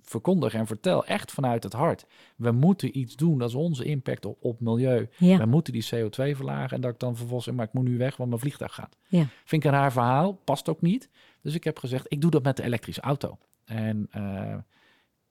verkondig 0.03 0.55
en 0.55 0.67
vertel. 0.67 1.05
Echt 1.05 1.33
vanuit 1.33 1.63
het 1.63 1.73
hart. 1.73 2.07
We 2.37 2.51
moeten 2.51 2.99
iets 2.99 3.17
doen. 3.17 3.39
Dat 3.39 3.49
is 3.49 3.55
onze 3.55 3.85
impact 3.85 4.25
op, 4.25 4.37
op 4.41 4.61
milieu. 4.61 5.09
Ja. 5.17 5.39
We 5.39 5.47
moeten 5.47 5.73
die 5.73 5.87
CO2 5.95 6.37
verlagen. 6.37 6.77
En 6.77 6.81
dat 6.81 6.93
ik 6.93 6.99
dan 6.99 7.17
vervolgens 7.17 7.45
zeg, 7.45 7.55
maar 7.55 7.67
ik 7.67 7.73
moet 7.73 7.85
nu 7.85 7.99
weg, 7.99 8.17
want 8.17 8.29
mijn 8.29 8.41
vliegtuig 8.41 8.75
gaat. 8.75 8.97
Ja. 9.09 9.27
Vind 9.45 9.65
ik 9.65 9.71
een 9.71 9.77
raar 9.77 9.93
verhaal. 9.93 10.33
Past 10.33 10.69
ook 10.69 10.81
niet. 10.81 11.11
Dus 11.43 11.55
ik 11.55 11.65
heb 11.65 11.79
gezegd, 11.79 12.07
ik 12.09 12.21
doe 12.21 12.31
dat 12.31 12.43
met 12.43 12.57
de 12.57 12.63
elektrische 12.63 13.01
auto. 13.01 13.39
En 13.65 14.07
eh, 14.11 14.55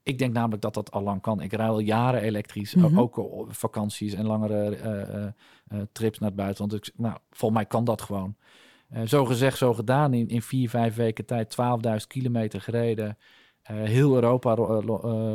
ik 0.03 0.17
denk 0.17 0.33
namelijk 0.33 0.61
dat 0.61 0.73
dat 0.73 0.91
al 0.91 1.01
lang 1.01 1.21
kan. 1.21 1.41
Ik 1.41 1.53
rij 1.53 1.67
al 1.67 1.79
jaren 1.79 2.21
elektrisch. 2.21 2.75
Mhm. 2.75 2.99
Ook 2.99 3.17
op 3.17 3.53
vakanties 3.53 4.13
en 4.13 4.25
langere 4.25 4.75
eh, 4.75 5.25
eh, 5.25 5.31
trips 5.91 6.19
naar 6.19 6.29
het 6.29 6.37
buitenland. 6.37 6.71
Dus, 6.71 6.91
nou, 6.95 7.17
volgens 7.29 7.59
mij 7.61 7.69
kan 7.69 7.83
dat 7.83 8.01
gewoon. 8.01 8.35
Zo 9.05 9.25
gezegd, 9.25 9.57
zo 9.57 9.73
gedaan. 9.73 10.13
In, 10.13 10.27
in 10.27 10.41
vier, 10.41 10.69
vijf 10.69 10.95
weken 10.95 11.25
tijd 11.25 11.55
12.000 11.85 12.07
kilometer 12.07 12.61
gereden. 12.61 13.17
Eh, 13.61 13.75
heel 13.75 14.13
Europa 14.15 14.55
ro- 14.55 14.79
eh, 14.79 14.85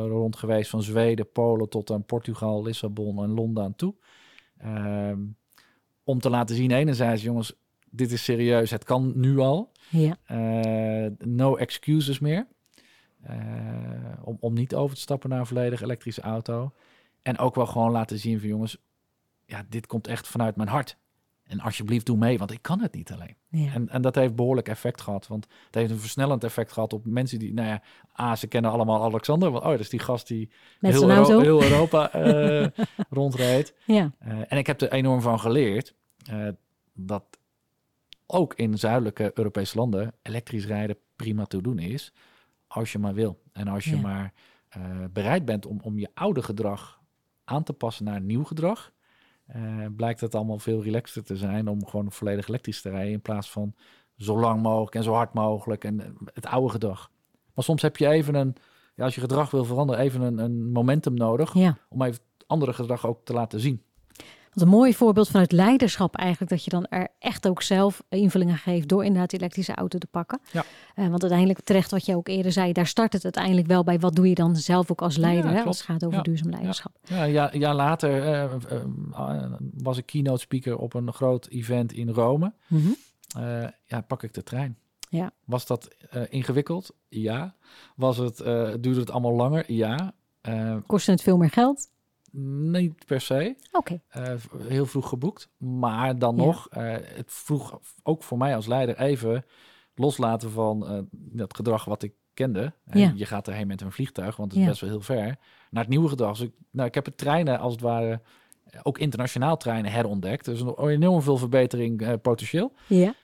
eh, 0.05 0.09
rond 0.11 0.37
geweest. 0.37 0.71
Van 0.71 0.83
Zweden, 0.83 1.33
Polen 1.33 1.69
tot 1.69 1.91
aan 1.91 2.05
Portugal, 2.05 2.63
Lissabon 2.63 3.23
en 3.23 3.31
Londen 3.31 3.65
aan 3.65 3.75
toe. 3.75 3.95
Ehm, 4.59 5.21
om 6.05 6.21
te 6.21 6.31
laten 6.31 6.57
zien, 6.57 6.71
enerzijds, 6.71 7.23
jongens, 7.23 7.53
dit 7.91 8.13
is 8.13 8.25
serieus. 8.25 8.71
Het 8.71 8.85
kan 8.85 9.13
nu 9.15 9.39
al. 9.39 9.73
Ja. 9.91 10.17
No 11.19 11.57
excuses 11.57 12.19
meer. 12.19 12.47
Om, 14.23 14.37
om 14.41 14.55
niet 14.55 14.75
over 14.75 14.95
te 14.97 15.01
stappen 15.03 15.31
naar 15.31 15.39
een 15.41 15.47
volledig 15.47 15.83
elektrische 15.83 16.21
auto. 16.21 16.73
En 17.23 17.39
ook 17.39 17.55
wel 17.55 17.67
gewoon 17.67 17.91
laten 17.91 18.19
zien 18.19 18.39
van 18.41 18.49
jongens, 18.49 18.79
ja, 19.47 19.67
dit 19.69 19.87
komt 19.87 20.07
echt 20.07 20.29
vanuit 20.29 20.57
mijn 20.57 20.69
hart. 20.69 20.97
En 21.47 21.61
alsjeblieft 21.61 22.07
doe 22.07 22.17
mee, 22.17 22.39
want 22.39 22.51
ik 22.51 22.63
kan 22.63 22.81
het 22.81 22.95
niet 22.95 23.13
alleen. 23.13 23.37
Ja. 23.49 23.73
En, 23.73 23.89
en 23.89 24.03
dat 24.03 24.15
heeft 24.15 24.35
behoorlijk 24.35 24.69
effect 24.69 25.01
gehad. 25.01 25.27
Want 25.27 25.47
het 25.67 25.75
heeft 25.75 25.91
een 25.91 25.99
versnellend 25.99 26.45
effect 26.45 26.73
gehad 26.73 26.93
op 26.93 27.07
mensen 27.07 27.39
die, 27.39 27.55
nou 27.55 27.69
ja, 27.69 27.83
A, 28.21 28.37
ze 28.37 28.47
kennen 28.47 28.71
allemaal 28.71 29.03
Alexander. 29.05 29.51
Want, 29.51 29.65
oh, 29.65 29.71
dat 29.71 29.81
is 29.81 29.89
die 29.89 30.01
gast 30.01 30.27
die 30.27 30.51
heel, 30.81 31.11
Euro- 31.11 31.41
heel 31.41 31.63
Europa 31.71 32.13
eh 32.13 32.67
rondreed. 33.11 33.75
Ja. 33.87 34.13
Eh, 34.19 34.39
en 34.49 34.59
ik 34.59 34.67
heb 34.67 34.81
er 34.81 34.93
enorm 34.93 35.21
van 35.21 35.41
geleerd 35.41 35.95
eh, 36.31 36.49
dat 36.95 37.25
ook 38.27 38.55
in 38.55 38.79
zuidelijke 38.79 39.31
Europese 39.35 39.77
landen 39.79 40.13
elektrisch 40.23 40.67
rijden 40.67 40.97
prima 41.17 41.45
te 41.45 41.61
doen 41.61 41.79
is. 41.79 42.13
Als 42.67 42.93
je 42.93 42.99
maar 42.99 43.15
wil. 43.15 43.43
En 43.53 43.69
als 43.69 43.85
je 43.85 43.97
Ja. 43.97 44.01
maar 44.03 44.33
bereid 45.13 45.45
bent 45.45 45.67
om, 45.67 45.81
om 45.83 45.99
je 45.99 46.09
oude 46.15 46.43
gedrag 46.43 47.01
aan 47.45 47.63
te 47.63 47.73
passen 47.73 48.05
naar 48.05 48.21
nieuw 48.21 48.45
gedrag. 48.45 48.93
Eh, 49.47 49.87
blijkt 49.97 50.21
het 50.21 50.35
allemaal 50.35 50.59
veel 50.59 50.83
relaxter 50.83 51.25
te 51.25 51.37
zijn 51.37 51.69
om 51.69 51.87
gewoon 51.87 52.13
volledig 52.13 52.49
elektrisch 52.49 52.81
te 52.81 52.91
rijden. 52.91 53.13
In 53.13 53.21
plaats 53.21 53.51
van 53.51 53.75
zo 54.17 54.41
lang 54.41 54.63
mogelijk 54.63 54.95
en 54.95 55.03
zo 55.03 55.13
hard 55.13 55.33
mogelijk 55.35 55.85
en 55.85 56.01
eh, 56.01 56.07
het 56.35 56.47
oude 56.47 56.69
gedrag. 56.69 57.11
Maar 57.55 57.65
soms 57.65 57.83
heb 57.83 57.97
je 57.97 58.09
even 58.09 58.35
een, 58.35 58.57
ja, 58.95 59.05
als 59.05 59.15
je 59.15 59.21
gedrag 59.21 59.51
wil 59.51 59.65
veranderen, 59.65 60.03
even 60.03 60.21
een, 60.21 60.39
een 60.39 60.73
momentum 60.73 61.15
nodig 61.15 61.55
ja. 61.55 61.79
om 61.89 62.03
even 62.03 62.21
andere 62.47 62.73
gedrag 62.73 63.07
ook 63.07 63.25
te 63.25 63.33
laten 63.33 63.61
zien. 63.61 63.83
Wat 64.57 64.65
een 64.65 64.71
mooi 64.71 64.95
voorbeeld 64.95 65.29
vanuit 65.29 65.53
leiderschap 65.53 66.17
eigenlijk. 66.17 66.51
Dat 66.51 66.65
je 66.65 66.71
dan 66.71 66.87
er 66.87 67.09
echt 67.19 67.49
ook 67.49 67.63
zelf 67.63 68.03
invullingen 68.09 68.57
geeft 68.57 68.89
door 68.89 69.05
inderdaad 69.05 69.31
die 69.31 69.39
elektrische 69.39 69.75
auto 69.75 69.99
te 69.99 70.07
pakken. 70.07 70.41
Ja. 70.53 70.65
Eh, 70.95 71.09
want 71.09 71.21
uiteindelijk 71.21 71.61
terecht 71.61 71.91
wat 71.91 72.07
je 72.07 72.17
ook 72.17 72.29
eerder 72.29 72.53
zei. 72.53 72.73
Daar 72.73 72.87
start 72.87 73.13
het 73.13 73.25
uiteindelijk 73.25 73.67
wel 73.67 73.85
bij. 73.85 73.99
Wat 73.99 74.15
doe 74.17 74.29
je 74.29 74.35
dan 74.35 74.57
zelf 74.57 74.91
ook 74.91 75.03
als 75.03 75.17
leider? 75.17 75.51
Ja, 75.51 75.57
hè, 75.57 75.63
als 75.63 75.77
het 75.79 75.87
gaat 75.87 76.05
over 76.05 76.17
Ja. 76.17 76.23
duurzaam 76.23 76.51
leiderschap. 76.51 76.93
Ja, 77.03 77.53
een 77.55 77.61
jaar 77.61 77.75
later 77.75 78.23
eh, 78.23 78.43
eh, 78.45 79.53
was 79.75 79.99
ik 79.99 80.07
keynote 80.07 80.41
speaker 80.41 80.77
op 80.79 80.95
een 80.95 81.13
groot 81.13 81.47
event 81.47 81.93
in 81.93 82.09
Rome. 82.09 82.53
Mhm. 82.67 82.89
Ja, 83.87 84.01
pak 84.01 84.23
ik 84.23 84.35
de 84.35 84.43
trein. 84.43 84.79
Ja. 85.09 85.31
Was 85.45 85.67
dat 85.67 85.89
ingewikkeld? 86.29 86.95
Ja. 87.09 87.55
Was 87.97 88.17
het, 88.17 88.37
duurde 88.81 89.01
het 89.01 89.11
allemaal 89.11 89.35
langer? 89.35 89.73
Ja. 89.73 90.15
Eh, 90.41 90.77
Kost 90.87 91.07
het 91.07 91.23
veel 91.23 91.37
meer 91.37 91.51
geld? 91.51 91.89
Niet 92.39 93.05
per 93.07 93.21
se. 93.21 93.57
Oké. 93.73 94.01
Eh, 94.09 94.35
heel 94.59 94.87
vroeg 94.87 95.09
geboekt. 95.09 95.49
Maar 95.57 96.19
dan 96.19 96.37
Ja. 96.37 96.45
nog, 96.45 96.69
eh, 96.71 96.93
het 97.01 97.33
vroeg 97.33 97.81
ook 98.03 98.23
voor 98.23 98.39
mij 98.39 98.57
als 98.57 98.67
leider 98.67 98.99
even 98.99 99.45
loslaten 99.95 100.51
van 100.51 100.87
eh, 100.89 100.99
dat 101.11 101.57
gedrag 101.57 101.85
wat 101.85 102.03
ik 102.03 102.13
kende. 102.35 102.73
En 102.87 103.01
Ja. 103.01 103.13
Je 103.15 103.27
gaat 103.27 103.49
erheen 103.49 103.67
met 103.67 103.81
een 103.81 103.93
vliegtuig, 103.93 104.37
want 104.37 104.49
het 104.51 104.59
is 104.59 104.65
Ja. 104.65 104.71
best 104.71 104.81
wel 104.81 104.91
heel 104.91 105.01
ver. 105.01 105.25
Naar 105.71 105.83
het 105.83 105.89
nieuwe 105.89 106.09
gedrag. 106.09 106.37
Dus 106.39 106.47
ik, 106.47 106.53
nou, 106.71 106.89
ik 106.89 106.95
heb 106.95 107.05
het 107.05 107.19
treinen 107.19 107.59
als 107.59 107.73
het 107.73 107.83
ware, 107.83 108.21
ook 108.83 108.99
internationaal 108.99 109.57
treinen 109.57 109.93
herontdekt. 109.93 110.45
Dus 110.45 110.63
nog 110.63 110.89
enorm 110.89 111.23
veel 111.23 111.37
verbetering 111.37 112.21
potentieel. 112.21 112.73
Ja. 112.87 113.15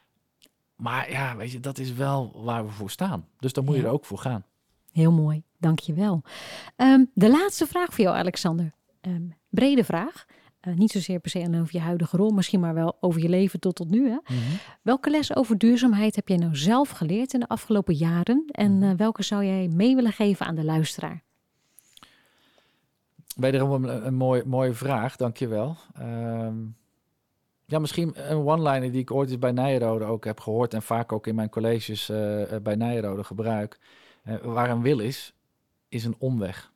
Maar 0.76 1.10
ja, 1.10 1.36
weet 1.36 1.52
je, 1.52 1.60
dat 1.60 1.78
is 1.78 1.92
wel 1.92 2.42
waar 2.44 2.64
we 2.66 2.70
voor 2.72 2.90
staan. 2.90 3.28
Dus 3.38 3.52
dan 3.52 3.64
moet 3.64 3.76
je 3.76 3.82
er 3.82 3.88
ook 3.90 4.04
voor 4.04 4.18
gaan. 4.18 4.44
Heel 4.92 5.12
mooi, 5.12 5.42
dankjewel. 5.58 6.22
Um, 6.76 7.10
de 7.14 7.30
laatste 7.30 7.66
vraag 7.66 7.94
voor 7.94 8.04
jou, 8.04 8.16
Alexander. 8.16 8.72
Ehm, 9.02 9.22
brede 9.48 9.84
vraag. 9.84 10.24
Uh, 10.68 10.74
niet 10.74 10.90
zozeer 10.90 11.20
per 11.20 11.30
se 11.30 11.58
over 11.60 11.68
je 11.70 11.80
huidige 11.80 12.16
rol, 12.16 12.30
misschien 12.30 12.60
maar 12.60 12.74
wel 12.74 12.96
over 13.00 13.20
je 13.20 13.28
leven 13.28 13.60
tot 13.60 13.74
tot 13.74 13.90
nu. 13.90 14.08
Hè? 14.08 14.18
Welke 14.82 15.10
les 15.10 15.36
over 15.36 15.58
duurzaamheid 15.58 16.16
heb 16.16 16.28
jij 16.28 16.36
nou 16.36 16.56
zelf 16.56 16.90
geleerd 16.90 17.34
in 17.34 17.40
de 17.40 17.48
afgelopen 17.48 17.94
jaren? 17.94 18.44
En 18.50 18.82
uh, 18.82 18.90
welke 18.96 19.22
zou 19.22 19.44
jij 19.44 19.68
mee 19.68 19.94
willen 19.94 20.12
geven 20.12 20.46
aan 20.46 20.54
de 20.54 20.64
luisteraar? 20.64 21.22
Wederom 23.36 23.84
een, 23.84 24.06
een 24.06 24.14
mooie, 24.14 24.42
mooie 24.46 24.72
vraag, 24.72 25.16
dankjewel. 25.16 25.76
Um, 26.00 26.76
ja, 27.64 27.78
misschien 27.78 28.30
een 28.30 28.46
one-liner 28.46 28.92
die 28.92 29.00
ik 29.00 29.10
ooit 29.10 29.30
eens 29.30 29.38
bij 29.38 29.52
Nijrode 29.52 30.04
ook 30.04 30.24
heb 30.24 30.40
gehoord... 30.40 30.74
en 30.74 30.82
vaak 30.82 31.12
ook 31.12 31.26
in 31.26 31.34
mijn 31.34 31.48
colleges 31.48 32.10
uh, 32.10 32.42
bij 32.62 32.74
Nijrode 32.74 33.24
gebruik. 33.24 33.78
Waar 34.42 34.70
een 34.70 34.82
wil 34.82 34.98
is, 34.98 35.34
is 35.88 36.04
een 36.04 36.16
omweg. 36.18 36.71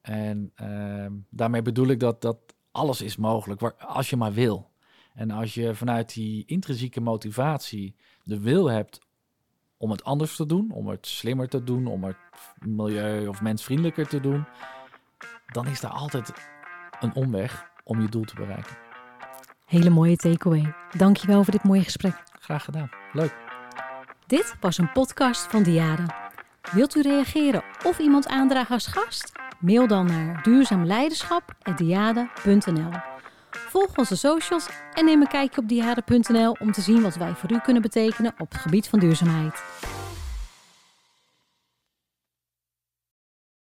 En 0.00 0.52
uh, 0.62 1.06
daarmee 1.30 1.62
bedoel 1.62 1.86
ik 1.86 2.00
dat, 2.00 2.22
dat 2.22 2.38
alles 2.70 3.00
is 3.00 3.16
mogelijk, 3.16 3.60
waar, 3.60 3.74
als 3.74 4.10
je 4.10 4.16
maar 4.16 4.32
wil. 4.32 4.70
En 5.14 5.30
als 5.30 5.54
je 5.54 5.74
vanuit 5.74 6.14
die 6.14 6.44
intrinsieke 6.46 7.00
motivatie 7.00 7.96
de 8.22 8.40
wil 8.40 8.70
hebt 8.70 9.00
om 9.76 9.90
het 9.90 10.04
anders 10.04 10.36
te 10.36 10.46
doen... 10.46 10.70
om 10.70 10.88
het 10.88 11.06
slimmer 11.06 11.48
te 11.48 11.64
doen, 11.64 11.86
om 11.86 12.04
het 12.04 12.16
milieu- 12.58 13.26
of 13.26 13.42
mensvriendelijker 13.42 14.08
te 14.08 14.20
doen... 14.20 14.44
dan 15.46 15.66
is 15.66 15.80
daar 15.80 15.90
altijd 15.90 16.32
een 17.00 17.14
omweg 17.14 17.70
om 17.84 18.00
je 18.00 18.08
doel 18.08 18.24
te 18.24 18.34
bereiken. 18.34 18.76
Hele 19.64 19.90
mooie 19.90 20.16
takeaway. 20.16 20.74
Dankjewel 20.96 21.44
voor 21.44 21.52
dit 21.52 21.62
mooie 21.62 21.84
gesprek. 21.84 22.22
Graag 22.40 22.64
gedaan. 22.64 22.90
Leuk. 23.12 23.34
Dit 24.26 24.56
was 24.60 24.78
een 24.78 24.92
podcast 24.92 25.46
van 25.46 25.62
Diada. 25.62 26.30
Wilt 26.72 26.94
u 26.94 27.02
reageren 27.02 27.62
of 27.84 27.98
iemand 27.98 28.28
aandragen 28.28 28.74
als 28.74 28.86
gast? 28.86 29.32
Mail 29.58 29.86
dan 29.86 30.06
naar 30.06 30.42
duurzaamleiderschap.diada.nl 30.42 32.90
Volg 33.50 33.96
onze 33.96 34.16
socials 34.16 34.68
en 34.92 35.04
neem 35.04 35.20
een 35.20 35.28
kijkje 35.28 35.60
op 35.60 35.68
diada.nl 35.68 36.56
om 36.60 36.72
te 36.72 36.80
zien 36.80 37.02
wat 37.02 37.16
wij 37.16 37.34
voor 37.34 37.52
u 37.52 37.58
kunnen 37.58 37.82
betekenen 37.82 38.34
op 38.38 38.52
het 38.52 38.60
gebied 38.60 38.88
van 38.88 38.98
duurzaamheid. 38.98 39.62